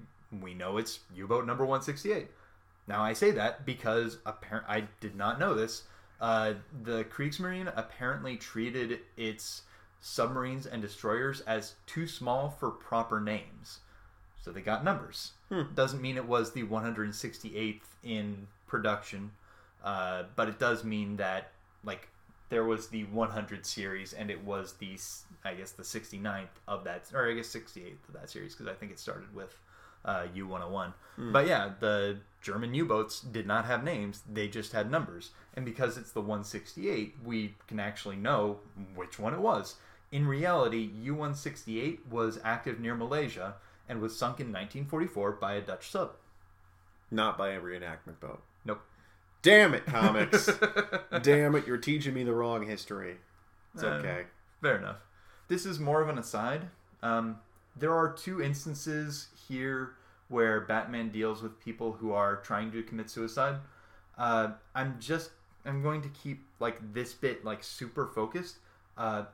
we 0.41 0.55
know 0.55 0.79
it's 0.79 1.01
U-boat 1.14 1.47
number 1.47 1.64
168. 1.64 2.29
Now 2.87 3.03
I 3.03 3.12
say 3.12 3.31
that 3.33 3.67
because 3.67 4.17
appar- 4.27 4.64
I 4.67 4.85
did 5.01 5.17
not 5.17 5.39
know 5.39 5.55
this. 5.55 5.85
Uh, 6.21 6.55
the 6.83 7.05
Kriegsmarine 7.05 7.73
apparently 7.77 8.37
treated 8.37 9.01
its 9.17 9.62
submarines 10.01 10.67
and 10.67 10.81
destroyers 10.81 11.41
as 11.43 11.75
too 11.87 12.07
small 12.07 12.49
for 12.49 12.71
proper 12.71 13.21
names. 13.21 13.81
So 14.41 14.53
they 14.53 14.61
got 14.61 14.85
numbers. 14.85 15.33
Hmm. 15.49 15.62
Doesn't 15.75 16.01
mean 16.01 16.17
it 16.17 16.27
was 16.27 16.53
the 16.53 16.62
168th 16.62 17.81
in 18.05 18.47
production, 18.67 19.33
uh, 19.85 20.25
but 20.37 20.49
it 20.49 20.59
does 20.59 20.85
mean 20.85 21.17
that 21.17 21.51
like 21.85 22.09
there 22.49 22.65
was 22.65 22.89
the 22.89 23.05
100 23.05 23.67
series 23.67 24.13
and 24.13 24.31
it 24.31 24.45
was 24.45 24.75
the 24.75 24.99
I 25.45 25.55
guess 25.55 25.73
the 25.73 25.83
69th 25.83 26.47
of 26.67 26.85
that 26.85 27.11
or 27.15 27.29
I 27.29 27.35
guess 27.35 27.49
68th 27.49 28.09
of 28.09 28.15
that 28.15 28.31
series 28.31 28.55
because 28.55 28.71
I 28.71 28.75
think 28.75 28.93
it 28.93 28.99
started 28.99 29.35
with 29.35 29.59
uh, 30.05 30.27
U101. 30.35 30.93
But 31.33 31.47
yeah, 31.47 31.71
the 31.81 32.19
German 32.41 32.73
U-boats 32.75 33.21
did 33.21 33.47
not 33.47 33.65
have 33.65 33.83
names; 33.83 34.23
they 34.33 34.47
just 34.49 34.73
had 34.73 34.91
numbers. 34.91 35.31
And 35.55 35.65
because 35.65 35.99
it's 35.99 36.13
the 36.13 36.21
168, 36.21 37.17
we 37.25 37.57
can 37.67 37.81
actually 37.81 38.17
know 38.17 38.61
which 38.95 39.19
one 39.19 39.35
it 39.35 39.41
was. 39.41 39.75
In 40.13 40.27
reality, 40.27 40.91
U-168 41.03 42.07
was 42.09 42.39
active 42.45 42.79
near 42.79 42.95
Malaysia 42.95 43.55
and 43.89 44.01
was 44.01 44.17
sunk 44.17 44.39
in 44.39 44.47
1944 44.47 45.33
by 45.33 45.55
a 45.55 45.61
Dutch 45.61 45.91
sub. 45.91 46.13
Not 47.11 47.37
by 47.37 47.51
a 47.51 47.61
reenactment 47.61 48.21
boat. 48.21 48.43
Damn 49.47 49.75
it, 49.75 49.87
comics! 49.87 50.51
Damn 51.23 51.55
it, 51.55 51.69
you're 51.69 51.77
teaching 51.77 52.15
me 52.15 52.25
the 52.25 52.35
wrong 52.35 52.67
history. 52.67 53.19
It's 53.75 53.85
Uh, 53.85 53.99
okay. 54.01 54.25
Fair 54.61 54.77
enough. 54.79 54.97
This 55.47 55.65
is 55.65 55.79
more 55.79 56.03
of 56.03 56.09
an 56.09 56.19
aside. 56.19 56.69
Um, 57.01 57.39
there 57.77 57.95
are 57.95 58.13
two 58.13 58.43
instances 58.43 59.29
here 59.49 59.93
where 60.27 60.63
Batman 60.63 61.11
deals 61.11 61.43
with 61.43 61.61
people 61.61 61.93
who 61.93 62.13
are 62.13 62.39
trying 62.39 62.73
to 62.73 62.83
commit 62.83 63.09
suicide. 63.09 63.61
Uh, 64.19 64.55
I'm 64.75 64.97
just 64.99 65.31
I'm 65.65 65.81
going 65.81 66.03
to 66.03 66.09
keep 66.09 66.45
like 66.59 66.93
this 66.93 67.15
bit 67.15 67.45
like 67.45 67.63
super 67.63 68.09
focused. 68.09 68.57
Uh, 68.99 69.27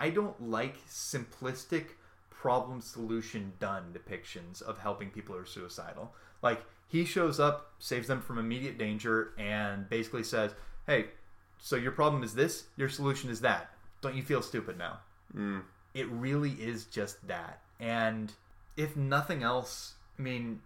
I 0.00 0.10
don't 0.10 0.50
like 0.50 0.84
simplistic 0.88 1.90
problem 2.28 2.80
solution 2.80 3.52
done 3.60 3.94
depictions 3.96 4.62
of 4.62 4.78
helping 4.78 5.10
people 5.10 5.36
who 5.36 5.42
are 5.42 5.46
suicidal. 5.46 6.12
Like 6.42 6.64
he 6.88 7.04
shows 7.04 7.38
up, 7.38 7.74
saves 7.78 8.08
them 8.08 8.20
from 8.20 8.38
immediate 8.38 8.78
danger, 8.78 9.32
and 9.38 9.88
basically 9.88 10.24
says, 10.24 10.54
"Hey, 10.86 11.10
so 11.58 11.76
your 11.76 11.92
problem 11.92 12.22
is 12.22 12.34
this. 12.34 12.66
Your 12.76 12.88
solution 12.88 13.30
is 13.30 13.40
that. 13.42 13.70
Don't 14.00 14.16
you 14.16 14.22
feel 14.22 14.42
stupid 14.42 14.76
now?" 14.78 15.00
Mm. 15.34 15.62
It 15.94 16.08
really 16.08 16.52
is 16.52 16.86
just 16.86 17.26
that. 17.28 17.62
And 17.78 18.32
if 18.76 18.96
nothing 18.96 19.42
else, 19.42 19.94
I 20.18 20.22
mean, 20.22 20.62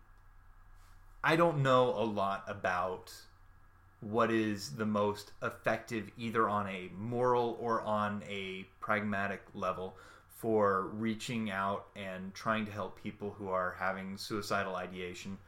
I 1.24 1.36
don't 1.36 1.62
know 1.62 1.90
a 1.90 2.04
lot 2.04 2.44
about 2.46 3.12
what 4.00 4.30
is 4.30 4.76
the 4.76 4.86
most 4.86 5.32
effective, 5.42 6.10
either 6.16 6.48
on 6.48 6.68
a 6.68 6.90
moral 6.96 7.56
or 7.60 7.80
on 7.82 8.22
a 8.28 8.64
pragmatic 8.80 9.42
level, 9.54 9.96
for 10.28 10.88
reaching 10.88 11.50
out 11.50 11.86
and 11.94 12.34
trying 12.34 12.66
to 12.66 12.72
help 12.72 13.00
people 13.00 13.30
who 13.38 13.48
are 13.48 13.76
having 13.78 14.16
suicidal 14.16 14.74
ideation. 14.74 15.38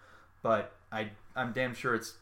But 0.44 0.74
I, 0.92 1.08
I'm 1.34 1.52
damn 1.52 1.74
sure 1.74 1.94
it's 1.94 2.18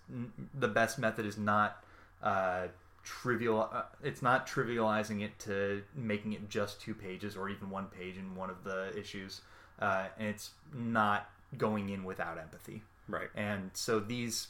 the 0.54 0.68
best 0.68 0.96
method 0.96 1.26
is 1.26 1.36
not 1.36 1.84
uh, 2.22 2.68
trivial. 3.02 3.68
Uh, 3.72 3.82
it's 4.04 4.22
not 4.22 4.46
trivializing 4.46 5.22
it 5.22 5.36
to 5.40 5.82
making 5.96 6.32
it 6.32 6.48
just 6.48 6.80
two 6.80 6.94
pages 6.94 7.36
or 7.36 7.48
even 7.48 7.68
one 7.68 7.86
page 7.86 8.16
in 8.16 8.36
one 8.36 8.48
of 8.48 8.62
the 8.62 8.96
issues, 8.96 9.40
uh, 9.80 10.04
and 10.16 10.28
it's 10.28 10.52
not 10.72 11.28
going 11.58 11.88
in 11.90 12.04
without 12.04 12.38
empathy. 12.38 12.82
Right. 13.08 13.28
And 13.34 13.70
so 13.74 13.98
these, 13.98 14.46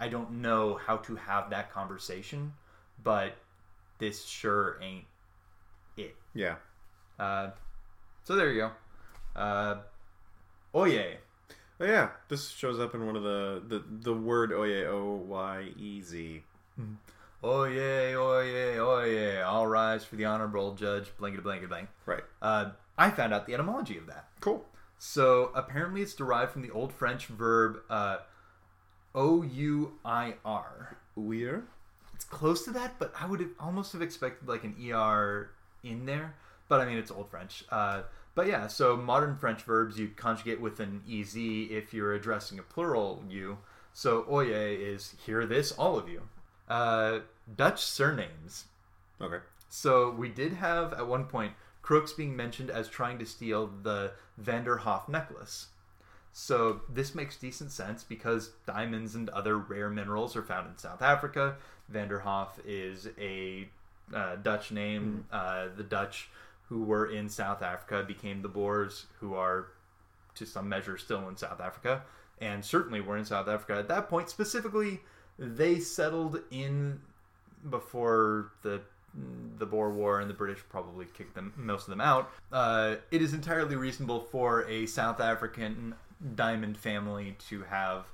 I 0.00 0.08
don't 0.08 0.42
know 0.42 0.80
how 0.84 0.96
to 0.96 1.14
have 1.14 1.48
that 1.50 1.72
conversation, 1.72 2.54
but 3.04 3.36
this 3.98 4.24
sure 4.24 4.80
ain't 4.82 5.04
it. 5.96 6.16
Yeah. 6.34 6.56
Uh, 7.20 7.50
so 8.24 8.34
there 8.34 8.50
you 8.50 8.62
go. 8.62 9.40
Uh, 9.40 9.76
oye. 10.74 11.18
Oh 11.82 11.84
yeah, 11.84 12.10
this 12.28 12.48
shows 12.48 12.78
up 12.78 12.94
in 12.94 13.04
one 13.04 13.16
of 13.16 13.24
the 13.24 13.60
the 13.66 13.82
the 14.02 14.14
word 14.14 14.52
oye 14.52 14.86
o 14.86 15.14
y 15.26 15.72
e 15.76 16.00
z. 16.00 16.44
Oye, 17.42 18.14
oye, 18.14 18.78
oye. 18.78 19.42
All 19.42 19.66
rise 19.66 20.04
for 20.04 20.14
the 20.14 20.24
honorable 20.24 20.74
judge, 20.74 21.10
blankety 21.18 21.42
blankety 21.42 21.66
blank. 21.66 21.88
Right. 22.06 22.22
Uh, 22.40 22.70
I 22.96 23.10
found 23.10 23.34
out 23.34 23.46
the 23.46 23.54
etymology 23.54 23.98
of 23.98 24.06
that. 24.06 24.28
Cool. 24.40 24.64
So 25.00 25.50
apparently 25.56 26.02
it's 26.02 26.14
derived 26.14 26.52
from 26.52 26.62
the 26.62 26.70
Old 26.70 26.92
French 26.92 27.26
verb 27.26 27.78
uh, 27.90 28.18
O 29.12 29.42
U 29.42 29.98
I 30.04 30.34
R. 30.44 30.98
Weir. 31.16 31.64
It's 32.14 32.24
close 32.24 32.64
to 32.64 32.70
that, 32.70 33.00
but 33.00 33.12
I 33.18 33.26
would 33.26 33.40
have 33.40 33.50
almost 33.58 33.92
have 33.92 34.02
expected 34.02 34.48
like 34.48 34.62
an 34.62 34.76
ER 34.88 35.50
in 35.82 36.06
there. 36.06 36.36
But 36.68 36.80
I 36.80 36.86
mean, 36.86 36.98
it's 36.98 37.10
Old 37.10 37.28
French. 37.28 37.64
Uh, 37.70 38.02
but 38.34 38.46
yeah, 38.46 38.66
so 38.66 38.96
modern 38.96 39.36
French 39.36 39.62
verbs 39.62 39.98
you 39.98 40.08
conjugate 40.16 40.60
with 40.60 40.80
an 40.80 41.02
EZ 41.10 41.36
if 41.36 41.92
you're 41.92 42.14
addressing 42.14 42.58
a 42.58 42.62
plural 42.62 43.22
you. 43.28 43.58
So 43.92 44.24
oye 44.30 44.46
is 44.46 45.14
hear 45.24 45.46
this, 45.46 45.72
all 45.72 45.98
of 45.98 46.08
you. 46.08 46.22
Uh, 46.68 47.20
Dutch 47.56 47.82
surnames. 47.82 48.64
Okay. 49.20 49.38
So 49.68 50.10
we 50.10 50.28
did 50.28 50.54
have 50.54 50.92
at 50.92 51.06
one 51.06 51.24
point 51.24 51.52
Crooks 51.82 52.12
being 52.12 52.36
mentioned 52.36 52.70
as 52.70 52.88
trying 52.88 53.18
to 53.18 53.26
steal 53.26 53.70
the 53.82 54.12
Vanderhoff 54.40 55.08
necklace. 55.08 55.68
So 56.32 56.80
this 56.88 57.14
makes 57.14 57.36
decent 57.36 57.72
sense 57.72 58.04
because 58.04 58.52
diamonds 58.66 59.14
and 59.14 59.28
other 59.30 59.58
rare 59.58 59.90
minerals 59.90 60.34
are 60.36 60.42
found 60.42 60.68
in 60.68 60.78
South 60.78 61.02
Africa. 61.02 61.56
Vanderhoff 61.92 62.50
is 62.64 63.08
a 63.18 63.68
uh, 64.14 64.36
Dutch 64.36 64.70
name. 64.70 65.26
Uh, 65.30 65.66
the 65.76 65.82
Dutch 65.82 66.30
who 66.68 66.82
were 66.82 67.06
in 67.06 67.28
South 67.28 67.62
Africa 67.62 68.04
became 68.06 68.42
the 68.42 68.48
Boers, 68.48 69.06
who 69.20 69.34
are 69.34 69.68
to 70.34 70.46
some 70.46 70.68
measure 70.68 70.96
still 70.96 71.28
in 71.28 71.36
South 71.36 71.60
Africa, 71.60 72.02
and 72.40 72.64
certainly 72.64 73.00
were 73.00 73.16
in 73.16 73.24
South 73.24 73.48
Africa 73.48 73.78
at 73.78 73.88
that 73.88 74.08
point. 74.08 74.28
Specifically, 74.28 75.00
they 75.38 75.78
settled 75.78 76.40
in 76.50 77.00
before 77.68 78.52
the 78.62 78.80
the 79.58 79.66
Boer 79.66 79.90
War 79.90 80.20
and 80.20 80.30
the 80.30 80.34
British 80.34 80.60
probably 80.70 81.04
kicked 81.04 81.34
them 81.34 81.52
most 81.54 81.82
of 81.82 81.90
them 81.90 82.00
out. 82.00 82.30
Uh, 82.50 82.96
it 83.10 83.20
is 83.20 83.34
entirely 83.34 83.76
reasonable 83.76 84.20
for 84.20 84.66
a 84.68 84.86
South 84.86 85.20
African 85.20 85.94
diamond 86.34 86.78
family 86.78 87.36
to 87.50 87.62
have 87.64 88.06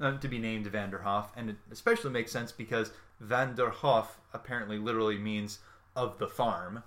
uh, 0.00 0.16
to 0.18 0.28
be 0.28 0.38
named 0.38 0.66
Vanderhoff, 0.70 1.26
and 1.36 1.50
it 1.50 1.56
especially 1.72 2.10
makes 2.10 2.30
sense 2.30 2.52
because 2.52 2.92
Vanderhoff 3.22 4.06
apparently 4.32 4.78
literally 4.78 5.18
means 5.18 5.58
of 5.96 6.18
the 6.18 6.28
farm. 6.28 6.82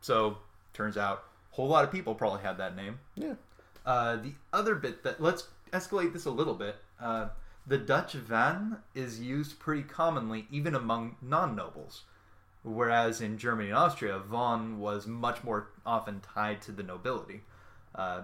So 0.00 0.38
turns 0.72 0.96
out 0.96 1.24
a 1.52 1.56
whole 1.56 1.68
lot 1.68 1.84
of 1.84 1.92
people 1.92 2.14
probably 2.14 2.42
had 2.42 2.58
that 2.58 2.76
name. 2.76 2.98
Yeah. 3.14 3.34
Uh, 3.84 4.16
the 4.16 4.34
other 4.52 4.74
bit 4.74 5.02
that 5.04 5.20
let's 5.20 5.48
escalate 5.72 6.12
this 6.12 6.26
a 6.26 6.30
little 6.30 6.54
bit. 6.54 6.76
Uh, 7.00 7.28
the 7.66 7.78
Dutch 7.78 8.12
van 8.12 8.78
is 8.94 9.20
used 9.20 9.58
pretty 9.58 9.82
commonly, 9.82 10.46
even 10.50 10.74
among 10.74 11.16
non-nobles, 11.22 12.02
whereas 12.62 13.20
in 13.20 13.38
Germany 13.38 13.68
and 13.68 13.78
Austria, 13.78 14.18
von 14.18 14.80
was 14.80 15.06
much 15.06 15.44
more 15.44 15.68
often 15.86 16.20
tied 16.20 16.62
to 16.62 16.72
the 16.72 16.82
nobility. 16.82 17.42
Uh, 17.94 18.22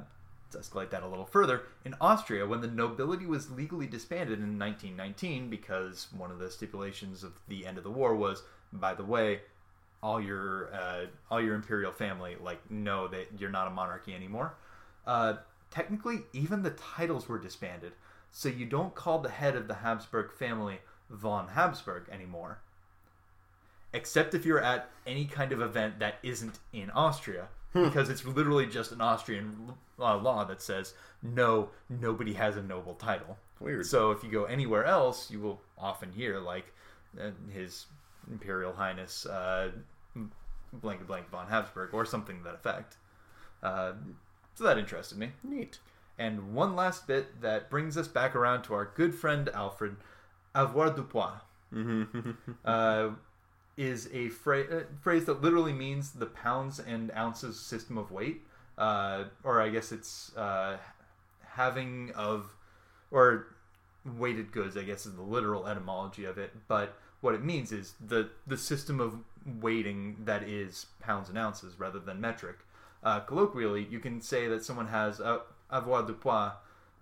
let's 0.52 0.68
escalate 0.68 0.90
that 0.90 1.02
a 1.02 1.08
little 1.08 1.26
further. 1.26 1.62
In 1.84 1.94
Austria, 2.00 2.46
when 2.46 2.60
the 2.60 2.66
nobility 2.66 3.26
was 3.26 3.50
legally 3.50 3.86
disbanded 3.86 4.38
in 4.38 4.58
1919, 4.58 5.48
because 5.48 6.08
one 6.16 6.30
of 6.30 6.38
the 6.38 6.50
stipulations 6.50 7.22
of 7.22 7.32
the 7.48 7.66
end 7.66 7.78
of 7.78 7.84
the 7.84 7.90
war 7.90 8.14
was, 8.14 8.42
by 8.72 8.94
the 8.94 9.04
way, 9.04 9.40
all 10.02 10.20
your 10.20 10.72
uh, 10.74 11.06
all 11.30 11.40
your 11.40 11.54
imperial 11.54 11.92
family 11.92 12.36
like 12.42 12.70
know 12.70 13.08
that 13.08 13.26
you're 13.38 13.50
not 13.50 13.66
a 13.66 13.70
monarchy 13.70 14.14
anymore. 14.14 14.54
Uh, 15.06 15.34
technically, 15.70 16.20
even 16.32 16.62
the 16.62 16.70
titles 16.70 17.28
were 17.28 17.38
disbanded, 17.38 17.92
so 18.30 18.48
you 18.48 18.66
don't 18.66 18.94
call 18.94 19.18
the 19.18 19.28
head 19.28 19.56
of 19.56 19.68
the 19.68 19.74
Habsburg 19.74 20.32
family 20.32 20.78
von 21.10 21.48
Habsburg 21.48 22.04
anymore. 22.10 22.58
Except 23.92 24.34
if 24.34 24.44
you're 24.44 24.62
at 24.62 24.90
any 25.06 25.24
kind 25.24 25.52
of 25.52 25.60
event 25.60 26.00
that 26.00 26.16
isn't 26.22 26.58
in 26.72 26.90
Austria, 26.90 27.48
because 27.72 28.10
it's 28.10 28.24
literally 28.24 28.66
just 28.66 28.92
an 28.92 29.00
Austrian 29.00 29.72
uh, 29.98 30.16
law 30.16 30.44
that 30.44 30.60
says 30.60 30.94
no, 31.22 31.70
nobody 31.88 32.34
has 32.34 32.56
a 32.56 32.62
noble 32.62 32.94
title. 32.94 33.38
Weird. 33.60 33.86
So 33.86 34.10
if 34.10 34.22
you 34.22 34.30
go 34.30 34.44
anywhere 34.44 34.84
else, 34.84 35.30
you 35.30 35.40
will 35.40 35.60
often 35.78 36.12
hear 36.12 36.38
like 36.38 36.66
uh, 37.18 37.30
His 37.50 37.86
Imperial 38.30 38.72
Highness 38.72 39.26
uh, 39.26 39.70
blank 40.72 41.06
blank 41.06 41.30
von 41.30 41.46
Habsburg 41.46 41.92
or 41.92 42.04
something 42.04 42.38
to 42.38 42.44
that 42.44 42.54
effect. 42.54 42.96
Uh, 43.62 43.92
so 44.54 44.64
that 44.64 44.78
interested 44.78 45.18
me. 45.18 45.30
Neat. 45.42 45.78
And 46.18 46.54
one 46.54 46.74
last 46.74 47.06
bit 47.06 47.42
that 47.42 47.68
brings 47.68 47.96
us 47.96 48.08
back 48.08 48.34
around 48.34 48.62
to 48.64 48.74
our 48.74 48.90
good 48.94 49.14
friend 49.14 49.50
Alfred, 49.52 49.96
avoir 50.54 50.90
du 50.90 51.02
poids, 51.02 51.40
Mm-hmm. 51.74 52.30
uh, 52.64 53.10
is 53.76 54.06
a 54.12 54.28
phra- 54.28 54.72
uh, 54.72 54.84
phrase 55.00 55.24
that 55.26 55.42
literally 55.42 55.72
means 55.72 56.12
the 56.12 56.26
pounds 56.26 56.78
and 56.78 57.10
ounces 57.14 57.58
system 57.60 57.98
of 57.98 58.10
weight, 58.10 58.42
uh, 58.78 59.24
or 59.44 59.60
I 59.60 59.68
guess 59.68 59.92
it's 59.92 60.34
uh, 60.36 60.78
having 61.44 62.12
of, 62.14 62.54
or 63.10 63.48
weighted 64.04 64.52
goods. 64.52 64.76
I 64.76 64.84
guess 64.84 65.04
is 65.04 65.16
the 65.16 65.22
literal 65.22 65.66
etymology 65.66 66.24
of 66.24 66.38
it. 66.38 66.52
But 66.68 66.96
what 67.26 67.34
it 67.34 67.44
means 67.44 67.72
is 67.72 67.94
the 68.00 68.30
the 68.46 68.56
system 68.56 69.00
of 69.00 69.18
weighting 69.60 70.16
that 70.24 70.44
is 70.44 70.86
pounds 71.00 71.28
and 71.28 71.36
ounces 71.36 71.78
rather 71.78 71.98
than 71.98 72.20
metric. 72.20 72.58
Uh, 73.02 73.20
colloquially, 73.20 73.86
you 73.90 73.98
can 73.98 74.20
say 74.20 74.46
that 74.46 74.64
someone 74.64 74.86
has 74.86 75.18
a 75.18 75.40
avoir 75.70 76.06
du 76.06 76.14
poids 76.14 76.52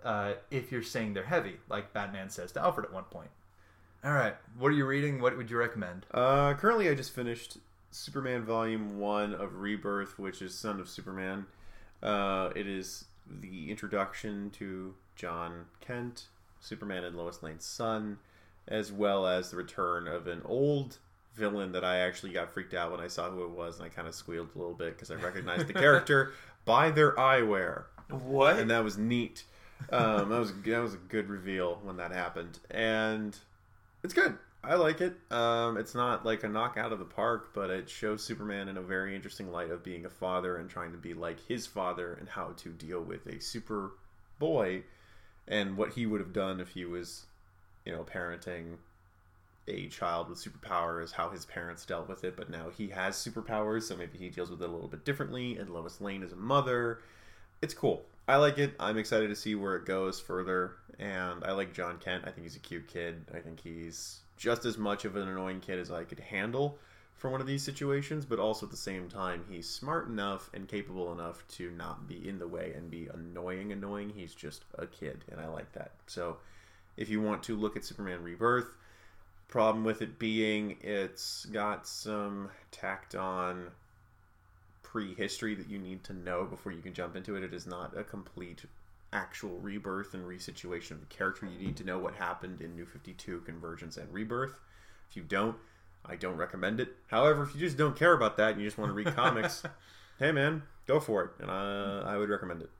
uh, 0.02 0.32
if 0.50 0.72
you're 0.72 0.82
saying 0.82 1.12
they're 1.12 1.24
heavy, 1.24 1.56
like 1.68 1.92
Batman 1.92 2.30
says 2.30 2.52
to 2.52 2.60
Alfred 2.60 2.86
at 2.86 2.92
one 2.92 3.04
point. 3.04 3.30
All 4.02 4.12
right, 4.12 4.34
what 4.58 4.68
are 4.68 4.74
you 4.74 4.86
reading? 4.86 5.20
What 5.20 5.36
would 5.36 5.50
you 5.50 5.58
recommend? 5.58 6.06
Uh, 6.10 6.54
currently, 6.54 6.88
I 6.88 6.94
just 6.94 7.14
finished 7.14 7.58
Superman 7.90 8.44
Volume 8.44 8.98
One 8.98 9.34
of 9.34 9.60
Rebirth, 9.60 10.18
which 10.18 10.42
is 10.42 10.54
Son 10.54 10.80
of 10.80 10.88
Superman. 10.88 11.46
Uh, 12.02 12.50
it 12.56 12.66
is 12.66 13.04
the 13.26 13.70
introduction 13.70 14.50
to 14.52 14.94
Jon 15.16 15.66
Kent, 15.80 16.28
Superman 16.60 17.04
and 17.04 17.16
Lois 17.16 17.42
Lane's 17.42 17.64
son, 17.64 18.18
as 18.68 18.92
well 18.92 19.26
as 19.26 19.50
the 19.50 19.56
return 19.56 20.08
of 20.08 20.26
an 20.26 20.42
old 20.44 20.98
villain 21.34 21.72
that 21.72 21.84
I 21.84 21.98
actually 21.98 22.32
got 22.32 22.52
freaked 22.52 22.74
out 22.74 22.90
when 22.90 23.00
I 23.00 23.08
saw 23.08 23.30
who 23.30 23.44
it 23.44 23.50
was, 23.50 23.78
and 23.78 23.86
I 23.86 23.88
kind 23.88 24.08
of 24.08 24.14
squealed 24.14 24.50
a 24.54 24.58
little 24.58 24.74
bit 24.74 24.94
because 24.94 25.10
I 25.10 25.14
recognized 25.16 25.66
the 25.66 25.72
character 25.72 26.32
by 26.64 26.90
their 26.90 27.12
eyewear. 27.12 27.84
What? 28.10 28.58
and 28.58 28.70
that 28.70 28.84
was 28.84 28.98
neat. 28.98 29.44
Um, 29.90 30.28
that 30.28 30.38
was 30.38 30.52
that 30.52 30.82
was 30.82 30.94
a 30.94 30.98
good 30.98 31.28
reveal 31.28 31.80
when 31.82 31.96
that 31.96 32.12
happened, 32.12 32.58
and 32.70 33.36
it's 34.02 34.14
good. 34.14 34.38
I 34.66 34.76
like 34.76 35.00
it. 35.00 35.14
Um, 35.30 35.76
it's 35.76 35.94
not 35.94 36.24
like 36.24 36.42
a 36.42 36.48
knockout 36.48 36.92
of 36.92 36.98
the 36.98 37.04
park, 37.04 37.50
but 37.54 37.68
it 37.70 37.90
shows 37.90 38.24
Superman 38.24 38.68
in 38.68 38.78
a 38.78 38.82
very 38.82 39.14
interesting 39.14 39.52
light 39.52 39.70
of 39.70 39.84
being 39.84 40.06
a 40.06 40.10
father 40.10 40.56
and 40.56 40.70
trying 40.70 40.92
to 40.92 40.98
be 40.98 41.12
like 41.12 41.38
his 41.46 41.66
father 41.66 42.14
and 42.14 42.28
how 42.28 42.54
to 42.56 42.70
deal 42.70 43.02
with 43.02 43.26
a 43.26 43.40
super 43.40 43.92
boy 44.38 44.82
and 45.46 45.76
what 45.76 45.92
he 45.92 46.06
would 46.06 46.20
have 46.20 46.32
done 46.32 46.60
if 46.60 46.70
he 46.70 46.86
was, 46.86 47.26
you 47.84 47.92
know, 47.92 48.04
parenting 48.04 48.76
a 49.66 49.88
child 49.88 50.28
with 50.28 50.38
superpowers, 50.38 51.12
how 51.12 51.30
his 51.30 51.46
parents 51.46 51.86
dealt 51.86 52.08
with 52.08 52.24
it, 52.24 52.36
but 52.36 52.50
now 52.50 52.68
he 52.70 52.88
has 52.88 53.16
superpowers, 53.16 53.84
so 53.84 53.96
maybe 53.96 54.18
he 54.18 54.28
deals 54.28 54.50
with 54.50 54.60
it 54.62 54.68
a 54.68 54.72
little 54.72 54.88
bit 54.88 55.04
differently, 55.04 55.56
and 55.56 55.70
Lois 55.70 56.00
Lane 56.00 56.22
is 56.22 56.32
a 56.32 56.36
mother. 56.36 57.00
It's 57.62 57.74
cool. 57.74 58.04
I 58.26 58.36
like 58.36 58.58
it. 58.58 58.74
I'm 58.78 58.98
excited 58.98 59.28
to 59.28 59.36
see 59.36 59.54
where 59.54 59.76
it 59.76 59.86
goes 59.86 60.20
further. 60.20 60.76
And 60.98 61.44
I 61.44 61.52
like 61.52 61.74
Jon 61.74 61.98
Kent. 61.98 62.24
I 62.26 62.30
think 62.30 62.44
he's 62.44 62.56
a 62.56 62.60
cute 62.60 62.86
kid. 62.86 63.24
I 63.34 63.38
think 63.38 63.60
he's 63.60 64.20
just 64.36 64.64
as 64.64 64.78
much 64.78 65.04
of 65.04 65.16
an 65.16 65.28
annoying 65.28 65.60
kid 65.60 65.78
as 65.78 65.90
I 65.90 66.04
could 66.04 66.20
handle 66.20 66.78
for 67.14 67.30
one 67.30 67.40
of 67.40 67.46
these 67.46 67.62
situations, 67.62 68.24
but 68.24 68.38
also 68.38 68.66
at 68.66 68.70
the 68.70 68.76
same 68.76 69.08
time, 69.08 69.44
he's 69.48 69.68
smart 69.68 70.08
enough 70.08 70.50
and 70.52 70.68
capable 70.68 71.12
enough 71.12 71.46
to 71.48 71.70
not 71.70 72.06
be 72.08 72.28
in 72.28 72.38
the 72.38 72.46
way 72.46 72.72
and 72.76 72.90
be 72.90 73.08
annoying, 73.14 73.72
annoying. 73.72 74.12
He's 74.14 74.34
just 74.34 74.64
a 74.78 74.86
kid, 74.86 75.24
and 75.30 75.40
I 75.40 75.48
like 75.48 75.72
that. 75.72 75.92
So, 76.06 76.38
if 76.96 77.08
you 77.08 77.20
want 77.20 77.42
to 77.44 77.56
look 77.56 77.76
at 77.76 77.84
Superman 77.84 78.22
Rebirth, 78.22 78.76
problem 79.48 79.84
with 79.84 80.02
it 80.02 80.18
being 80.18 80.76
it's 80.80 81.44
got 81.46 81.86
some 81.86 82.50
tacked 82.70 83.14
on 83.14 83.68
prehistory 84.82 85.54
that 85.54 85.68
you 85.68 85.78
need 85.78 86.02
to 86.04 86.12
know 86.12 86.44
before 86.44 86.72
you 86.72 86.80
can 86.80 86.94
jump 86.94 87.16
into 87.16 87.36
it. 87.36 87.42
It 87.42 87.52
is 87.52 87.66
not 87.66 87.96
a 87.96 88.04
complete 88.04 88.64
actual 89.12 89.58
rebirth 89.58 90.14
and 90.14 90.24
resituation 90.24 90.92
of 90.92 91.00
the 91.00 91.06
character. 91.06 91.46
You 91.46 91.58
need 91.58 91.76
to 91.76 91.84
know 91.84 91.98
what 91.98 92.14
happened 92.14 92.60
in 92.60 92.74
New 92.74 92.84
52, 92.84 93.40
Convergence, 93.40 93.96
and 93.96 94.12
Rebirth. 94.12 94.58
If 95.08 95.16
you 95.16 95.22
don't, 95.22 95.56
I 96.04 96.16
don't 96.16 96.36
recommend 96.36 96.80
it. 96.80 96.94
However, 97.08 97.44
if 97.44 97.54
you 97.54 97.60
just 97.60 97.76
don't 97.76 97.96
care 97.96 98.12
about 98.12 98.36
that 98.36 98.52
and 98.52 98.60
you 98.60 98.66
just 98.66 98.78
want 98.78 98.90
to 98.90 98.94
read 98.94 99.14
comics, 99.14 99.62
hey 100.18 100.32
man, 100.32 100.62
go 100.86 101.00
for 101.00 101.22
it, 101.24 101.30
and 101.40 101.50
uh, 101.50 102.02
I 102.06 102.16
would 102.16 102.28
recommend 102.28 102.62
it. 102.62 102.70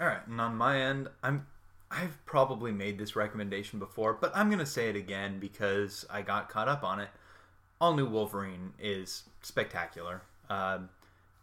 All 0.00 0.06
right, 0.06 0.26
and 0.26 0.40
on 0.40 0.56
my 0.56 0.80
end, 0.80 1.08
I'm 1.22 1.46
I've 1.92 2.24
probably 2.24 2.72
made 2.72 2.98
this 2.98 3.14
recommendation 3.14 3.78
before, 3.78 4.14
but 4.14 4.32
I'm 4.34 4.50
gonna 4.50 4.66
say 4.66 4.88
it 4.88 4.96
again 4.96 5.38
because 5.38 6.06
I 6.10 6.22
got 6.22 6.48
caught 6.48 6.68
up 6.68 6.82
on 6.82 7.00
it. 7.00 7.10
All 7.80 7.94
New 7.94 8.06
Wolverine 8.06 8.72
is 8.78 9.24
spectacular, 9.42 10.22
um, 10.48 10.88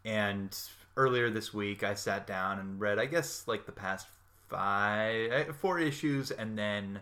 and 0.04 0.56
earlier 0.96 1.30
this 1.30 1.54
week 1.54 1.82
I 1.84 1.94
sat 1.94 2.26
down 2.26 2.58
and 2.58 2.80
read, 2.80 2.98
I 2.98 3.06
guess, 3.06 3.46
like 3.46 3.66
the 3.66 3.72
past 3.72 4.08
five, 4.48 5.30
eh, 5.30 5.52
four 5.52 5.78
issues, 5.78 6.30
and 6.30 6.58
then 6.58 7.00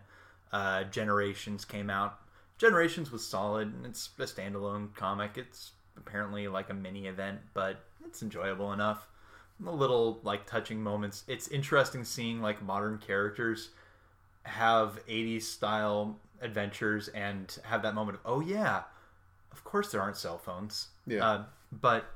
uh, 0.53 0.85
Generations 0.85 1.65
came 1.65 1.89
out 1.89 2.21
Generations 2.59 3.13
was 3.13 3.27
solid. 3.27 3.69
and 3.69 3.87
It's 3.87 4.11
a 4.19 4.23
standalone 4.23 4.95
comic. 4.95 5.33
It's 5.39 5.71
apparently 5.97 6.49
like 6.49 6.71
a 6.71 6.75
mini 6.75 7.07
event, 7.07 7.39
but 7.55 7.81
it's 8.05 8.23
enjoyable 8.23 8.73
enough. 8.73 9.07
The 9.61 9.71
little 9.71 10.21
like 10.23 10.47
touching 10.47 10.83
moments. 10.83 11.25
It's 11.27 11.49
interesting 11.49 12.05
seeing 12.05 12.41
like 12.41 12.63
modern 12.63 12.99
characters 12.99 13.71
have 14.45 15.01
80s 15.07 15.43
style 15.43 16.19
adventures 16.41 17.09
and 17.09 17.57
have 17.65 17.83
that 17.83 17.95
moment 17.95 18.19
of 18.19 18.21
oh 18.25 18.41
yeah, 18.41 18.83
of 19.53 19.65
course 19.65 19.91
there 19.91 20.01
aren't 20.01 20.17
cell 20.17 20.39
phones. 20.39 20.89
Yeah. 21.07 21.27
Uh, 21.27 21.45
but 21.73 22.07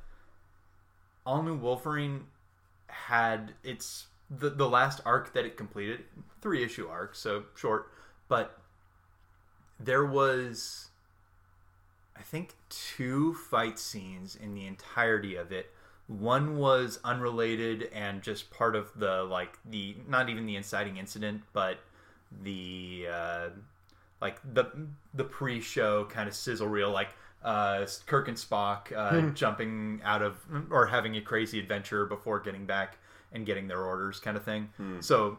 All 1.27 1.43
New 1.43 1.57
Wolverine 1.57 2.27
had 2.89 3.55
its 3.65 4.07
the 4.31 4.51
the 4.51 4.69
last 4.69 5.01
arc 5.05 5.33
that 5.35 5.45
it 5.45 5.57
completed, 5.57 6.05
three 6.41 6.63
issue 6.63 6.89
arc, 6.89 7.15
so 7.15 7.45
short, 7.55 7.91
but 8.29 8.59
there 9.81 10.05
was 10.05 10.89
I 12.17 12.23
think 12.23 12.55
two 12.69 13.35
fight 13.35 13.79
scenes 13.79 14.37
in 14.37 14.55
the 14.55 14.67
entirety 14.67 15.35
of 15.37 15.51
it. 15.53 15.71
One 16.19 16.59
was 16.59 16.99
unrelated 17.05 17.91
and 17.93 18.23
just 18.23 18.51
part 18.51 18.77
of 18.77 18.91
the 18.97 19.23
like 19.25 19.59
the 19.65 19.97
not 20.09 20.29
even 20.29 20.47
the 20.47 20.57
inciting 20.57 20.97
incident, 20.99 21.43
but 21.53 21.79
the 22.43 23.07
uh, 23.11 23.49
like 24.21 24.41
the 24.55 24.67
the 25.15 25.25
pre-show 25.25 26.05
kind 26.07 26.29
of 26.29 26.35
sizzle 26.35 26.69
reel, 26.69 26.91
like 26.91 27.11
uh, 27.45 27.87
Kirk 28.07 28.29
and 28.29 28.37
Spock 28.37 28.93
uh, 28.97 29.31
jumping 29.35 30.01
out 30.05 30.23
of 30.23 30.37
or 30.71 30.87
having 30.87 31.17
a 31.17 31.21
crazy 31.21 31.59
adventure 31.59 32.05
before 32.07 32.41
getting 32.41 32.67
back 32.67 32.99
and 33.33 33.47
getting 33.47 33.67
their 33.69 33.83
orders, 33.83 34.21
kind 34.21 34.37
of 34.37 34.45
thing. 34.45 34.69
So 35.01 35.39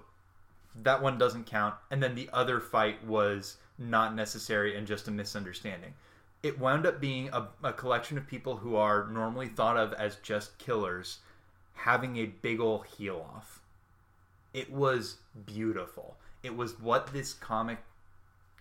that 0.82 1.02
one 1.02 1.18
doesn't 1.18 1.46
count. 1.46 1.76
And 1.92 2.02
then 2.02 2.16
the 2.16 2.30
other 2.34 2.60
fight 2.60 3.06
was 3.06 3.58
not 3.78 4.16
necessary 4.16 4.76
and 4.76 4.88
just 4.88 5.08
a 5.08 5.12
misunderstanding. 5.12 5.94
It 6.44 6.60
wound 6.60 6.86
up 6.86 7.00
being 7.00 7.30
a, 7.30 7.48
a 7.64 7.74
collection 7.74 8.18
of 8.18 8.28
people 8.28 8.58
who 8.58 8.76
are 8.76 9.08
normally 9.10 9.48
thought 9.48 9.78
of 9.78 9.94
as 9.94 10.18
just 10.18 10.58
killers 10.58 11.20
having 11.74 12.18
a 12.18 12.26
big 12.26 12.60
ol' 12.60 12.82
heel 12.82 13.26
off. 13.34 13.62
It 14.54 14.72
was 14.72 15.18
beautiful. 15.46 16.18
It 16.44 16.56
was 16.56 16.80
what 16.80 17.14
this 17.14 17.34
comic 17.34 17.80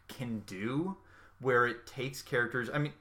can 0.09 0.43
do, 0.47 0.97
where 1.41 1.67
it 1.67 1.87
takes 1.87 2.23
characters. 2.23 2.71
I 2.73 2.79
mean, 2.79 2.93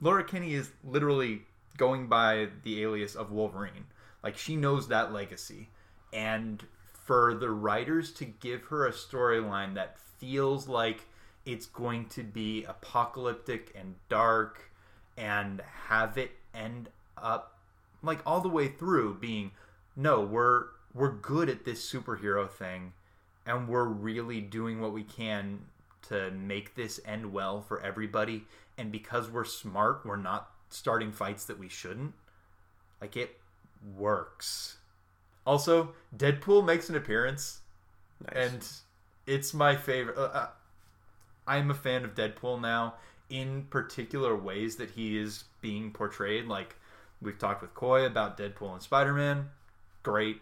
Laura 0.00 0.22
Kinney 0.22 0.54
is 0.54 0.70
literally 0.84 1.42
going 1.78 2.06
by 2.06 2.48
the 2.62 2.82
alias 2.82 3.14
of 3.14 3.32
Wolverine. 3.32 3.86
Like, 4.22 4.36
she 4.36 4.54
knows 4.54 4.88
that 4.88 5.12
legacy. 5.12 5.70
And 6.12 6.64
for 6.92 7.34
the 7.34 7.50
writers 7.50 8.12
to 8.12 8.24
give 8.24 8.64
her 8.64 8.86
a 8.86 8.92
storyline 8.92 9.74
that 9.74 9.98
feels 9.98 10.68
like 10.68 11.06
it's 11.46 11.66
going 11.66 12.06
to 12.06 12.22
be 12.22 12.64
apocalyptic 12.64 13.72
and 13.74 13.94
dark 14.08 14.70
and 15.16 15.62
have 15.88 16.18
it 16.18 16.32
end 16.54 16.88
up 17.16 17.58
like 18.02 18.20
all 18.26 18.40
the 18.40 18.48
way 18.48 18.68
through 18.68 19.14
being 19.14 19.50
no 19.94 20.20
we're 20.20 20.66
we're 20.92 21.12
good 21.12 21.48
at 21.48 21.64
this 21.64 21.90
superhero 21.90 22.50
thing 22.50 22.92
and 23.46 23.68
we're 23.68 23.84
really 23.86 24.40
doing 24.40 24.80
what 24.80 24.92
we 24.92 25.02
can 25.02 25.60
to 26.02 26.30
make 26.32 26.74
this 26.74 27.00
end 27.06 27.32
well 27.32 27.62
for 27.62 27.80
everybody 27.80 28.44
and 28.76 28.92
because 28.92 29.30
we're 29.30 29.44
smart 29.44 30.04
we're 30.04 30.16
not 30.16 30.50
starting 30.68 31.12
fights 31.12 31.44
that 31.46 31.58
we 31.58 31.68
shouldn't 31.68 32.12
like 33.00 33.16
it 33.16 33.38
works 33.96 34.76
also 35.46 35.94
deadpool 36.16 36.64
makes 36.64 36.90
an 36.90 36.96
appearance 36.96 37.60
Nice. 38.24 38.46
and 38.46 38.68
it's 39.26 39.52
my 39.52 39.76
favorite. 39.76 40.16
Uh, 40.16 40.30
uh, 40.32 40.48
I'm 41.46 41.70
a 41.70 41.74
fan 41.74 42.04
of 42.04 42.14
Deadpool 42.14 42.60
now 42.60 42.94
in 43.28 43.66
particular 43.70 44.36
ways 44.36 44.76
that 44.76 44.90
he 44.90 45.18
is 45.18 45.44
being 45.60 45.90
portrayed. 45.92 46.46
Like 46.46 46.76
we've 47.20 47.38
talked 47.38 47.62
with 47.62 47.74
Coy 47.74 48.06
about 48.06 48.38
Deadpool 48.38 48.72
and 48.72 48.82
Spider 48.82 49.12
Man, 49.12 49.50
great. 50.02 50.40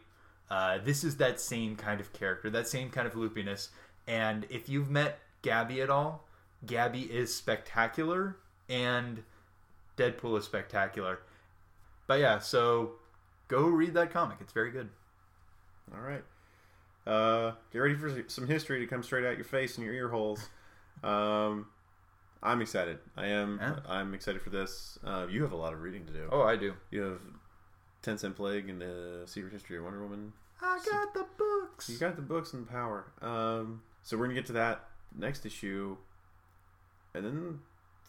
Uh, 0.51 0.79
this 0.79 1.05
is 1.05 1.17
that 1.17 1.41
same 1.41 1.77
kind 1.77 2.01
of 2.01 2.13
character, 2.13 2.51
that 2.51 2.69
same 2.69 2.91
kind 2.91 3.07
of 3.07 3.15
loopiness. 3.15 3.69
And 4.07 4.47
if 4.51 4.69
you've 4.69 4.91
met 4.91 5.19
Gabby 5.43 5.81
at 5.81 5.91
all, 5.91 6.25
Gabby 6.67 7.03
is 7.03 7.35
spectacular, 7.35 8.37
and 8.69 9.23
Deadpool 9.97 10.39
is 10.39 10.45
spectacular. 10.45 11.21
But 12.07 12.21
yeah, 12.21 12.39
so 12.39 12.93
go 13.49 13.63
read 13.67 13.95
that 13.95 14.11
comic. 14.11 14.39
It's 14.41 14.53
very 14.53 14.71
good. 14.71 14.91
All 15.95 16.03
right. 16.03 16.25
Uh, 17.07 17.53
get 17.73 17.79
ready 17.79 17.95
for 17.95 18.25
some 18.29 18.47
history 18.47 18.81
to 18.81 18.87
come 18.87 19.03
straight 19.03 19.27
out 19.27 19.37
your 19.37 19.45
face 19.45 19.77
and 19.77 19.85
your 19.85 19.95
ear 19.95 20.09
holes. 20.09 20.49
Um, 21.05 21.67
I'm 22.43 22.61
excited. 22.61 22.99
I 23.17 23.27
am. 23.27 23.59
Yeah. 23.61 23.77
I'm 23.89 24.15
excited 24.15 24.43
for 24.43 24.51
this. 24.51 24.99
Uh, 25.05 25.27
you 25.31 25.43
have 25.43 25.53
a 25.53 25.57
lot 25.57 25.73
of 25.73 25.81
reading 25.81 26.05
to 26.07 26.13
do. 26.13 26.29
Oh, 26.31 26.43
I 26.43 26.57
do. 26.57 26.75
You 26.91 27.03
have 27.03 27.21
Ten 28.03 28.19
Cent 28.19 28.37
Plague 28.37 28.69
and 28.69 28.81
the 28.81 29.23
Secret 29.27 29.53
History 29.53 29.79
of 29.79 29.85
Wonder 29.85 30.03
Woman. 30.03 30.33
I 30.61 30.79
got 30.91 31.15
the 31.15 31.27
books. 31.37 31.89
You 31.89 31.99
got 31.99 32.17
the 32.17 32.23
books 32.23 32.53
and 32.53 32.69
power. 32.69 33.07
Um, 33.23 33.83
so 34.03 34.17
we're 34.17 34.25
gonna 34.25 34.35
get 34.35 34.47
to 34.47 34.53
that 34.55 34.89
next 35.17 35.47
issue, 35.47 35.97
and 37.15 37.25
then 37.25 37.61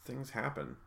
things 0.03 0.31
happen. 0.31 0.77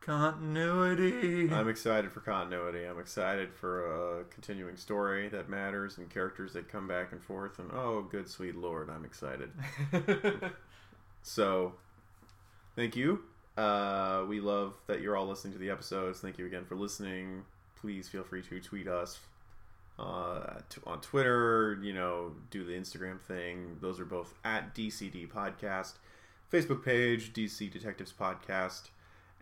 Continuity. 0.00 1.52
I'm 1.52 1.68
excited 1.68 2.10
for 2.10 2.20
continuity. 2.20 2.86
I'm 2.86 2.98
excited 2.98 3.52
for 3.52 4.20
a 4.20 4.24
continuing 4.24 4.76
story 4.76 5.28
that 5.28 5.50
matters 5.50 5.98
and 5.98 6.08
characters 6.08 6.54
that 6.54 6.68
come 6.68 6.88
back 6.88 7.12
and 7.12 7.22
forth. 7.22 7.58
And 7.58 7.70
oh, 7.72 8.06
good 8.10 8.28
sweet 8.28 8.56
lord, 8.56 8.88
I'm 8.88 9.04
excited. 9.04 9.50
So, 11.22 11.74
thank 12.76 12.96
you. 12.96 13.22
Uh, 13.56 14.24
we 14.28 14.40
love 14.40 14.74
that 14.86 15.00
you're 15.00 15.16
all 15.16 15.26
listening 15.26 15.52
to 15.52 15.58
the 15.58 15.70
episodes. 15.70 16.20
Thank 16.20 16.38
you 16.38 16.46
again 16.46 16.64
for 16.64 16.76
listening. 16.76 17.42
Please 17.80 18.08
feel 18.08 18.22
free 18.22 18.42
to 18.42 18.60
tweet 18.60 18.88
us 18.88 19.18
uh, 19.98 20.60
t- 20.68 20.80
on 20.86 21.00
Twitter. 21.00 21.78
You 21.82 21.92
know, 21.92 22.32
do 22.50 22.64
the 22.64 22.72
Instagram 22.72 23.20
thing. 23.20 23.76
Those 23.80 24.00
are 24.00 24.04
both 24.04 24.34
at 24.44 24.74
DCD 24.74 25.28
Podcast. 25.28 25.94
Facebook 26.52 26.84
page 26.84 27.32
DC 27.32 27.70
Detectives 27.70 28.12
Podcast. 28.18 28.88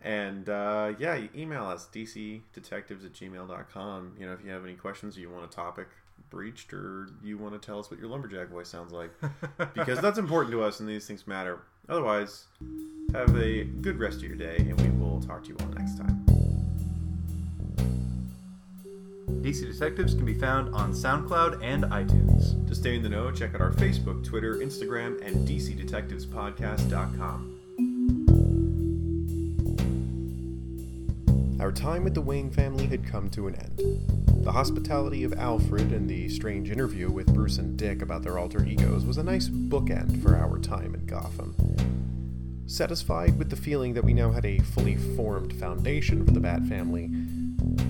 And 0.03 0.49
uh, 0.49 0.93
yeah, 0.99 1.20
email 1.35 1.64
us 1.64 1.89
dcdetectives 1.93 3.05
at 3.05 3.12
gmail.com. 3.12 4.16
You 4.18 4.26
know, 4.26 4.33
if 4.33 4.45
you 4.45 4.51
have 4.51 4.64
any 4.64 4.74
questions 4.74 5.16
or 5.16 5.20
you 5.20 5.31
want 5.31 5.45
a 5.45 5.55
topic 5.55 5.89
breached 6.31 6.73
or 6.73 7.09
you 7.23 7.39
want 7.39 7.61
to 7.61 7.64
tell 7.64 7.79
us 7.79 7.91
what 7.91 7.99
your 7.99 8.09
lumberjack 8.09 8.49
voice 8.49 8.69
sounds 8.69 8.93
like 8.93 9.11
because 9.75 10.01
that's 10.01 10.19
important 10.19 10.53
to 10.53 10.62
us 10.62 10.81
and 10.81 10.89
these 10.89 11.07
things 11.07 11.27
matter. 11.27 11.61
Otherwise, 11.89 12.45
have 13.14 13.35
a 13.37 13.64
good 13.64 13.99
rest 13.99 14.19
of 14.19 14.25
your 14.25 14.37
day 14.37 14.57
and 14.59 14.81
we 14.81 14.91
will 14.91 15.21
talk 15.21 15.43
to 15.43 15.49
you 15.49 15.57
all 15.61 15.69
next 15.69 15.97
time. 15.97 16.25
DC 19.43 19.71
Detectives 19.71 20.14
can 20.14 20.25
be 20.25 20.35
found 20.35 20.75
on 20.75 20.93
SoundCloud 20.93 21.62
and 21.62 21.85
iTunes. 21.85 22.66
To 22.69 22.75
stay 22.75 22.97
in 22.97 23.03
the 23.03 23.09
know, 23.09 23.31
check 23.31 23.55
out 23.55 23.61
our 23.61 23.71
Facebook, 23.73 24.25
Twitter, 24.25 24.57
Instagram, 24.57 25.25
and 25.25 25.47
DCDetectivespodcast.com. 25.49 27.58
Our 31.61 31.73
time 31.73 32.05
with 32.05 32.15
the 32.15 32.21
Wayne 32.21 32.53
family 32.53 32.87
had 32.87 33.05
come 33.05 33.29
to 33.31 33.49
an 33.49 33.57
end. 33.57 34.45
The 34.45 34.53
hospitality 34.53 35.25
of 35.25 35.33
Alfred 35.33 35.93
and 35.93 36.09
the 36.09 36.29
strange 36.29 36.71
interview 36.71 37.11
with 37.11 37.35
Bruce 37.35 37.59
and 37.59 37.77
Dick 37.77 38.01
about 38.01 38.23
their 38.23 38.39
alter 38.39 38.65
egos 38.65 39.05
was 39.05 39.19
a 39.19 39.25
nice 39.25 39.49
bookend 39.49 40.23
for 40.23 40.37
our 40.37 40.61
time 40.61 40.95
in 40.95 41.05
Gotham. 41.07 41.57
Satisfied 42.67 43.37
with 43.39 43.51
the 43.51 43.57
feeling 43.57 43.93
that 43.95 44.05
we 44.05 44.15
now 44.15 44.31
had 44.31 44.45
a 44.45 44.61
fully 44.61 44.95
formed 45.17 45.53
foundation 45.55 46.25
for 46.25 46.31
the 46.31 46.39
Bat 46.39 46.63
family, 46.67 47.11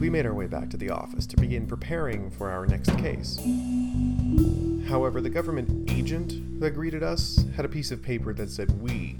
we 0.01 0.09
made 0.09 0.25
our 0.25 0.35
way 0.35 0.47
back 0.47 0.71
to 0.71 0.79
the 0.79 0.89
office 0.89 1.27
to 1.27 1.37
begin 1.37 1.67
preparing 1.67 2.31
for 2.31 2.49
our 2.49 2.65
next 2.65 2.97
case. 2.97 3.39
However, 4.89 5.21
the 5.21 5.29
government 5.29 5.91
agent 5.91 6.61
that 6.61 6.71
greeted 6.71 7.03
us 7.03 7.45
had 7.55 7.67
a 7.67 7.69
piece 7.69 7.91
of 7.91 8.03
paper 8.03 8.33
that 8.33 8.49
said 8.49 8.81
we 8.81 9.19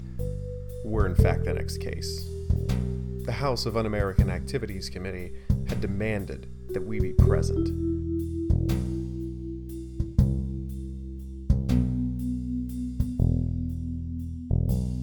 were, 0.83 1.05
in 1.05 1.13
fact, 1.13 1.45
the 1.45 1.53
next 1.53 1.77
case. 1.77 2.27
The 3.29 3.35
House 3.35 3.67
of 3.67 3.77
Un 3.77 3.85
American 3.85 4.31
Activities 4.31 4.89
Committee 4.89 5.33
had 5.67 5.79
demanded 5.81 6.49
that 6.69 6.83
we 6.83 6.99
be 6.99 7.13
present. 7.13 7.88